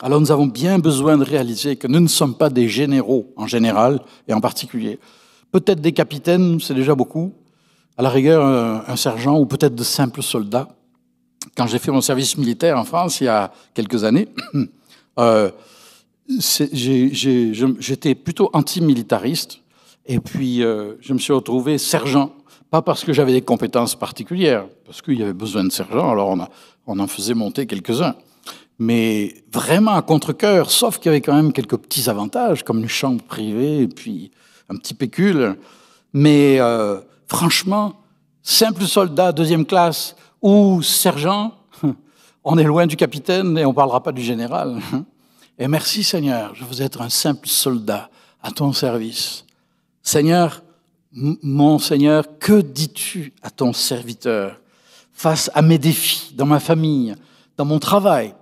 Alors 0.00 0.20
nous 0.20 0.30
avons 0.30 0.46
bien 0.46 0.78
besoin 0.78 1.16
de 1.16 1.24
réaliser 1.24 1.76
que 1.76 1.86
nous 1.86 2.00
ne 2.00 2.08
sommes 2.08 2.34
pas 2.34 2.50
des 2.50 2.68
généraux 2.68 3.32
en 3.36 3.46
général 3.46 4.00
et 4.28 4.34
en 4.34 4.42
particulier. 4.42 4.98
Peut-être 5.52 5.80
des 5.80 5.92
capitaines, 5.92 6.60
c'est 6.60 6.74
déjà 6.74 6.94
beaucoup. 6.94 7.32
À 7.96 8.02
la 8.02 8.10
rigueur, 8.10 8.44
un, 8.44 8.96
sergent 8.96 9.38
ou 9.38 9.46
peut-être 9.46 9.74
de 9.74 9.84
simples 9.84 10.22
soldats. 10.22 10.68
Quand 11.56 11.66
j'ai 11.66 11.78
fait 11.78 11.90
mon 11.90 12.02
service 12.02 12.36
militaire 12.36 12.78
en 12.78 12.84
France 12.84 13.22
il 13.22 13.24
y 13.24 13.28
a 13.28 13.50
quelques 13.72 14.04
années, 14.04 14.28
euh, 15.18 15.50
j'étais 16.28 18.14
plutôt 18.14 18.50
anti-militariste. 18.52 19.60
Et 20.04 20.20
puis, 20.20 20.62
euh, 20.62 20.96
je 21.00 21.14
me 21.14 21.18
suis 21.18 21.32
retrouvé 21.32 21.78
sergent. 21.78 22.32
Pas 22.70 22.82
parce 22.82 23.02
que 23.02 23.14
j'avais 23.14 23.32
des 23.32 23.42
compétences 23.42 23.94
particulières, 23.94 24.66
parce 24.84 25.00
qu'il 25.00 25.18
y 25.18 25.22
avait 25.22 25.32
besoin 25.32 25.64
de 25.64 25.70
sergents, 25.70 26.10
alors 26.10 26.36
on 26.86 26.98
en 26.98 27.06
faisait 27.06 27.32
monter 27.32 27.66
quelques-uns. 27.66 28.14
Mais 28.78 29.34
vraiment 29.52 29.92
à 29.92 30.02
contre-coeur, 30.02 30.70
sauf 30.70 30.98
qu'il 30.98 31.06
y 31.06 31.08
avait 31.10 31.22
quand 31.22 31.34
même 31.34 31.52
quelques 31.52 31.76
petits 31.78 32.10
avantages, 32.10 32.62
comme 32.62 32.80
une 32.80 32.88
chambre 32.88 33.22
privée 33.22 33.82
et 33.82 33.88
puis 33.88 34.30
un 34.68 34.76
petit 34.76 34.94
pécule. 34.94 35.56
Mais 36.12 36.60
euh, 36.60 37.00
franchement, 37.26 37.94
simple 38.42 38.84
soldat 38.84 39.32
deuxième 39.32 39.64
classe 39.64 40.14
ou 40.42 40.82
sergent, 40.82 41.54
on 42.44 42.58
est 42.58 42.64
loin 42.64 42.86
du 42.86 42.96
capitaine 42.96 43.56
et 43.56 43.64
on 43.64 43.70
ne 43.70 43.74
parlera 43.74 44.02
pas 44.02 44.12
du 44.12 44.22
général. 44.22 44.78
Et 45.58 45.68
merci 45.68 46.04
Seigneur, 46.04 46.54
je 46.54 46.64
veux 46.64 46.82
être 46.82 47.00
un 47.00 47.08
simple 47.08 47.48
soldat 47.48 48.10
à 48.42 48.50
ton 48.50 48.74
service. 48.74 49.46
Seigneur, 50.02 50.62
mon 51.12 51.78
Seigneur, 51.78 52.38
que 52.38 52.60
dis-tu 52.60 53.32
à 53.42 53.48
ton 53.48 53.72
serviteur 53.72 54.60
face 55.14 55.50
à 55.54 55.62
mes 55.62 55.78
défis 55.78 56.34
dans 56.36 56.44
ma 56.44 56.60
famille, 56.60 57.14
dans 57.56 57.64
mon 57.64 57.78
travail, 57.78 58.34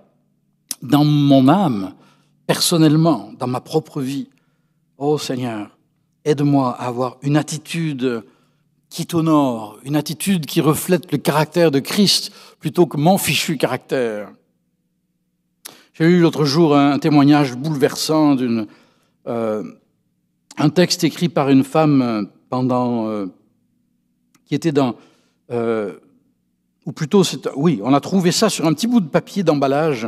dans 0.87 1.05
mon 1.05 1.47
âme, 1.47 1.93
personnellement, 2.47 3.31
dans 3.37 3.47
ma 3.47 3.61
propre 3.61 4.01
vie 4.01 4.29
Oh 4.97 5.17
Seigneur, 5.17 5.77
aide-moi 6.23 6.71
à 6.71 6.87
avoir 6.87 7.17
une 7.21 7.37
attitude 7.37 8.23
qui 8.89 9.05
t'honore, 9.05 9.79
une 9.83 9.95
attitude 9.95 10.45
qui 10.45 10.61
reflète 10.61 11.11
le 11.11 11.17
caractère 11.17 11.71
de 11.71 11.79
Christ 11.79 12.31
plutôt 12.59 12.85
que 12.85 12.97
mon 12.97 13.17
fichu 13.17 13.57
caractère. 13.57 14.31
J'ai 15.93 16.05
eu 16.05 16.19
l'autre 16.19 16.45
jour 16.45 16.75
un 16.75 16.99
témoignage 16.99 17.55
bouleversant 17.55 18.35
d'une 18.35 18.67
euh, 19.27 19.63
un 20.57 20.69
texte 20.69 21.03
écrit 21.03 21.29
par 21.29 21.49
une 21.49 21.63
femme 21.63 22.01
euh, 22.01 22.23
pendant, 22.49 23.07
euh, 23.09 23.25
qui 24.45 24.55
était 24.55 24.71
dans, 24.71 24.95
ou 26.85 26.91
plutôt, 26.91 27.23
oui, 27.55 27.81
on 27.83 27.93
a 27.93 27.99
trouvé 27.99 28.31
ça 28.31 28.49
sur 28.49 28.65
un 28.65 28.73
petit 28.73 28.87
bout 28.87 28.99
de 28.99 29.07
papier 29.07 29.43
d'emballage 29.43 30.07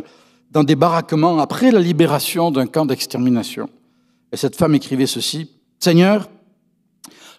dans 0.52 0.64
des 0.64 0.76
baraquements 0.76 1.40
après 1.40 1.72
la 1.72 1.80
libération 1.80 2.52
d'un 2.52 2.68
camp 2.68 2.86
d'extermination. 2.86 3.70
Et 4.32 4.38
cette 4.38 4.56
femme 4.56 4.76
écrivait 4.76 5.08
ceci 5.08 5.52
Seigneur, 5.80 6.30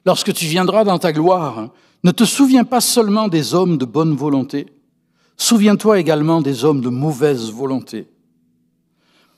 lorsque 0.06 0.32
tu 0.32 0.46
viendras 0.46 0.84
dans 0.84 0.98
ta 0.98 1.12
gloire, 1.12 1.70
ne 2.04 2.10
te 2.12 2.24
souviens 2.24 2.64
pas 2.64 2.80
seulement 2.80 3.28
des 3.28 3.54
hommes 3.54 3.76
de 3.76 3.84
bonne 3.84 4.14
volonté, 4.14 4.66
souviens-toi 5.36 5.98
également 5.98 6.40
des 6.40 6.64
hommes 6.64 6.80
de 6.80 6.88
mauvaise 6.88 7.50
volonté. 7.50 8.06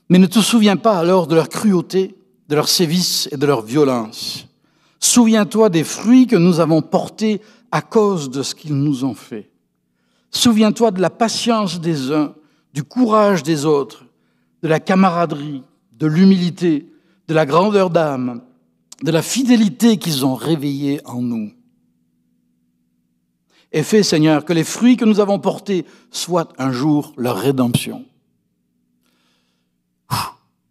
Mais 0.09 0.19
ne 0.19 0.27
te 0.27 0.41
souviens 0.41 0.77
pas 0.77 0.99
alors 0.99 1.27
de 1.27 1.35
leur 1.35 1.49
cruauté, 1.49 2.17
de 2.49 2.55
leurs 2.55 2.69
sévices 2.69 3.29
et 3.33 3.37
de 3.37 3.47
leur 3.47 3.63
violence. 3.63 4.47
Souviens-toi 4.99 5.71
des 5.71 5.85
fruits 5.85 6.27
que 6.27 6.37
nous 6.37 6.61
avons 6.61 6.83
portés 6.83 7.41
à 7.73 7.81
cause 7.81 8.29
de 8.29 8.43
ce 8.43 8.55
qu'ils 8.55 8.75
nous 8.75 9.05
ont 9.05 9.15
fait. 9.15 9.51
Souviens-toi 10.31 10.91
de 10.91 11.01
la 11.01 11.11
patience 11.11 11.81
des 11.81 12.13
uns, 12.13 12.35
du 12.73 12.85
courage 12.85 13.43
des 13.43 13.65
autres, 13.65 14.05
de 14.63 14.69
la 14.69 14.81
camaraderie, 14.81 15.63
de 15.93 16.07
l'humilité, 16.07 16.93
de 17.29 17.35
la 17.35 17.47
grandeur 17.47 17.91
d'âme, 17.91 18.43
de 19.03 19.11
la 19.11 19.23
fidélité 19.23 19.97
qu'ils 19.97 20.27
ont 20.27 20.35
réveillée 20.35 21.01
en 21.05 21.23
nous. 21.23 21.53
Et 23.73 23.83
fais, 23.83 24.03
Seigneur, 24.03 24.45
que 24.45 24.53
les 24.53 24.65
fruits 24.65 24.97
que 24.97 25.05
nous 25.05 25.21
avons 25.21 25.39
portés 25.39 25.87
soient 26.11 26.49
un 26.59 26.73
jour 26.73 27.13
leur 27.17 27.37
rédemption. 27.37 28.05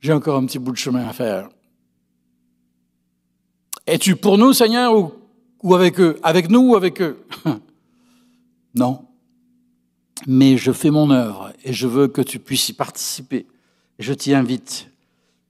J'ai 0.01 0.13
encore 0.13 0.37
un 0.37 0.45
petit 0.45 0.59
bout 0.59 0.71
de 0.71 0.77
chemin 0.77 1.07
à 1.07 1.13
faire. 1.13 1.49
Es-tu 3.85 4.15
pour 4.15 4.37
nous, 4.37 4.53
Seigneur, 4.53 4.93
ou, 5.61 5.75
avec 5.75 5.99
eux? 5.99 6.17
Avec 6.23 6.49
nous 6.49 6.71
ou 6.71 6.75
avec 6.75 7.01
eux? 7.01 7.25
Non. 8.75 9.08
Mais 10.27 10.57
je 10.57 10.71
fais 10.71 10.91
mon 10.91 11.11
œuvre 11.11 11.51
et 11.63 11.73
je 11.73 11.87
veux 11.87 12.07
que 12.07 12.21
tu 12.21 12.39
puisses 12.39 12.69
y 12.69 12.73
participer. 12.73 13.45
Je 13.99 14.13
t'y 14.13 14.33
invite. 14.33 14.89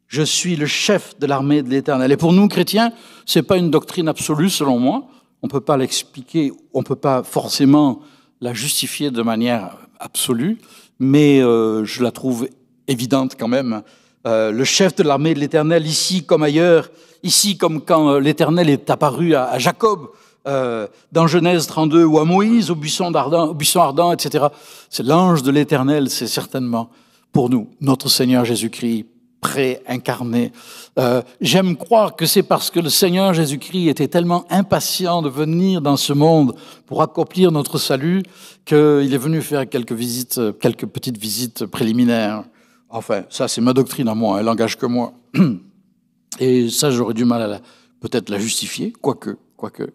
Je 0.08 0.24
suis 0.24 0.56
le 0.56 0.66
chef 0.66 1.18
de 1.20 1.28
l'armée 1.28 1.62
de 1.62 1.70
l'Éternel. 1.70 2.12
Et 2.12 2.18
pour 2.18 2.34
nous, 2.34 2.48
chrétiens, 2.48 2.92
c'est 3.26 3.44
pas 3.44 3.58
une 3.58 3.70
doctrine 3.70 4.08
absolue, 4.08 4.50
selon 4.50 4.80
moi. 4.80 5.08
On 5.42 5.48
peut 5.48 5.62
pas 5.62 5.78
l'expliquer, 5.78 6.52
on 6.74 6.84
peut 6.84 6.96
pas 6.96 7.24
forcément 7.24 8.02
la 8.42 8.54
justifier 8.54 9.12
de 9.12 9.22
manière 9.22 9.78
absolue, 10.00 10.58
mais 11.00 11.42
euh, 11.42 11.86
je 11.86 12.04
la 12.04 12.12
trouve 12.12 12.50
évidente 12.88 13.36
quand 13.40 13.48
même. 13.48 13.84
Euh, 14.28 14.52
le 14.52 14.64
chef 14.64 14.96
de 14.96 15.04
l'armée 15.04 15.34
de 15.34 15.40
l'Éternel, 15.40 15.86
ici 15.86 16.26
comme 16.26 16.44
ailleurs, 16.44 16.90
ici 17.24 17.58
comme 17.58 17.82
quand 17.82 18.10
euh, 18.10 18.20
l'Éternel 18.20 18.70
est 18.70 18.90
apparu 18.90 19.36
à 19.36 19.58
Jacob, 19.60 20.10
euh, 20.50 20.88
dans 21.12 21.28
Genèse 21.28 21.68
32, 21.68 22.04
ou 22.04 22.18
à 22.18 22.26
Moïse 22.26 22.72
au 22.72 22.76
buisson 22.76 23.14
ardent, 23.14 24.12
etc. 24.12 24.48
C'est 24.90 25.06
l'ange 25.06 25.44
de 25.44 25.52
l'Éternel, 25.52 26.10
c'est 26.10 26.28
certainement 26.28 26.90
pour 27.32 27.52
nous, 27.52 27.70
notre 27.82 28.10
Seigneur 28.10 28.46
Jésus-Christ, 28.46 29.06
pré-incarné. 29.42 30.52
Euh, 30.98 31.22
J'aime 31.40 31.78
croire 31.78 32.16
que 32.16 32.26
c'est 32.26 32.42
parce 32.42 32.72
que 32.72 32.80
le 32.80 32.90
Seigneur 32.90 33.34
Jésus-Christ 33.34 33.90
était 33.90 34.08
tellement 34.08 34.46
impatient 34.50 35.22
de 35.22 35.30
venir 35.30 35.82
dans 35.82 35.98
ce 35.98 36.14
monde 36.14 36.56
pour 36.88 37.04
accomplir 37.04 37.52
notre 37.52 37.78
salut 37.78 38.24
qu'il 38.66 39.14
est 39.14 39.18
venu 39.18 39.42
faire 39.44 39.70
quelques 39.70 39.92
visites, 39.92 40.42
quelques 40.60 40.88
petites 40.88 41.18
visites 41.18 41.68
préliminaires. 41.68 42.44
Enfin, 42.90 43.22
ça 43.30 43.48
c'est 43.48 43.62
ma 43.62 43.74
doctrine 43.74 44.08
à 44.08 44.16
moi, 44.16 44.40
elle 44.40 44.48
n'engage 44.48 44.78
que 44.78 44.88
moi. 44.88 45.14
Et 46.40 46.70
ça 46.70 46.90
j'aurais 46.90 47.14
du 47.14 47.26
mal 47.26 47.54
à 47.54 47.60
peut-être 48.00 48.30
la 48.30 48.40
justifier, 48.40 48.92
quoique, 49.00 49.38
quoique. 49.56 49.92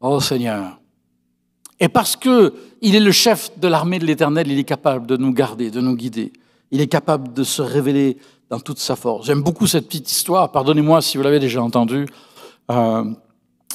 Oh 0.00 0.20
Seigneur. 0.20 0.78
Et 1.80 1.88
parce 1.88 2.16
que 2.16 2.54
il 2.80 2.94
est 2.94 3.00
le 3.00 3.12
chef 3.12 3.58
de 3.58 3.68
l'armée 3.68 3.98
de 3.98 4.04
l'Éternel, 4.04 4.50
il 4.50 4.58
est 4.58 4.64
capable 4.64 5.06
de 5.06 5.16
nous 5.16 5.32
garder, 5.32 5.70
de 5.70 5.80
nous 5.80 5.96
guider. 5.96 6.32
Il 6.70 6.80
est 6.80 6.86
capable 6.86 7.32
de 7.32 7.44
se 7.44 7.62
révéler 7.62 8.18
dans 8.50 8.60
toute 8.60 8.78
sa 8.78 8.96
force. 8.96 9.26
J'aime 9.26 9.42
beaucoup 9.42 9.66
cette 9.66 9.86
petite 9.86 10.10
histoire. 10.10 10.52
Pardonnez-moi 10.52 11.02
si 11.02 11.16
vous 11.16 11.22
l'avez 11.22 11.40
déjà 11.40 11.62
entendue. 11.62 12.06
Euh, 12.70 13.04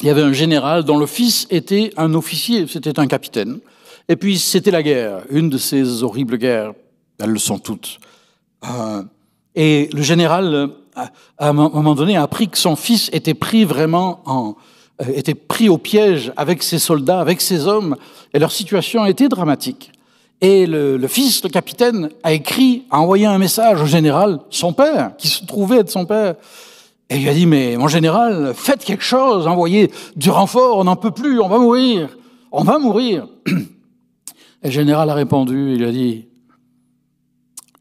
il 0.02 0.08
y 0.08 0.10
avait 0.10 0.22
un 0.22 0.34
général 0.34 0.84
dont 0.84 0.98
le 0.98 1.06
fils 1.06 1.48
était 1.50 1.94
un 1.98 2.14
officier, 2.14 2.68
c'était 2.68 3.00
un 3.00 3.08
capitaine. 3.08 3.60
Et 4.10 4.16
puis 4.16 4.38
c'était 4.38 4.72
la 4.72 4.84
guerre, 4.84 5.24
une 5.30 5.50
de 5.50 5.58
ces 5.58 6.04
horribles 6.04 6.38
guerres. 6.38 6.74
Elles 7.20 7.30
le 7.30 7.40
sont 7.40 7.60
toutes. 7.60 8.00
Euh, 8.66 9.04
et 9.56 9.90
le 9.94 10.02
général, 10.02 10.54
euh, 10.54 10.68
à 11.38 11.50
un 11.50 11.54
moment 11.54 11.96
donné, 11.96 12.18
a 12.18 12.24
appris 12.24 12.50
que 12.50 12.58
son 12.58 12.76
fils 12.76 13.10
était 13.14 13.34
pris 13.34 13.66
vraiment 13.66 14.22
en, 14.26 14.56
était 15.14 15.34
pris 15.34 15.70
au 15.70 15.78
piège 15.78 16.32
avec 16.38 16.64
ses 16.64 16.80
soldats, 16.80 17.20
avec 17.20 17.42
ses 17.42 17.68
hommes, 17.68 17.96
et 18.34 18.40
leur 18.40 18.52
situation 18.52 19.04
a 19.04 19.10
été 19.10 19.28
dramatique. 19.30 19.92
Et 20.42 20.66
le, 20.66 21.08
fils, 21.08 21.42
le 21.44 21.50
capitaine, 21.50 22.10
a 22.22 22.34
écrit, 22.34 22.84
a 22.92 23.00
envoyé 23.00 23.26
un 23.26 23.38
message 23.38 23.82
au 23.82 23.86
général, 23.86 24.40
son 24.50 24.74
père, 24.74 25.16
qui 25.18 25.30
se 25.30 25.46
trouvait 25.46 25.78
être 25.78 25.90
son 25.90 26.06
père. 26.06 26.36
Et 27.10 27.18
il 27.18 27.30
a 27.30 27.34
dit, 27.34 27.46
mais 27.46 27.78
mon 27.78 27.88
général, 27.88 28.54
faites 28.54 28.84
quelque 28.84 29.04
chose, 29.04 29.48
envoyez 29.48 29.90
du 30.16 30.30
renfort, 30.30 30.80
on 30.80 30.84
n'en 30.84 30.98
peut 30.98 31.12
plus, 31.12 31.40
on 31.40 31.48
va 31.48 31.60
mourir, 31.60 32.18
on 32.52 32.64
va 32.64 32.78
mourir. 32.78 33.28
Et 34.64 34.68
le 34.68 34.72
général 34.72 35.10
a 35.10 35.14
répondu, 35.14 35.76
il 35.76 35.84
a 35.84 35.92
dit, 35.92 36.28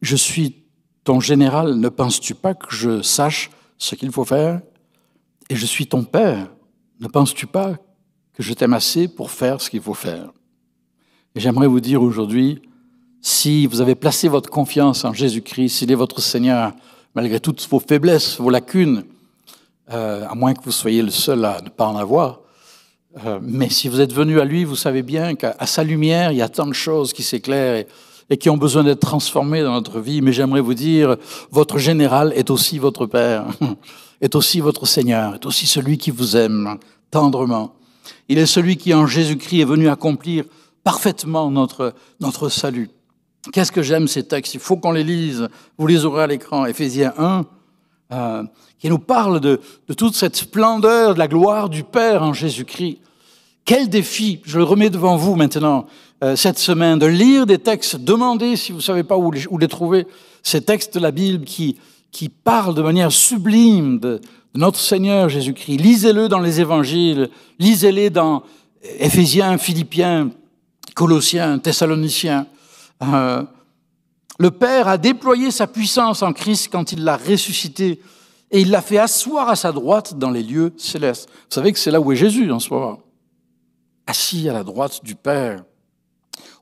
je 0.01 0.17
suis 0.17 0.63
ton 1.05 1.21
général, 1.21 1.75
ne 1.75 1.89
penses-tu 1.89 2.35
pas 2.35 2.55
que 2.55 2.75
je 2.75 3.03
sache 3.03 3.51
ce 3.79 3.95
qu'il 3.95 4.13
faut 4.13 4.25
faire? 4.25 4.61
Et 5.49 5.57
je 5.57 5.67
suis 5.67 5.87
ton 5.87 6.05
père, 6.05 6.49
ne 7.03 7.09
penses-tu 7.09 7.49
pas 7.49 7.75
que 8.33 8.43
je 8.43 8.55
t'aime 8.55 8.73
assez 8.73 9.09
pour 9.09 9.33
faire 9.33 9.61
ce 9.61 9.69
qu'il 9.69 9.83
faut 9.83 9.93
faire? 9.93 10.31
Et 11.35 11.41
j'aimerais 11.41 11.67
vous 11.67 11.81
dire 11.81 12.01
aujourd'hui, 12.01 12.63
si 13.21 13.67
vous 13.67 13.81
avez 13.81 13.97
placé 13.97 14.29
votre 14.29 14.49
confiance 14.49 15.05
en 15.05 15.13
Jésus-Christ, 15.13 15.69
s'il 15.69 15.91
est 15.91 15.97
votre 15.97 16.21
Seigneur, 16.21 16.73
malgré 17.15 17.41
toutes 17.41 17.67
vos 17.69 17.81
faiblesses, 17.81 18.39
vos 18.39 18.51
lacunes, 18.51 19.05
euh, 19.91 20.27
à 20.29 20.35
moins 20.37 20.55
que 20.55 20.63
vous 20.63 20.71
soyez 20.73 21.03
le 21.03 21.11
seul 21.11 21.45
à 21.45 21.61
ne 21.61 21.71
pas 21.71 21.87
en 21.87 21.97
avoir, 21.97 22.41
euh, 23.27 23.41
mais 23.43 23.69
si 23.69 23.89
vous 23.89 24.01
êtes 24.01 24.13
venu 24.13 24.41
à 24.41 24.45
lui, 24.45 24.65
vous 24.65 24.77
savez 24.77 25.03
bien 25.03 25.35
qu'à 25.35 25.67
sa 25.67 25.83
lumière, 25.83 26.31
il 26.31 26.39
y 26.39 26.43
a 26.43 26.49
tant 26.49 26.67
de 26.67 26.73
choses 26.73 27.13
qui 27.13 27.25
s'éclairent 27.25 27.77
et, 27.77 27.87
et, 28.31 28.37
qui 28.37 28.49
ont 28.49 28.57
besoin 28.57 28.85
d'être 28.85 29.01
transformées 29.01 29.63
dans 29.63 29.73
notre 29.73 29.99
vie. 30.01 30.23
Mais 30.23 30.33
j'aimerais 30.33 30.61
vous 30.61 30.75
dire, 30.75 31.17
votre 31.51 31.79
général 31.79 32.33
est 32.37 32.49
aussi 32.49 32.79
votre 32.79 33.07
Père, 33.07 33.47
est 34.23 34.35
aussi 34.37 34.61
votre 34.61 34.87
Seigneur, 34.87 35.35
est 35.35 35.45
aussi 35.45 35.67
celui 35.67 35.99
qui 35.99 36.11
vous 36.11 36.37
aime 36.37 36.79
tendrement. 37.11 37.75
Il 38.29 38.39
est 38.39 38.47
celui 38.47 38.77
qui, 38.77 38.95
en 38.95 39.07
Jésus-Christ, 39.07 39.61
est 39.61 39.67
venu 39.67 39.89
accomplir 39.89 40.45
parfaitement 40.85 41.51
notre, 41.51 41.93
notre 42.21 42.49
salut. 42.49 42.89
Qu'est-ce 43.53 43.73
que 43.73 43.83
j'aime 43.83 44.07
ces 44.07 44.23
textes? 44.23 44.55
Il 44.55 44.61
faut 44.61 44.77
qu'on 44.77 44.93
les 44.93 45.05
lise. 45.05 45.49
Vous 45.77 45.87
les 45.89 46.05
aurez 46.05 46.23
à 46.23 46.27
l'écran. 46.29 46.65
Éphésiens 46.65 47.13
1, 47.19 47.45
euh, 48.13 48.45
qui 48.79 48.89
nous 48.89 49.01
parle 49.01 49.41
de, 49.41 49.61
de, 49.89 49.95
toute 49.95 50.15
cette 50.15 50.37
splendeur, 50.37 51.15
de 51.15 51.19
la 51.19 51.29
gloire 51.29 51.69
du 51.69 51.83
Père 51.83 52.23
en 52.23 52.33
Jésus-Christ. 52.33 52.99
Quel 53.65 53.89
défi, 53.89 54.41
je 54.45 54.59
le 54.59 54.65
remets 54.65 54.91
devant 54.91 55.17
vous 55.17 55.35
maintenant, 55.35 55.87
euh, 56.23 56.37
cette 56.37 56.59
semaine, 56.59 57.01
de 57.01 57.07
lire 57.07 57.47
des 57.47 57.59
textes, 57.59 57.97
demandez 57.97 58.57
si 58.57 58.71
vous 58.71 58.79
ne 58.79 58.83
savez 58.83 59.03
pas 59.03 59.17
où 59.17 59.33
les, 59.33 59.47
où 59.49 59.59
les, 59.59 59.69
trouver, 59.69 60.07
ces 60.45 60.61
textes 60.61 60.95
de 60.95 61.01
la 61.01 61.11
Bible 61.11 61.45
qui, 61.45 61.77
qui 62.13 62.29
parlent 62.29 62.75
de 62.75 62.83
manière 62.83 63.11
sublime 63.11 63.99
de, 63.99 64.21
notre 64.55 64.79
Seigneur 64.79 65.29
Jésus-Christ. 65.29 65.79
Lisez-le 65.79 66.29
dans 66.29 66.39
les 66.39 66.61
évangiles, 66.61 67.31
lisez-les 67.59 68.11
dans 68.11 68.43
Éphésiens, 68.99 69.57
Philippiens, 69.57 70.31
Colossiens, 70.95 71.59
Thessaloniciens. 71.59 72.47
Euh, 73.03 73.43
le 74.39 74.51
Père 74.51 74.89
a 74.89 74.99
déployé 74.99 75.51
sa 75.51 75.67
puissance 75.67 76.23
en 76.23 76.33
Christ 76.33 76.69
quand 76.71 76.93
il 76.93 77.03
l'a 77.05 77.17
ressuscité 77.17 78.01
et 78.51 78.61
il 78.61 78.71
l'a 78.71 78.83
fait 78.83 78.99
asseoir 78.99 79.49
à 79.49 79.57
sa 79.57 79.73
droite 79.73 80.19
dans 80.19 80.31
les 80.31 80.43
lieux 80.43 80.75
célestes. 80.77 81.29
Vous 81.31 81.55
savez 81.55 81.73
que 81.73 81.79
c'est 81.79 81.91
là 81.91 82.01
où 82.01 82.13
est 82.13 82.17
Jésus 82.17 82.51
en 82.53 82.59
ce. 82.59 82.69
Assis 84.07 84.49
à 84.49 84.53
la 84.53 84.65
droite 84.65 85.01
du 85.03 85.15
Père. 85.15 85.65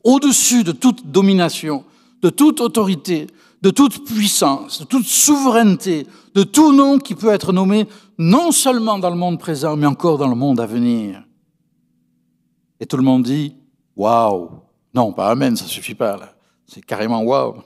Au-dessus 0.04 0.62
de 0.62 0.72
toute 0.72 1.10
domination, 1.10 1.84
de 2.22 2.30
toute 2.30 2.60
autorité, 2.60 3.26
de 3.62 3.70
toute 3.70 4.04
puissance, 4.06 4.80
de 4.80 4.84
toute 4.84 5.06
souveraineté, 5.06 6.06
de 6.34 6.42
tout 6.42 6.72
nom 6.72 6.98
qui 6.98 7.14
peut 7.14 7.32
être 7.32 7.52
nommé 7.52 7.86
non 8.18 8.52
seulement 8.52 8.98
dans 8.98 9.10
le 9.10 9.16
monde 9.16 9.38
présent, 9.38 9.76
mais 9.76 9.86
encore 9.86 10.18
dans 10.18 10.28
le 10.28 10.34
monde 10.34 10.60
à 10.60 10.66
venir. 10.66 11.22
Et 12.80 12.86
tout 12.86 12.96
le 12.96 13.02
monde 13.02 13.22
dit 13.22 13.54
Waouh 13.96 14.50
Non, 14.94 15.12
pas 15.12 15.30
Amen, 15.30 15.56
ça 15.56 15.66
suffit 15.66 15.94
pas 15.94 16.16
là. 16.16 16.32
C'est 16.66 16.84
carrément 16.84 17.22
waouh 17.22 17.56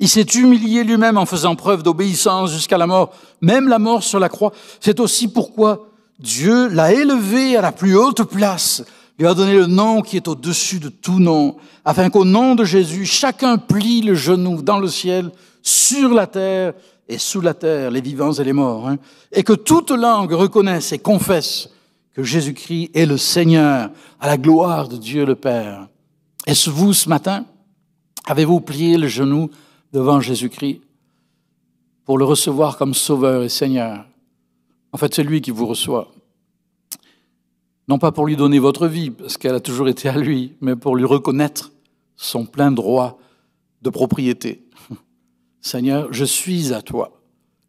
Il 0.00 0.08
s'est 0.08 0.22
humilié 0.22 0.82
lui-même 0.82 1.18
en 1.18 1.26
faisant 1.26 1.54
preuve 1.54 1.82
d'obéissance 1.82 2.52
jusqu'à 2.52 2.78
la 2.78 2.86
mort, 2.86 3.12
même 3.40 3.68
la 3.68 3.78
mort 3.78 4.02
sur 4.02 4.18
la 4.18 4.28
croix. 4.28 4.52
C'est 4.80 4.98
aussi 4.98 5.28
pourquoi 5.28 5.88
Dieu 6.18 6.68
l'a 6.68 6.92
élevé 6.92 7.56
à 7.56 7.62
la 7.62 7.72
plus 7.72 7.96
haute 7.96 8.24
place, 8.24 8.84
lui 9.18 9.26
a 9.26 9.34
donné 9.34 9.54
le 9.54 9.66
nom 9.66 10.02
qui 10.02 10.16
est 10.16 10.28
au-dessus 10.28 10.78
de 10.78 10.88
tout 10.88 11.18
nom, 11.18 11.56
afin 11.84 12.10
qu'au 12.10 12.24
nom 12.24 12.54
de 12.54 12.64
Jésus, 12.64 13.06
chacun 13.06 13.56
plie 13.56 14.02
le 14.02 14.14
genou 14.14 14.60
dans 14.62 14.78
le 14.78 14.88
ciel, 14.88 15.30
sur 15.62 16.10
la 16.10 16.26
terre 16.26 16.74
et 17.08 17.18
sous 17.18 17.40
la 17.40 17.54
terre, 17.54 17.90
les 17.90 18.00
vivants 18.00 18.32
et 18.32 18.44
les 18.44 18.52
morts, 18.52 18.88
hein, 18.88 18.98
et 19.32 19.42
que 19.42 19.52
toute 19.52 19.90
langue 19.90 20.32
reconnaisse 20.32 20.92
et 20.92 20.98
confesse 20.98 21.70
que 22.12 22.22
Jésus-Christ 22.22 22.90
est 22.94 23.06
le 23.06 23.16
Seigneur, 23.16 23.90
à 24.20 24.26
la 24.26 24.36
gloire 24.36 24.88
de 24.88 24.96
Dieu 24.96 25.24
le 25.24 25.34
Père. 25.34 25.88
Est-ce 26.46 26.70
vous 26.70 26.92
ce 26.92 27.08
matin 27.08 27.44
Avez-vous 28.26 28.60
plié 28.60 28.96
le 28.96 29.06
genou 29.06 29.50
devant 29.92 30.20
Jésus-Christ 30.20 30.80
pour 32.04 32.18
le 32.18 32.24
recevoir 32.24 32.76
comme 32.76 32.94
Sauveur 32.94 33.42
et 33.42 33.48
Seigneur? 33.48 34.04
En 34.92 34.98
fait, 34.98 35.14
c'est 35.14 35.22
lui 35.22 35.40
qui 35.40 35.50
vous 35.50 35.66
reçoit. 35.66 36.10
Non 37.88 37.98
pas 37.98 38.12
pour 38.12 38.26
lui 38.26 38.36
donner 38.36 38.58
votre 38.58 38.88
vie, 38.88 39.10
parce 39.10 39.36
qu'elle 39.36 39.54
a 39.54 39.60
toujours 39.60 39.88
été 39.88 40.08
à 40.08 40.16
lui, 40.16 40.56
mais 40.60 40.74
pour 40.74 40.96
lui 40.96 41.04
reconnaître 41.04 41.72
son 42.16 42.46
plein 42.46 42.72
droit 42.72 43.18
de 43.82 43.90
propriété. 43.90 44.68
Seigneur, 45.60 46.12
je 46.12 46.24
suis 46.24 46.72
à 46.72 46.82
toi. 46.82 47.20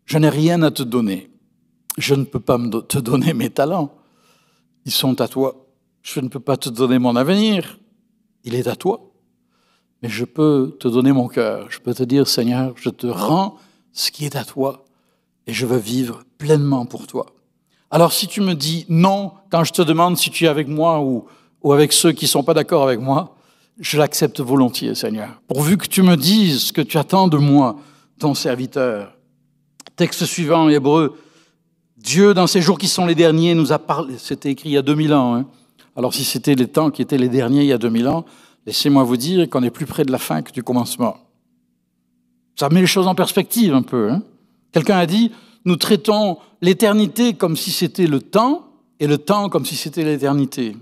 Je 0.05 0.18
n'ai 0.18 0.30
rien 0.30 0.61
à 0.63 0.72
te 0.72 0.84
donner. 0.84 1.30
Je 1.97 2.15
ne 2.15 2.24
peux 2.24 2.39
pas 2.39 2.57
te 2.88 2.97
donner 2.97 3.34
mes 3.34 3.49
talents. 3.49 3.93
Ils 4.86 4.91
sont 4.91 5.20
à 5.22 5.28
toi. 5.28 5.68
Je 6.01 6.20
ne 6.20 6.30
peux 6.30 6.39
pas 6.39 6.57
te 6.57 6.70
donner 6.70 6.97
mon 6.97 7.15
avenir. 7.15 7.80
Il 8.43 8.55
est 8.55 8.68
à 8.68 8.76
toi. 8.76 9.11
Mais 10.01 10.09
je 10.09 10.26
peux 10.26 10.78
te 10.80 10.88
donner 10.88 11.11
mon 11.11 11.28
cœur. 11.28 11.70
Je 11.70 11.80
peux 11.80 11.93
te 11.93 12.03
dire, 12.03 12.28
Seigneur, 12.28 12.74
je 12.78 12.89
te 12.89 13.07
rends 13.07 13.57
ce 13.91 14.11
qui 14.11 14.26
est 14.26 14.36
à 14.36 14.45
toi 14.45 14.86
et 15.47 15.53
je 15.53 15.65
veux 15.65 15.78
vivre 15.78 16.24
pleinement 16.38 16.86
pour 16.86 17.07
toi. 17.07 17.26
Alors 17.89 18.11
si 18.11 18.27
tu 18.27 18.41
me 18.41 18.53
dis 18.53 18.85
non 18.89 19.31
quand 19.49 19.63
je 19.63 19.73
te 19.73 19.81
demande 19.81 20.17
si 20.17 20.29
tu 20.29 20.45
es 20.45 20.47
avec 20.47 20.67
moi 20.67 21.01
ou, 21.01 21.25
ou 21.61 21.73
avec 21.73 21.93
ceux 21.93 22.11
qui 22.11 22.25
ne 22.25 22.29
sont 22.29 22.43
pas 22.43 22.53
d'accord 22.53 22.83
avec 22.83 22.99
moi, 22.99 23.35
je 23.79 23.97
l'accepte 23.97 24.41
volontiers, 24.41 24.95
Seigneur, 24.95 25.41
pourvu 25.47 25.77
que 25.77 25.88
tu 25.88 26.01
me 26.01 26.15
dises 26.15 26.63
ce 26.63 26.73
que 26.73 26.81
tu 26.81 26.97
attends 26.97 27.27
de 27.27 27.38
moi, 27.38 27.77
ton 28.19 28.33
serviteur. 28.33 29.13
Texte 29.95 30.25
suivant, 30.25 30.67
Hébreu 30.69 31.15
Dieu, 31.97 32.33
dans 32.33 32.47
ces 32.47 32.61
jours 32.61 32.77
qui 32.77 32.88
sont 32.88 33.05
les 33.05 33.15
derniers, 33.15 33.55
nous 33.55 33.71
a 33.73 33.79
parlé, 33.79 34.15
c'était 34.17 34.51
écrit 34.51 34.69
il 34.69 34.73
y 34.73 34.77
a 34.77 34.81
2000 34.81 35.13
ans. 35.13 35.35
Hein. 35.35 35.45
Alors 35.95 36.13
si 36.13 36.23
c'était 36.23 36.55
les 36.55 36.67
temps 36.67 36.91
qui 36.91 37.01
étaient 37.01 37.17
les 37.17 37.29
derniers 37.29 37.61
il 37.61 37.67
y 37.67 37.73
a 37.73 37.77
2000 37.77 38.07
ans, 38.07 38.25
laissez-moi 38.65 39.03
vous 39.03 39.17
dire 39.17 39.49
qu'on 39.49 39.63
est 39.63 39.71
plus 39.71 39.85
près 39.85 40.05
de 40.05 40.11
la 40.11 40.19
fin 40.19 40.41
que 40.41 40.51
du 40.51 40.63
commencement. 40.63 41.17
Ça 42.55 42.69
met 42.69 42.81
les 42.81 42.88
choses 42.88 43.07
en 43.07 43.15
perspective 43.15 43.73
un 43.73 43.81
peu. 43.81 44.11
Hein. 44.11 44.21
Quelqu'un 44.71 44.97
a 44.97 45.05
dit, 45.05 45.31
nous 45.66 45.76
traitons 45.76 46.38
l'éternité 46.62 47.34
comme 47.34 47.58
si 47.58 47.72
c'était 47.72 48.08
le 48.08 48.22
temps 48.22 48.68
et 48.99 49.08
le 49.08 49.18
temps 49.18 49.49
comme 49.49 49.66
si 49.66 49.76
c'était 49.76 50.03
l'éternité. 50.03 50.76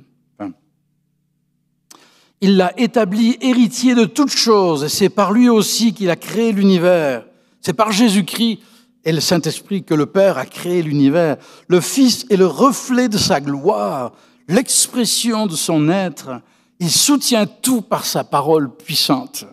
Il 2.41 2.57
l'a 2.57 2.77
établi 2.79 3.37
héritier 3.41 3.95
de 3.95 4.05
toutes 4.05 4.29
choses 4.29 4.83
et 4.83 4.89
c'est 4.89 5.09
par 5.09 5.31
lui 5.31 5.49
aussi 5.49 5.93
qu'il 5.93 6.09
a 6.09 6.15
créé 6.15 6.51
l'univers. 6.51 7.25
C'est 7.61 7.73
par 7.73 7.91
Jésus-Christ 7.91 8.59
et 9.03 9.11
le 9.11 9.21
Saint-Esprit 9.21 9.83
que 9.83 9.93
le 9.93 10.05
Père 10.05 10.37
a 10.37 10.45
créé 10.45 10.83
l'univers. 10.83 11.37
Le 11.67 11.79
Fils 11.81 12.25
est 12.29 12.35
le 12.35 12.45
reflet 12.45 13.07
de 13.07 13.17
sa 13.17 13.39
gloire, 13.39 14.11
l'expression 14.47 15.47
de 15.47 15.55
son 15.55 15.89
être. 15.89 16.41
Il 16.79 16.91
soutient 16.91 17.45
tout 17.45 17.81
par 17.81 18.05
sa 18.05 18.23
parole 18.23 18.75
puissante. 18.75 19.45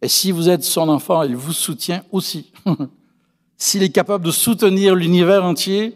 Et 0.00 0.08
si 0.08 0.32
vous 0.32 0.48
êtes 0.48 0.64
son 0.64 0.88
enfant, 0.88 1.22
il 1.22 1.36
vous 1.36 1.52
soutient 1.52 2.02
aussi. 2.10 2.50
S'il 3.64 3.84
est 3.84 3.90
capable 3.90 4.24
de 4.24 4.32
soutenir 4.32 4.96
l'univers 4.96 5.44
entier, 5.44 5.94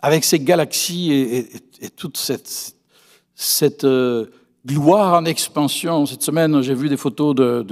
avec 0.00 0.22
ses 0.22 0.38
galaxies 0.38 1.10
et, 1.12 1.90
toute 1.96 2.16
cette, 2.16 3.82
euh, 3.82 4.26
gloire 4.64 5.14
en 5.14 5.24
expansion. 5.24 6.06
Cette 6.06 6.22
semaine, 6.22 6.62
j'ai 6.62 6.74
vu 6.74 6.88
des 6.88 6.96
photos 6.96 7.34
de, 7.34 7.66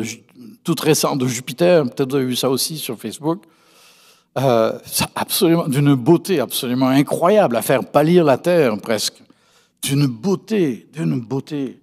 toutes 0.65 0.81
récentes 0.81 1.21
de 1.21 1.29
Jupiter. 1.29 1.85
Peut-être 1.85 2.11
vous 2.11 2.17
avez 2.17 2.25
vu 2.25 2.35
ça 2.35 2.51
aussi 2.51 2.79
sur 2.79 2.99
Facebook. 2.99 3.45
Euh, 4.37 4.77
d'une 5.69 5.95
beauté 5.95 6.41
absolument 6.41 6.89
incroyable 6.89 7.55
à 7.57 7.63
faire 7.63 7.85
pâlir 7.85 8.25
la 8.25 8.39
terre 8.39 8.77
presque. 8.79 9.23
D'une 9.83 10.09
beauté, 10.09 10.89
d'une 10.93 11.21
beauté. 11.21 11.79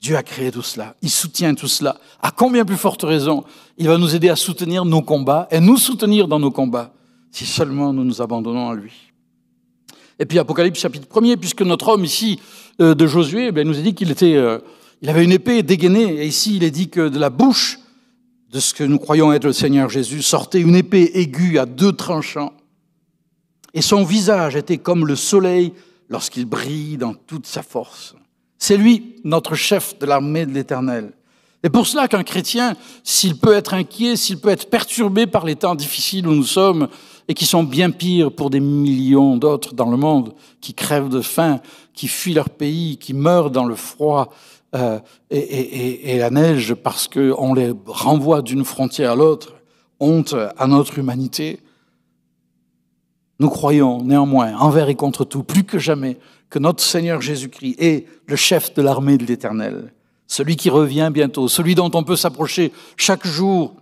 Dieu 0.00 0.16
a 0.16 0.22
créé 0.22 0.50
tout 0.50 0.62
cela. 0.62 0.96
Il 1.02 1.10
soutient 1.10 1.54
tout 1.54 1.68
cela. 1.68 2.00
À 2.22 2.30
combien 2.30 2.64
plus 2.64 2.76
forte 2.76 3.02
raison, 3.02 3.44
il 3.76 3.86
va 3.86 3.98
nous 3.98 4.14
aider 4.14 4.30
à 4.30 4.36
soutenir 4.36 4.84
nos 4.84 5.02
combats 5.02 5.46
et 5.50 5.60
nous 5.60 5.76
soutenir 5.76 6.26
dans 6.26 6.38
nos 6.38 6.50
combats, 6.50 6.94
si 7.30 7.44
seulement 7.44 7.92
nous 7.92 8.04
nous 8.04 8.22
abandonnons 8.22 8.70
à 8.70 8.74
lui. 8.74 8.92
Et 10.18 10.24
puis 10.24 10.38
Apocalypse 10.38 10.80
chapitre 10.80 11.06
1 11.22 11.36
puisque 11.36 11.62
notre 11.62 11.88
homme 11.88 12.04
ici 12.04 12.40
euh, 12.80 12.94
de 12.94 13.06
Josué 13.06 13.50
eh 13.54 13.64
nous 13.64 13.78
a 13.78 13.82
dit 13.82 13.94
qu'il 13.94 14.10
était, 14.10 14.36
euh, 14.36 14.58
il 15.02 15.10
avait 15.10 15.24
une 15.24 15.32
épée 15.32 15.62
dégainée. 15.62 16.22
Et 16.22 16.26
ici, 16.26 16.56
il 16.56 16.64
est 16.64 16.70
dit 16.70 16.88
que 16.88 17.08
de 17.08 17.18
la 17.18 17.30
bouche 17.30 17.78
de 18.50 18.58
ce 18.58 18.74
que 18.74 18.84
nous 18.84 18.98
croyons 18.98 19.32
être 19.32 19.44
le 19.44 19.52
Seigneur 19.52 19.88
Jésus 19.90 20.22
sortait 20.22 20.60
une 20.60 20.76
épée 20.76 21.10
aiguë 21.14 21.58
à 21.58 21.66
deux 21.66 21.92
tranchants. 21.92 22.52
Et 23.74 23.82
son 23.82 24.02
visage 24.02 24.56
était 24.56 24.78
comme 24.78 25.06
le 25.06 25.14
soleil 25.14 25.72
lorsqu'il 26.08 26.46
brille 26.46 26.96
dans 26.96 27.14
toute 27.14 27.46
sa 27.46 27.62
force. 27.62 28.14
C'est 28.60 28.76
lui, 28.76 29.16
notre 29.24 29.56
chef 29.56 29.98
de 29.98 30.06
l'armée 30.06 30.46
de 30.46 30.52
l'Éternel. 30.52 31.12
Et 31.62 31.70
pour 31.70 31.86
cela 31.86 32.08
qu'un 32.08 32.22
chrétien, 32.22 32.76
s'il 33.02 33.36
peut 33.36 33.54
être 33.54 33.74
inquiet, 33.74 34.16
s'il 34.16 34.38
peut 34.38 34.50
être 34.50 34.70
perturbé 34.70 35.26
par 35.26 35.44
les 35.44 35.56
temps 35.56 35.74
difficiles 35.74 36.28
où 36.28 36.34
nous 36.34 36.44
sommes, 36.44 36.88
et 37.26 37.34
qui 37.34 37.46
sont 37.46 37.64
bien 37.64 37.90
pires 37.90 38.32
pour 38.32 38.50
des 38.50 38.60
millions 38.60 39.36
d'autres 39.36 39.74
dans 39.74 39.90
le 39.90 39.96
monde, 39.96 40.34
qui 40.60 40.74
crèvent 40.74 41.08
de 41.08 41.20
faim, 41.20 41.60
qui 41.94 42.06
fuient 42.06 42.34
leur 42.34 42.50
pays, 42.50 42.96
qui 42.98 43.14
meurent 43.14 43.50
dans 43.50 43.64
le 43.64 43.74
froid 43.74 44.32
euh, 44.74 45.00
et, 45.30 46.18
la 46.18 46.30
neige 46.30 46.74
parce 46.74 47.08
qu'on 47.08 47.54
les 47.54 47.72
renvoie 47.86 48.42
d'une 48.42 48.64
frontière 48.64 49.12
à 49.12 49.16
l'autre, 49.16 49.54
honte 50.00 50.34
à 50.58 50.66
notre 50.66 50.98
humanité. 50.98 51.60
Nous 53.38 53.48
croyons 53.48 54.02
néanmoins, 54.02 54.54
envers 54.58 54.88
et 54.88 54.94
contre 54.94 55.24
tout, 55.24 55.42
plus 55.42 55.64
que 55.64 55.78
jamais, 55.78 56.18
que 56.50 56.58
notre 56.58 56.82
Seigneur 56.82 57.20
Jésus-Christ 57.20 57.76
est 57.78 58.06
le 58.26 58.36
chef 58.36 58.74
de 58.74 58.82
l'armée 58.82 59.16
de 59.16 59.24
l'Éternel, 59.24 59.92
celui 60.26 60.56
qui 60.56 60.68
revient 60.68 61.10
bientôt, 61.12 61.48
celui 61.48 61.74
dont 61.74 61.90
on 61.94 62.02
peut 62.02 62.16
s'approcher 62.16 62.72
chaque 62.96 63.26
jour 63.26 63.74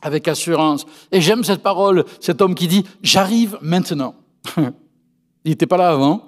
avec 0.00 0.26
assurance. 0.26 0.86
Et 1.12 1.20
j'aime 1.20 1.44
cette 1.44 1.62
parole, 1.62 2.04
cet 2.20 2.40
homme 2.40 2.54
qui 2.54 2.66
dit, 2.66 2.84
j'arrive 3.02 3.58
maintenant. 3.60 4.14
il 4.56 4.72
n'était 5.50 5.66
pas 5.66 5.76
là 5.76 5.90
avant, 5.90 6.24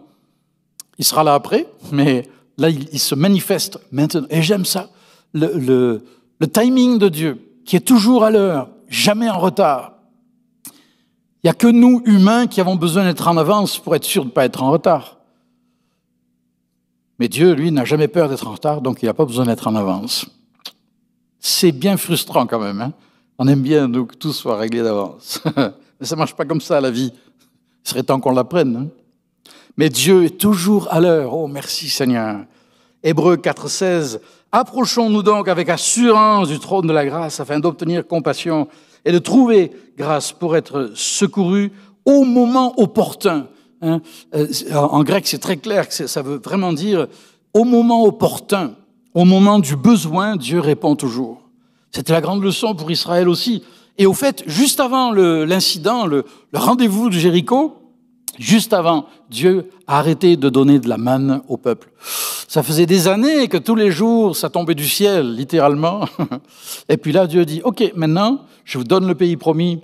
il 0.98 1.04
sera 1.04 1.24
là 1.24 1.34
après, 1.34 1.66
mais 1.92 2.28
là, 2.58 2.68
il, 2.68 2.98
se 2.98 3.14
manifeste 3.14 3.78
maintenant. 3.90 4.26
Et 4.28 4.42
j'aime 4.42 4.66
ça, 4.66 4.90
le, 5.32 6.02
timing 6.52 6.98
de 6.98 7.08
Dieu, 7.08 7.60
qui 7.64 7.76
est 7.76 7.80
toujours 7.80 8.24
à 8.24 8.30
l'heure, 8.30 8.68
jamais 8.88 9.30
en 9.30 9.38
retard. 9.38 9.94
Il 11.42 11.46
n'y 11.46 11.50
a 11.50 11.54
que 11.54 11.68
nous, 11.68 12.02
humains, 12.04 12.46
qui 12.46 12.60
avons 12.60 12.76
besoin 12.76 13.04
d'être 13.04 13.26
en 13.28 13.38
avance 13.38 13.78
pour 13.78 13.96
être 13.96 14.04
sûr 14.04 14.24
de 14.24 14.28
ne 14.28 14.32
pas 14.32 14.44
être 14.44 14.62
en 14.62 14.70
retard. 14.70 15.19
Mais 17.20 17.28
Dieu, 17.28 17.52
lui, 17.52 17.70
n'a 17.70 17.84
jamais 17.84 18.08
peur 18.08 18.28
d'être 18.28 18.48
en 18.48 18.52
retard, 18.52 18.80
donc 18.80 19.02
il 19.02 19.06
n'a 19.06 19.14
pas 19.14 19.26
besoin 19.26 19.44
d'être 19.44 19.68
en 19.68 19.76
avance. 19.76 20.26
C'est 21.38 21.70
bien 21.70 21.96
frustrant 21.96 22.46
quand 22.46 22.58
même. 22.58 22.80
Hein 22.80 22.92
on 23.42 23.48
aime 23.48 23.62
bien, 23.62 23.90
que 23.90 24.14
tout 24.16 24.34
soit 24.34 24.58
réglé 24.58 24.82
d'avance. 24.82 25.42
Mais 25.56 26.06
ça 26.06 26.14
ne 26.14 26.18
marche 26.18 26.34
pas 26.34 26.44
comme 26.44 26.60
ça, 26.60 26.78
la 26.78 26.90
vie. 26.90 27.10
Il 27.84 27.88
serait 27.88 28.02
temps 28.02 28.20
qu'on 28.20 28.32
l'apprenne. 28.32 28.76
Hein. 28.76 28.86
Mais 29.78 29.88
Dieu 29.88 30.24
est 30.24 30.38
toujours 30.38 30.88
à 30.90 31.00
l'heure. 31.00 31.34
Oh, 31.34 31.46
merci 31.46 31.88
Seigneur. 31.88 32.40
Hébreu 33.02 33.36
4.16. 33.36 34.20
Approchons-nous 34.52 35.22
donc 35.22 35.48
avec 35.48 35.70
assurance 35.70 36.48
du 36.48 36.58
trône 36.58 36.86
de 36.86 36.92
la 36.92 37.06
grâce 37.06 37.40
afin 37.40 37.60
d'obtenir 37.60 38.06
compassion 38.06 38.68
et 39.06 39.12
de 39.12 39.18
trouver 39.18 39.72
grâce 39.96 40.32
pour 40.32 40.54
être 40.54 40.90
secouru 40.94 41.72
au 42.04 42.24
moment 42.24 42.74
opportun. 42.78 43.46
Hein. 43.82 44.00
Euh, 44.34 44.46
en 44.74 45.02
grec, 45.02 45.26
c'est 45.26 45.38
très 45.38 45.56
clair 45.56 45.86
ça 45.90 46.22
veut 46.22 46.40
vraiment 46.42 46.72
dire 46.72 47.06
au 47.54 47.64
moment 47.64 48.04
opportun, 48.04 48.74
au 49.14 49.24
moment 49.24 49.58
du 49.58 49.76
besoin, 49.76 50.36
Dieu 50.36 50.60
répond 50.60 50.96
toujours. 50.96 51.48
C'était 51.90 52.12
la 52.12 52.20
grande 52.20 52.42
leçon 52.42 52.74
pour 52.74 52.90
Israël 52.90 53.28
aussi. 53.28 53.64
Et 53.98 54.06
au 54.06 54.14
fait, 54.14 54.44
juste 54.46 54.80
avant 54.80 55.10
l'incident, 55.12 56.06
le, 56.06 56.24
rendez-vous 56.54 57.08
de 57.10 57.14
Jéricho, 57.14 57.76
juste 58.38 58.72
avant, 58.72 59.06
Dieu 59.28 59.70
a 59.86 59.98
arrêté 59.98 60.36
de 60.36 60.48
donner 60.48 60.78
de 60.78 60.88
la 60.88 60.96
manne 60.96 61.42
au 61.48 61.56
peuple. 61.56 61.90
Ça 62.46 62.62
faisait 62.62 62.86
des 62.86 63.08
années 63.08 63.48
que 63.48 63.58
tous 63.58 63.74
les 63.74 63.90
jours, 63.90 64.36
ça 64.36 64.48
tombait 64.48 64.74
du 64.74 64.88
ciel, 64.88 65.34
littéralement. 65.34 66.06
Et 66.88 66.96
puis 66.96 67.12
là, 67.12 67.26
Dieu 67.26 67.44
dit, 67.44 67.60
OK, 67.64 67.92
maintenant, 67.96 68.42
je 68.64 68.78
vous 68.78 68.84
donne 68.84 69.06
le 69.06 69.14
pays 69.14 69.36
promis. 69.36 69.80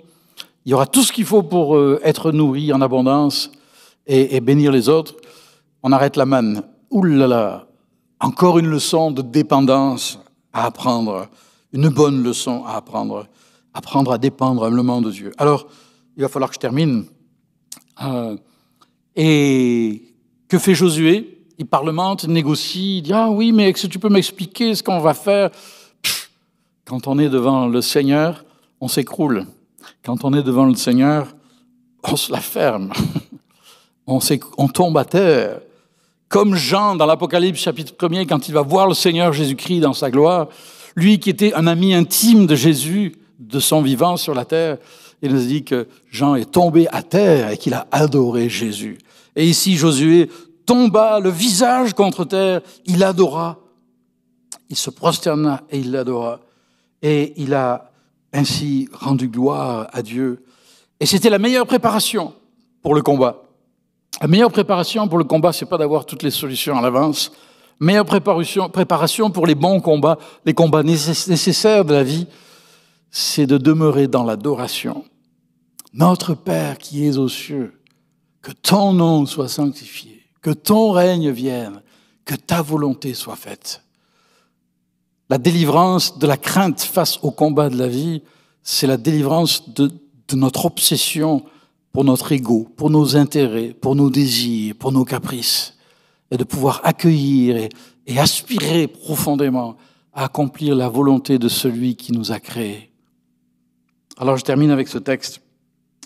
Il 0.65 0.71
y 0.71 0.73
aura 0.73 0.85
tout 0.85 1.03
ce 1.03 1.11
qu'il 1.11 1.25
faut 1.25 1.43
pour 1.43 1.75
euh, 1.75 1.99
être 2.03 2.31
nourri 2.31 2.73
en 2.73 2.81
abondance 2.81 3.51
et, 4.07 4.39
bénir 4.41 4.71
les 4.71 4.89
autres. 4.89 5.15
On 5.83 5.91
arrête 5.91 6.15
la 6.15 6.25
manne. 6.25 6.63
Ouh 6.89 7.03
là 7.03 7.27
là, 7.27 7.67
encore 8.19 8.57
une 8.59 8.67
leçon 8.67 9.11
de 9.11 9.21
dépendance 9.21 10.19
à 10.53 10.65
apprendre 10.65 11.27
une 11.73 11.89
bonne 11.89 12.23
leçon 12.23 12.63
à 12.65 12.77
apprendre, 12.77 13.27
apprendre 13.73 14.11
à 14.11 14.17
dépendre 14.17 14.63
humblement 14.63 15.01
de 15.01 15.11
Dieu. 15.11 15.31
Alors, 15.37 15.67
il 16.15 16.21
va 16.21 16.29
falloir 16.29 16.49
que 16.49 16.55
je 16.55 16.59
termine. 16.59 17.05
Euh, 18.03 18.37
et 19.15 20.03
que 20.47 20.57
fait 20.57 20.75
Josué? 20.75 21.45
Il 21.59 21.65
parlemente, 21.65 22.23
il 22.23 22.31
négocie, 22.31 22.99
il 22.99 23.01
dit 23.01 23.13
Ah 23.13 23.29
oui, 23.29 23.51
mais 23.51 23.69
est-ce 23.69 23.87
que 23.87 23.91
tu 23.91 23.99
peux 23.99 24.09
m'expliquer 24.09 24.75
ce 24.75 24.83
qu'on 24.83 24.99
va 24.99 25.13
faire? 25.13 25.49
Quand 26.85 27.07
on 27.07 27.19
est 27.19 27.29
devant 27.29 27.67
le 27.67 27.81
Seigneur, 27.81 28.45
on 28.79 28.87
s'écroule. 28.87 29.45
Quand 30.03 30.23
on 30.23 30.33
est 30.33 30.43
devant 30.43 30.65
le 30.65 30.75
Seigneur, 30.75 31.35
on 32.03 32.15
se 32.15 32.31
la 32.31 32.39
ferme. 32.39 32.93
on, 34.07 34.67
tombe 34.67 34.97
à 34.97 35.05
terre. 35.05 35.59
Comme 36.29 36.55
Jean 36.55 36.95
dans 36.95 37.05
l'Apocalypse 37.05 37.59
chapitre 37.59 37.93
1 37.99 38.25
quand 38.25 38.47
il 38.47 38.53
va 38.53 38.61
voir 38.61 38.87
le 38.87 38.93
Seigneur 38.93 39.33
Jésus-Christ 39.33 39.81
dans 39.81 39.93
sa 39.93 40.09
gloire, 40.09 40.47
lui 40.95 41.19
qui 41.19 41.29
était 41.29 41.53
un 41.53 41.67
ami 41.67 41.93
intime 41.93 42.47
de 42.47 42.55
Jésus, 42.55 43.15
de 43.39 43.59
son 43.59 43.81
vivant 43.81 44.17
sur 44.17 44.33
la 44.33 44.45
terre, 44.45 44.77
il 45.21 45.33
nous 45.33 45.45
dit 45.45 45.63
que 45.63 45.87
Jean 46.11 46.35
est 46.35 46.51
tombé 46.51 46.87
à 46.91 47.03
terre 47.03 47.51
et 47.51 47.57
qu'il 47.57 47.73
a 47.73 47.87
adoré 47.91 48.49
Jésus. 48.49 48.97
Et 49.35 49.45
ici, 49.45 49.75
Josué 49.75 50.29
tomba 50.65 51.19
le 51.19 51.29
visage 51.29 51.93
contre 51.93 52.25
terre, 52.25 52.61
il 52.85 53.03
adora, 53.03 53.57
il 54.69 54.75
se 54.75 54.89
prosterna 54.89 55.63
et 55.69 55.79
il 55.79 55.91
l'adora. 55.91 56.39
Et 57.01 57.33
il 57.37 57.53
a 57.53 57.91
ainsi 58.33 58.89
rendu 58.91 59.27
gloire 59.27 59.87
à 59.93 60.01
Dieu. 60.01 60.43
Et 60.99 61.05
c'était 61.05 61.29
la 61.29 61.39
meilleure 61.39 61.67
préparation 61.67 62.33
pour 62.81 62.95
le 62.95 63.01
combat. 63.01 63.46
La 64.21 64.27
meilleure 64.27 64.51
préparation 64.51 65.07
pour 65.07 65.19
le 65.19 65.23
combat, 65.23 65.53
c'est 65.53 65.65
pas 65.67 65.77
d'avoir 65.77 66.05
toutes 66.05 66.23
les 66.23 66.31
solutions 66.31 66.77
à 66.77 66.81
l'avance, 66.81 67.31
meilleure 67.79 68.05
préparation, 68.05 69.29
pour 69.29 69.45
les 69.45 69.53
bons 69.53 69.79
combats, 69.79 70.17
les 70.45 70.55
combats 70.55 70.81
nécessaires 70.83 71.85
de 71.85 71.93
la 71.93 72.03
vie, 72.03 72.25
c'est 73.11 73.45
de 73.45 73.57
demeurer 73.57 74.07
dans 74.07 74.23
l'adoration. 74.23 75.05
Notre 75.93 76.33
Père 76.33 76.77
qui 76.79 77.05
es 77.05 77.17
aux 77.17 77.29
cieux, 77.29 77.79
que 78.41 78.51
ton 78.51 78.93
nom 78.93 79.25
soit 79.25 79.49
sanctifié, 79.49 80.23
que 80.41 80.51
ton 80.51 80.91
règne 80.91 81.29
vienne, 81.29 81.81
que 82.25 82.35
ta 82.35 82.61
volonté 82.61 83.13
soit 83.13 83.35
faite. 83.35 83.83
La 85.29 85.37
délivrance 85.37 86.17
de 86.17 86.25
la 86.25 86.37
crainte 86.37 86.81
face 86.81 87.19
au 87.21 87.31
combat 87.31 87.69
de 87.69 87.77
la 87.77 87.87
vie, 87.87 88.23
c'est 88.63 88.87
la 88.87 88.97
délivrance 88.97 89.69
de 89.75 89.91
notre 90.33 90.65
obsession 90.65 91.43
pour 91.91 92.03
notre 92.03 92.31
ego, 92.31 92.67
pour 92.75 92.89
nos 92.89 93.15
intérêts, 93.15 93.75
pour 93.79 93.95
nos 93.95 94.09
désirs, 94.09 94.75
pour 94.77 94.91
nos 94.91 95.05
caprices, 95.05 95.77
et 96.31 96.37
de 96.37 96.43
pouvoir 96.43 96.81
accueillir 96.83 97.57
et, 97.57 97.69
aspirer 98.17 98.87
profondément 98.87 99.75
à 100.13 100.25
accomplir 100.25 100.75
la 100.75 100.87
volonté 100.87 101.37
de 101.39 101.49
celui 101.49 101.95
qui 101.95 102.13
nous 102.13 102.31
a 102.31 102.39
créés. 102.39 102.89
Alors 104.17 104.37
je 104.37 104.43
termine 104.43 104.71
avec 104.71 104.87
ce 104.87 104.97
texte 104.97 105.41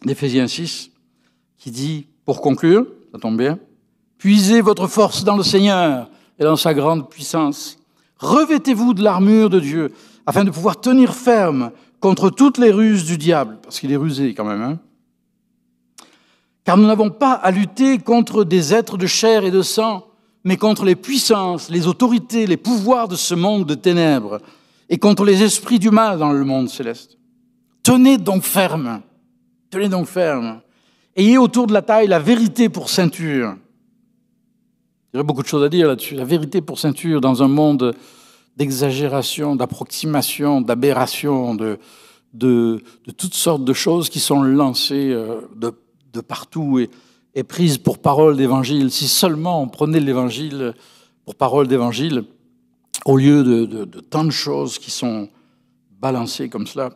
d'Éphésiens 0.04 0.48
6 0.48 0.92
qui 1.58 1.70
dit, 1.70 2.08
pour 2.26 2.42
conclure, 2.42 2.88
ça 3.12 3.20
tombe 3.20 3.38
bien, 3.38 3.60
puisez 4.18 4.62
votre 4.62 4.88
force 4.88 5.24
dans 5.24 5.38
le 5.38 5.44
Seigneur 5.44 6.10
et 6.40 6.44
dans 6.44 6.56
sa 6.56 6.74
grande 6.74 7.08
puissance. 7.10 7.78
Revêtez-vous 8.18 8.96
de 8.96 9.04
l'armure 9.04 9.50
de 9.50 9.60
Dieu 9.60 9.92
afin 10.26 10.44
de 10.44 10.50
pouvoir 10.50 10.82
tenir 10.82 11.14
ferme 11.14 11.72
contre 12.00 12.30
toutes 12.32 12.58
les 12.58 12.72
ruses 12.72 13.06
du 13.06 13.18
diable, 13.18 13.60
parce 13.62 13.80
qu'il 13.80 13.92
est 13.92 13.98
rusé 13.98 14.34
quand 14.34 14.46
même. 14.46 14.62
Hein 14.62 14.80
Car 16.64 16.78
nous 16.78 16.88
n'avons 16.88 17.10
pas 17.10 17.34
à 17.34 17.52
lutter 17.52 17.98
contre 17.98 18.44
des 18.44 18.74
êtres 18.74 18.98
de 18.98 19.08
chair 19.08 19.44
et 19.44 19.52
de 19.52 19.62
sang, 19.62 20.06
mais 20.44 20.58
contre 20.58 20.86
les 20.86 20.96
puissances, 20.96 21.70
les 21.70 21.88
autorités, 21.88 22.48
les 22.48 22.58
pouvoirs 22.58 23.08
de 23.08 23.16
ce 23.16 23.36
monde 23.36 23.66
de 23.66 23.76
ténèbres, 23.76 24.40
et 24.90 24.98
contre 24.98 25.24
les 25.24 25.44
esprits 25.44 25.80
du 25.80 25.90
mal 25.90 26.20
dans 26.20 26.32
le 26.32 26.44
monde 26.44 26.70
céleste. 26.70 27.18
Tenez 27.84 28.18
donc 28.18 28.44
ferme, 28.44 29.02
tenez 29.70 29.90
donc 29.90 30.06
ferme. 30.08 30.62
Ayez 31.16 31.38
autour 31.38 31.68
de 31.68 31.74
la 31.74 31.82
taille 31.82 32.08
la 32.08 32.20
vérité 32.20 32.70
pour 32.70 32.90
ceinture. 32.90 33.56
Il 35.14 35.18
y 35.18 35.20
aurait 35.20 35.26
beaucoup 35.26 35.42
de 35.44 35.48
choses 35.48 35.64
à 35.64 35.70
dire 35.70 35.88
là-dessus. 35.88 36.16
La 36.16 36.24
vérité 36.24 36.62
pour 36.62 36.80
ceinture 36.80 37.20
dans 37.20 37.44
un 37.44 37.48
monde 37.48 37.96
d'exagération, 38.56 39.56
d'approximation, 39.56 40.62
d'aberration, 40.62 41.56
de, 41.56 41.80
de, 42.34 42.82
toutes 43.18 43.34
sortes 43.34 43.66
de 43.66 43.74
choses 43.74 44.10
qui 44.10 44.20
sont 44.20 44.42
lancées 44.42 45.12
euh, 45.12 45.42
de, 45.56 45.74
de 46.14 46.22
partout 46.22 46.80
et, 46.80 47.44
prises 47.44 47.78
pour 47.78 48.00
parole 48.00 48.38
d'évangile. 48.38 48.92
Si 48.92 49.08
seulement 49.08 49.62
on 49.62 49.68
prenait 49.68 50.00
l'évangile 50.00 50.74
pour 51.26 51.36
parole 51.36 51.68
d'évangile, 51.68 52.24
au 53.06 53.18
lieu 53.18 53.44
de, 53.44 53.66
de, 53.66 53.86
de, 53.86 54.00
tant 54.00 54.24
de 54.24 54.32
choses 54.32 54.78
qui 54.78 54.92
sont 54.92 55.30
balancées 56.00 56.50
comme 56.50 56.68
cela. 56.68 56.92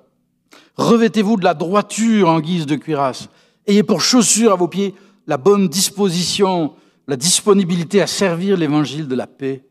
Revêtez-vous 0.75 1.37
de 1.37 1.43
la 1.43 1.53
droiture 1.53 2.29
en 2.29 2.39
guise 2.39 2.65
de 2.65 2.75
cuirasse. 2.75 3.29
Ayez 3.65 3.83
pour 3.83 4.01
chaussure 4.01 4.51
à 4.51 4.55
vos 4.55 4.67
pieds 4.67 4.93
la 5.25 5.37
bonne 5.37 5.67
disposition, 5.67 6.73
la 7.07 7.15
disponibilité 7.15 8.01
à 8.01 8.07
servir 8.07 8.57
l'évangile 8.57 9.07
de 9.07 9.15
la 9.15 9.25
paix. 9.25 9.63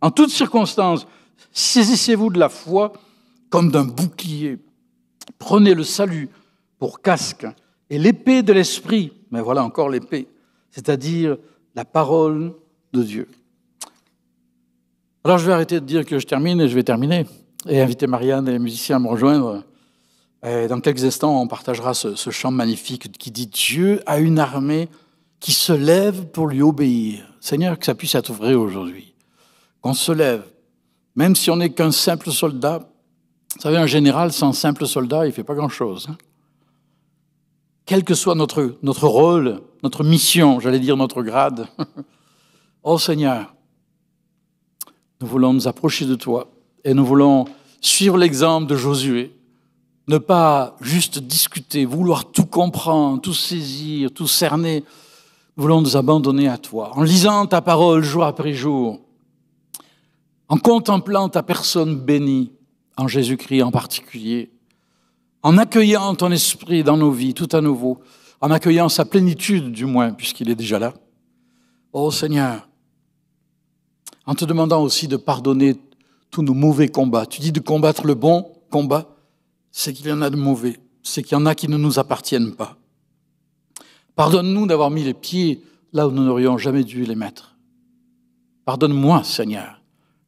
En 0.00 0.10
toutes 0.10 0.30
circonstances, 0.30 1.06
Saisissez-vous 1.50 2.30
de 2.30 2.38
la 2.38 2.48
foi 2.48 2.92
comme 3.50 3.70
d'un 3.70 3.84
bouclier. 3.84 4.58
Prenez 5.38 5.74
le 5.74 5.84
salut 5.84 6.30
pour 6.78 7.02
casque 7.02 7.46
et 7.92 7.98
l'épée 7.98 8.42
de 8.42 8.54
l'esprit, 8.54 9.12
mais 9.30 9.42
voilà 9.42 9.62
encore 9.62 9.90
l'épée, 9.90 10.26
c'est-à-dire 10.70 11.36
la 11.74 11.84
parole 11.84 12.54
de 12.94 13.02
Dieu. 13.02 13.28
Alors 15.24 15.36
je 15.36 15.44
vais 15.44 15.52
arrêter 15.52 15.78
de 15.78 15.84
dire 15.84 16.06
que 16.06 16.18
je 16.18 16.26
termine 16.26 16.58
et 16.62 16.68
je 16.68 16.74
vais 16.74 16.84
terminer 16.84 17.26
et 17.68 17.82
inviter 17.82 18.06
Marianne 18.06 18.48
et 18.48 18.52
les 18.52 18.58
musiciens 18.58 18.96
à 18.96 18.98
me 18.98 19.08
rejoindre. 19.08 19.62
Et 20.42 20.68
dans 20.68 20.80
quelques 20.80 21.04
instants, 21.04 21.38
on 21.38 21.46
partagera 21.46 21.92
ce, 21.92 22.30
chant 22.30 22.50
magnifique 22.50 23.12
qui 23.12 23.30
dit 23.30 23.46
Dieu 23.46 24.00
a 24.06 24.18
une 24.20 24.38
armée 24.38 24.88
qui 25.38 25.52
se 25.52 25.74
lève 25.74 26.28
pour 26.28 26.46
lui 26.46 26.62
obéir. 26.62 27.36
Seigneur, 27.40 27.78
que 27.78 27.84
ça 27.84 27.94
puisse 27.94 28.14
être 28.14 28.32
vrai 28.32 28.54
aujourd'hui. 28.54 29.12
Qu'on 29.82 29.92
se 29.92 30.12
lève 30.12 30.44
même 31.14 31.36
si 31.36 31.50
on 31.50 31.56
n'est 31.56 31.74
qu'un 31.74 31.92
simple 31.92 32.30
soldat, 32.30 32.88
vous 33.54 33.60
savez, 33.60 33.76
un 33.76 33.86
général 33.86 34.32
sans 34.32 34.54
simple 34.54 34.86
soldat, 34.86 35.26
il 35.26 35.28
ne 35.28 35.34
fait 35.34 35.44
pas 35.44 35.54
grand-chose. 35.54 36.08
Hein. 36.10 36.16
Quel 37.92 38.04
que 38.04 38.14
soit 38.14 38.34
notre, 38.34 39.06
rôle, 39.06 39.60
notre 39.82 40.02
mission, 40.02 40.60
j'allais 40.60 40.80
dire 40.80 40.96
notre 40.96 41.22
grade, 41.22 41.66
oh 42.82 42.96
Seigneur, 42.96 43.54
nous 45.20 45.26
voulons 45.26 45.52
nous 45.52 45.68
approcher 45.68 46.06
de 46.06 46.14
toi 46.14 46.50
et 46.84 46.94
nous 46.94 47.04
voulons 47.04 47.44
suivre 47.82 48.16
l'exemple 48.16 48.66
de 48.66 48.76
Josué, 48.76 49.36
ne 50.08 50.16
pas 50.16 50.74
juste 50.80 51.18
discuter, 51.18 51.84
vouloir 51.84 52.32
tout 52.32 52.46
comprendre, 52.46 53.20
tout 53.20 53.34
saisir, 53.34 54.10
tout 54.10 54.26
cerner. 54.26 54.84
Nous 55.58 55.62
voulons 55.62 55.82
nous 55.82 55.94
abandonner 55.94 56.48
à 56.48 56.56
toi 56.56 56.92
en 56.96 57.02
lisant 57.02 57.44
ta 57.44 57.60
parole 57.60 58.02
jour 58.02 58.24
après 58.24 58.54
jour, 58.54 59.02
en 60.48 60.56
contemplant 60.56 61.28
ta 61.28 61.42
personne 61.42 62.00
bénie, 62.00 62.52
en 62.96 63.06
Jésus-Christ 63.06 63.62
en 63.62 63.70
particulier, 63.70 64.50
en 65.42 65.58
accueillant 65.58 66.14
ton 66.14 66.30
esprit 66.30 66.84
dans 66.84 66.96
nos 66.96 67.10
vies 67.10 67.34
tout 67.34 67.48
à 67.52 67.60
nouveau, 67.60 68.00
en 68.40 68.50
accueillant 68.50 68.88
sa 68.88 69.04
plénitude 69.04 69.72
du 69.72 69.86
moins, 69.86 70.12
puisqu'il 70.12 70.50
est 70.50 70.54
déjà 70.54 70.78
là. 70.78 70.94
Ô 71.92 72.10
Seigneur, 72.10 72.68
en 74.26 74.34
te 74.34 74.44
demandant 74.44 74.82
aussi 74.82 75.08
de 75.08 75.16
pardonner 75.16 75.76
tous 76.30 76.42
nos 76.42 76.54
mauvais 76.54 76.88
combats. 76.88 77.26
Tu 77.26 77.40
dis 77.40 77.52
de 77.52 77.60
combattre 77.60 78.06
le 78.06 78.14
bon 78.14 78.52
combat, 78.70 79.14
c'est 79.70 79.92
qu'il 79.92 80.06
y 80.06 80.12
en 80.12 80.22
a 80.22 80.30
de 80.30 80.36
mauvais, 80.36 80.78
c'est 81.02 81.22
qu'il 81.22 81.36
y 81.36 81.40
en 81.40 81.46
a 81.46 81.54
qui 81.54 81.68
ne 81.68 81.76
nous 81.76 81.98
appartiennent 81.98 82.54
pas. 82.54 82.76
Pardonne-nous 84.14 84.66
d'avoir 84.66 84.90
mis 84.90 85.04
les 85.04 85.14
pieds 85.14 85.62
là 85.92 86.06
où 86.08 86.10
nous 86.10 86.24
n'aurions 86.24 86.58
jamais 86.58 86.84
dû 86.84 87.04
les 87.04 87.14
mettre. 87.14 87.56
Pardonne-moi, 88.64 89.24
Seigneur, 89.24 89.82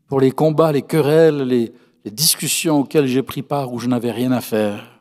pour 0.09 0.21
les 0.21 0.33
combats, 0.33 0.73
les 0.73 0.83
querelles, 0.83 1.43
les, 1.43 1.73
les 2.05 2.11
discussions 2.11 2.81
auxquelles 2.81 3.07
j'ai 3.07 3.23
pris 3.23 3.43
part 3.43 3.73
où 3.73 3.79
je 3.79 3.89
n'avais 3.89 4.11
rien 4.11 4.33
à 4.33 4.41
faire. 4.41 4.94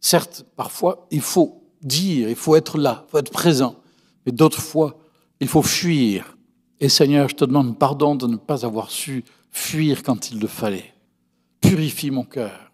Certes, 0.00 0.46
parfois, 0.56 1.06
il 1.10 1.20
faut 1.20 1.62
dire, 1.82 2.28
il 2.28 2.36
faut 2.36 2.56
être 2.56 2.78
là, 2.78 3.04
il 3.06 3.10
faut 3.10 3.18
être 3.18 3.30
présent, 3.30 3.76
mais 4.24 4.32
d'autres 4.32 4.60
fois, 4.60 4.98
il 5.40 5.48
faut 5.48 5.62
fuir. 5.62 6.36
Et 6.80 6.88
Seigneur, 6.88 7.28
je 7.28 7.34
te 7.34 7.44
demande 7.44 7.78
pardon 7.78 8.14
de 8.14 8.26
ne 8.26 8.36
pas 8.36 8.64
avoir 8.64 8.90
su 8.90 9.24
fuir 9.50 10.02
quand 10.02 10.30
il 10.30 10.40
le 10.40 10.46
fallait. 10.46 10.94
Purifie 11.60 12.10
mon 12.10 12.24
cœur. 12.24 12.72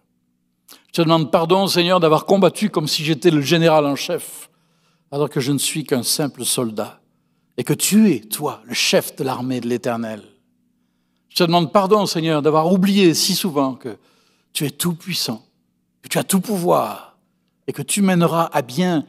Je 0.87 0.93
te 0.93 1.01
demande 1.01 1.31
pardon, 1.31 1.67
Seigneur, 1.67 1.99
d'avoir 1.99 2.25
combattu 2.25 2.69
comme 2.69 2.87
si 2.87 3.03
j'étais 3.03 3.31
le 3.31 3.41
général 3.41 3.85
en 3.85 3.95
chef, 3.95 4.49
alors 5.11 5.29
que 5.29 5.39
je 5.39 5.51
ne 5.51 5.57
suis 5.57 5.83
qu'un 5.83 6.03
simple 6.03 6.45
soldat, 6.45 7.01
et 7.57 7.63
que 7.63 7.73
tu 7.73 8.11
es, 8.11 8.21
toi, 8.21 8.61
le 8.65 8.73
chef 8.73 9.15
de 9.15 9.23
l'armée 9.23 9.59
de 9.59 9.67
l'Éternel. 9.67 10.23
Je 11.29 11.35
te 11.35 11.43
demande 11.43 11.71
pardon, 11.71 12.05
Seigneur, 12.05 12.41
d'avoir 12.41 12.71
oublié 12.71 13.13
si 13.13 13.35
souvent 13.35 13.75
que 13.75 13.97
tu 14.53 14.65
es 14.65 14.71
tout 14.71 14.95
puissant, 14.95 15.45
que 16.01 16.07
tu 16.07 16.17
as 16.17 16.23
tout 16.23 16.39
pouvoir 16.39 17.06
et 17.67 17.73
que 17.73 17.81
tu 17.81 18.01
mèneras 18.01 18.49
à 18.53 18.61
bien 18.61 19.05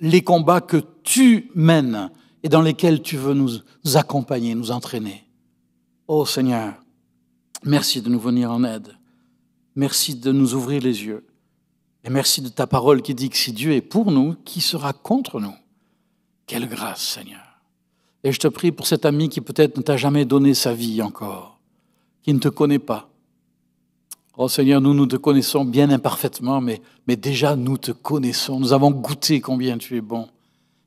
les 0.00 0.22
combats 0.22 0.60
que 0.60 0.82
tu 1.02 1.50
mènes 1.54 2.10
et 2.42 2.48
dans 2.48 2.62
lesquels 2.62 3.02
tu 3.02 3.16
veux 3.16 3.34
nous, 3.34 3.50
accompagner, 3.94 4.54
nous 4.54 4.70
entraîner. 4.70 5.24
Oh 6.06 6.24
Seigneur, 6.24 6.74
merci 7.64 8.00
de 8.00 8.08
nous 8.08 8.20
venir 8.20 8.50
en 8.50 8.64
aide. 8.64 8.96
Merci 9.74 10.14
de 10.14 10.32
nous 10.32 10.54
ouvrir 10.54 10.82
les 10.82 11.04
yeux. 11.04 11.26
Et 12.04 12.10
merci 12.10 12.40
de 12.40 12.48
ta 12.48 12.66
parole 12.66 13.02
qui 13.02 13.14
dit 13.14 13.28
que 13.28 13.36
si 13.36 13.52
Dieu 13.52 13.72
est 13.72 13.80
pour 13.80 14.10
nous, 14.10 14.34
qui 14.44 14.60
sera 14.60 14.92
contre 14.92 15.40
nous? 15.40 15.54
Quelle 16.46 16.68
grâce, 16.68 17.02
Seigneur. 17.02 17.60
Et 18.24 18.32
je 18.32 18.38
te 18.38 18.48
prie 18.48 18.72
pour 18.72 18.86
cet 18.86 19.04
ami 19.04 19.28
qui 19.28 19.40
peut-être 19.40 19.76
ne 19.76 19.82
t'a 19.82 19.96
jamais 19.96 20.24
donné 20.24 20.54
sa 20.54 20.72
vie 20.72 21.02
encore 21.02 21.58
qui 22.28 22.34
ne 22.34 22.38
te 22.38 22.48
connaît 22.48 22.78
pas. 22.78 23.08
Oh 24.40 24.46
Seigneur, 24.46 24.80
nous, 24.80 24.94
nous 24.94 25.06
te 25.06 25.16
connaissons 25.16 25.64
bien 25.64 25.90
imparfaitement, 25.90 26.60
mais, 26.60 26.80
déjà 27.16 27.56
nous 27.56 27.76
te 27.76 27.90
connaissons. 27.90 28.60
Nous 28.60 28.72
avons 28.72 28.92
goûté 28.92 29.40
combien 29.40 29.78
tu 29.78 29.96
es 29.96 30.00
bon. 30.00 30.28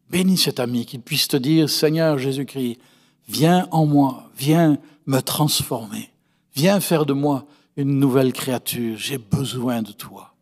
Bénis 0.10 0.38
cet 0.38 0.62
ami, 0.62 0.86
qu'il 0.86 1.02
puisse 1.02 1.28
te 1.28 1.36
dire, 1.36 1.70
Seigneur 1.70 2.18
Jésus-Christ, 2.18 2.80
viens 3.28 3.68
en 3.72 3.86
moi, 3.86 4.30
viens 4.38 4.78
me 5.06 5.20
transformer, 5.20 6.12
viens 6.56 6.80
faire 6.80 7.06
de 7.06 7.12
moi 7.12 7.45
une 7.76 7.99
nouvelle 7.99 8.32
créature. 8.32 8.97
J'ai 8.97 9.18
besoin 9.18 9.82
de 9.82 9.91
toi. 9.91 10.34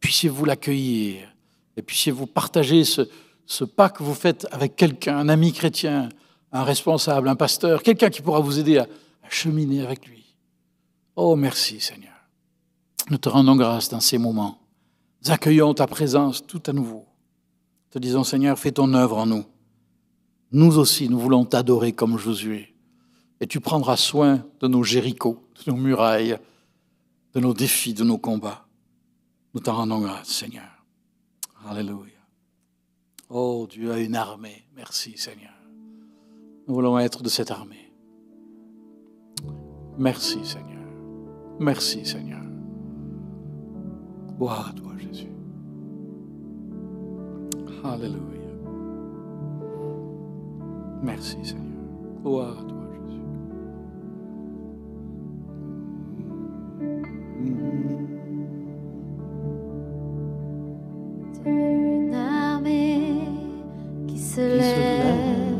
Puissiez-vous 0.00 0.44
l'accueillir 0.44 1.32
et 1.78 1.82
puissiez-vous 1.82 2.26
partager 2.26 2.84
ce, 2.84 3.08
ce 3.46 3.64
pas 3.64 3.88
que 3.88 4.02
vous 4.02 4.14
faites 4.14 4.46
avec 4.52 4.76
quelqu'un, 4.76 5.16
un 5.16 5.30
ami 5.30 5.54
chrétien, 5.54 6.10
un 6.52 6.62
responsable, 6.62 7.26
un 7.30 7.36
pasteur, 7.36 7.82
quelqu'un 7.82 8.10
qui 8.10 8.20
pourra 8.20 8.40
vous 8.40 8.58
aider 8.58 8.76
à, 8.76 8.86
cheminer 9.30 9.82
avec 9.82 10.06
lui. 10.06 10.24
Oh, 11.16 11.36
merci 11.36 11.80
Seigneur. 11.80 12.07
Nous 13.10 13.18
te 13.18 13.28
rendons 13.28 13.56
grâce 13.56 13.88
dans 13.88 14.00
ces 14.00 14.18
moments. 14.18 14.58
Nous 15.24 15.30
accueillons 15.30 15.74
ta 15.74 15.86
présence 15.86 16.46
tout 16.46 16.62
à 16.66 16.72
nouveau. 16.72 17.06
Te 17.90 17.98
disons, 17.98 18.24
Seigneur, 18.24 18.58
fais 18.58 18.72
ton 18.72 18.92
œuvre 18.94 19.18
en 19.18 19.26
nous. 19.26 19.44
Nous 20.52 20.78
aussi, 20.78 21.08
nous 21.08 21.18
voulons 21.18 21.44
t'adorer 21.44 21.92
comme 21.92 22.18
Josué. 22.18 22.74
Et 23.40 23.46
tu 23.46 23.60
prendras 23.60 23.96
soin 23.96 24.44
de 24.60 24.68
nos 24.68 24.82
Jérichos, 24.82 25.38
de 25.64 25.70
nos 25.70 25.76
murailles, 25.76 26.38
de 27.34 27.40
nos 27.40 27.54
défis, 27.54 27.94
de 27.94 28.04
nos 28.04 28.18
combats. 28.18 28.66
Nous 29.54 29.60
t'en 29.60 29.74
rendons 29.74 30.00
grâce, 30.00 30.28
Seigneur. 30.28 30.68
Alléluia. 31.66 32.12
Oh, 33.30 33.66
Dieu 33.68 33.92
a 33.92 33.98
une 33.98 34.16
armée. 34.16 34.64
Merci, 34.74 35.16
Seigneur. 35.16 35.52
Nous 36.66 36.74
voulons 36.74 36.98
être 36.98 37.22
de 37.22 37.28
cette 37.28 37.50
armée. 37.50 37.92
Merci 39.96 40.44
Seigneur. 40.44 40.78
Merci 41.58 42.06
Seigneur. 42.06 42.37
Gloire 44.38 44.68
à 44.70 44.72
toi 44.72 44.92
Jésus. 44.96 45.26
Alléluia. 47.82 48.20
Merci 51.02 51.38
Seigneur. 51.42 51.64
Gloire 52.22 52.58
à 52.60 52.62
toi 52.62 52.84
Jésus. 52.92 53.20
Tu 61.42 61.48
es 61.48 61.96
une 61.96 62.14
armée 62.14 63.22
qui 64.06 64.18
se 64.20 64.40
lève 64.40 65.56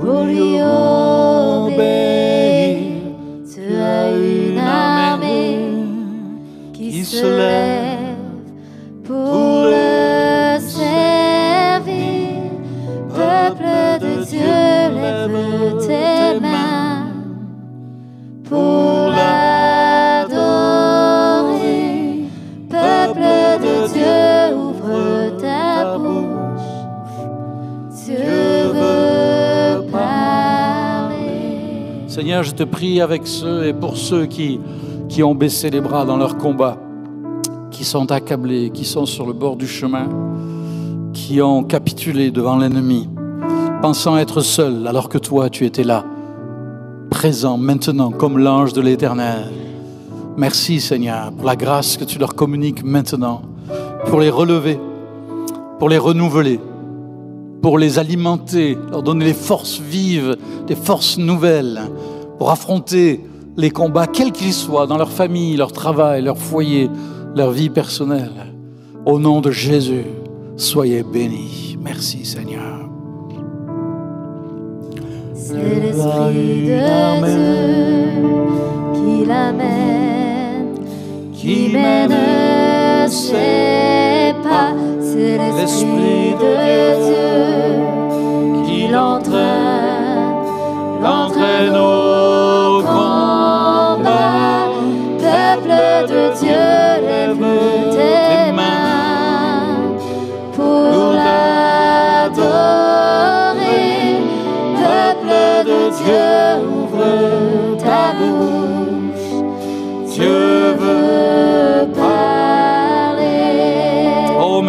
pour 0.00 0.24
prie 32.78 33.00
avec 33.00 33.26
ceux 33.26 33.66
et 33.66 33.72
pour 33.72 33.96
ceux 33.96 34.26
qui, 34.26 34.60
qui 35.08 35.24
ont 35.24 35.34
baissé 35.34 35.68
les 35.68 35.80
bras 35.80 36.04
dans 36.04 36.16
leur 36.16 36.38
combat, 36.38 36.78
qui 37.72 37.82
sont 37.82 38.12
accablés, 38.12 38.70
qui 38.70 38.84
sont 38.84 39.04
sur 39.04 39.26
le 39.26 39.32
bord 39.32 39.56
du 39.56 39.66
chemin, 39.66 40.08
qui 41.12 41.42
ont 41.42 41.64
capitulé 41.64 42.30
devant 42.30 42.56
l'ennemi, 42.56 43.08
pensant 43.82 44.16
être 44.16 44.42
seuls 44.42 44.86
alors 44.86 45.08
que 45.08 45.18
toi, 45.18 45.50
tu 45.50 45.66
étais 45.66 45.82
là, 45.82 46.04
présent 47.10 47.58
maintenant 47.58 48.12
comme 48.12 48.38
l'ange 48.38 48.74
de 48.74 48.80
l'Éternel. 48.80 49.50
Merci 50.36 50.80
Seigneur 50.80 51.32
pour 51.32 51.46
la 51.46 51.56
grâce 51.56 51.96
que 51.96 52.04
tu 52.04 52.20
leur 52.20 52.36
communiques 52.36 52.84
maintenant, 52.84 53.42
pour 54.06 54.20
les 54.20 54.30
relever, 54.30 54.78
pour 55.80 55.88
les 55.88 55.98
renouveler, 55.98 56.60
pour 57.60 57.76
les 57.76 57.98
alimenter, 57.98 58.78
leur 58.88 59.02
donner 59.02 59.24
les 59.24 59.34
forces 59.34 59.80
vives, 59.80 60.36
des 60.68 60.76
forces 60.76 61.18
nouvelles, 61.18 61.80
pour 62.38 62.50
affronter 62.50 63.20
les 63.56 63.70
combats, 63.70 64.06
quels 64.06 64.32
qu'ils 64.32 64.52
soient, 64.52 64.86
dans 64.86 64.96
leur 64.96 65.10
famille, 65.10 65.56
leur 65.56 65.72
travail, 65.72 66.22
leur 66.22 66.38
foyer, 66.38 66.88
leur 67.34 67.50
vie 67.50 67.70
personnelle. 67.70 68.54
Au 69.04 69.18
nom 69.18 69.40
de 69.40 69.50
Jésus, 69.50 70.04
soyez 70.56 71.02
bénis. 71.02 71.76
Merci 71.82 72.24
Seigneur. 72.24 72.88
C'est 75.34 75.80
l'Esprit 75.80 76.66
de 76.66 76.76
Dieu 77.24 77.42
qui 78.94 79.24
l'amène, 79.24 80.74
qui 81.32 81.72
mène 81.72 83.08
ses 83.08 84.34
pas. 84.42 84.74
C'est 85.00 85.38
l'Esprit 85.38 86.34
de 86.38 86.52
Dieu 87.06 87.26
qui 88.66 88.88
l'entraîne, 88.88 89.87
l'entraîne 91.08 91.74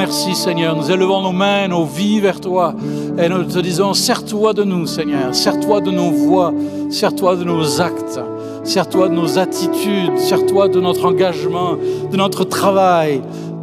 merci 0.10 0.34
Seigneur. 0.34 0.76
Nous 0.76 0.89
élevons 0.89 1.22
nos 1.22 1.32
mains, 1.32 1.68
nos 1.68 1.86
vies 1.86 2.20
vers 2.20 2.41
toi 2.41 2.74
et 3.20 3.30
nous 3.30 3.43
te 3.43 3.60
disons, 3.60 3.93
sers-toi 3.93 4.53
de 4.53 4.64
nous 4.64 4.88
Seigneur, 4.88 5.36
sers-toi 5.36 5.82
de 5.82 5.91
nos 5.91 6.10
voix, 6.10 6.51
sers-toi 6.89 7.36
de 7.36 7.43
nos 7.43 7.80
actes, 7.80 8.20
sers-toi 8.64 9.10
de 9.10 9.14
nos 9.14 9.38
attitudes, 9.38 10.18
sers-toi 10.18 10.68
de 10.68 10.80
notre 10.80 11.05
engagement, 11.05 11.78
de 12.12 12.18
notre 12.18 12.43
travail, 12.43 13.22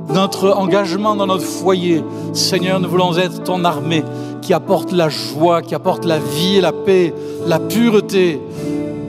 de 0.08 0.14
notre 0.14 0.50
engagement 0.50 1.16
dans 1.16 1.26
notre 1.26 1.42
foyer. 1.42 2.04
Seigneur, 2.32 2.78
nous 2.78 2.88
voulons 2.88 3.18
être 3.18 3.42
ton 3.42 3.64
armée 3.64 4.04
qui 4.40 4.54
apporte 4.54 4.92
la 4.92 5.08
joie, 5.08 5.62
qui 5.62 5.74
apporte 5.74 6.04
la 6.04 6.20
vie 6.20 6.58
et 6.58 6.60
la 6.60 6.72
paix, 6.72 7.12
la 7.44 7.58
pureté 7.58 8.40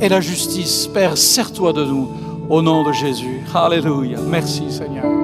et 0.02 0.10
la 0.10 0.22
justice. 0.22 0.90
Père, 0.92 1.16
sers-toi 1.16 1.72
de 1.72 1.86
nous 1.86 2.08
au 2.50 2.64
nom 2.64 2.84
de 2.84 2.94
Jésus. 2.94 3.44
Alléluia. 3.54 4.18
Merci 4.28 4.72
Seigneur. 4.72 5.17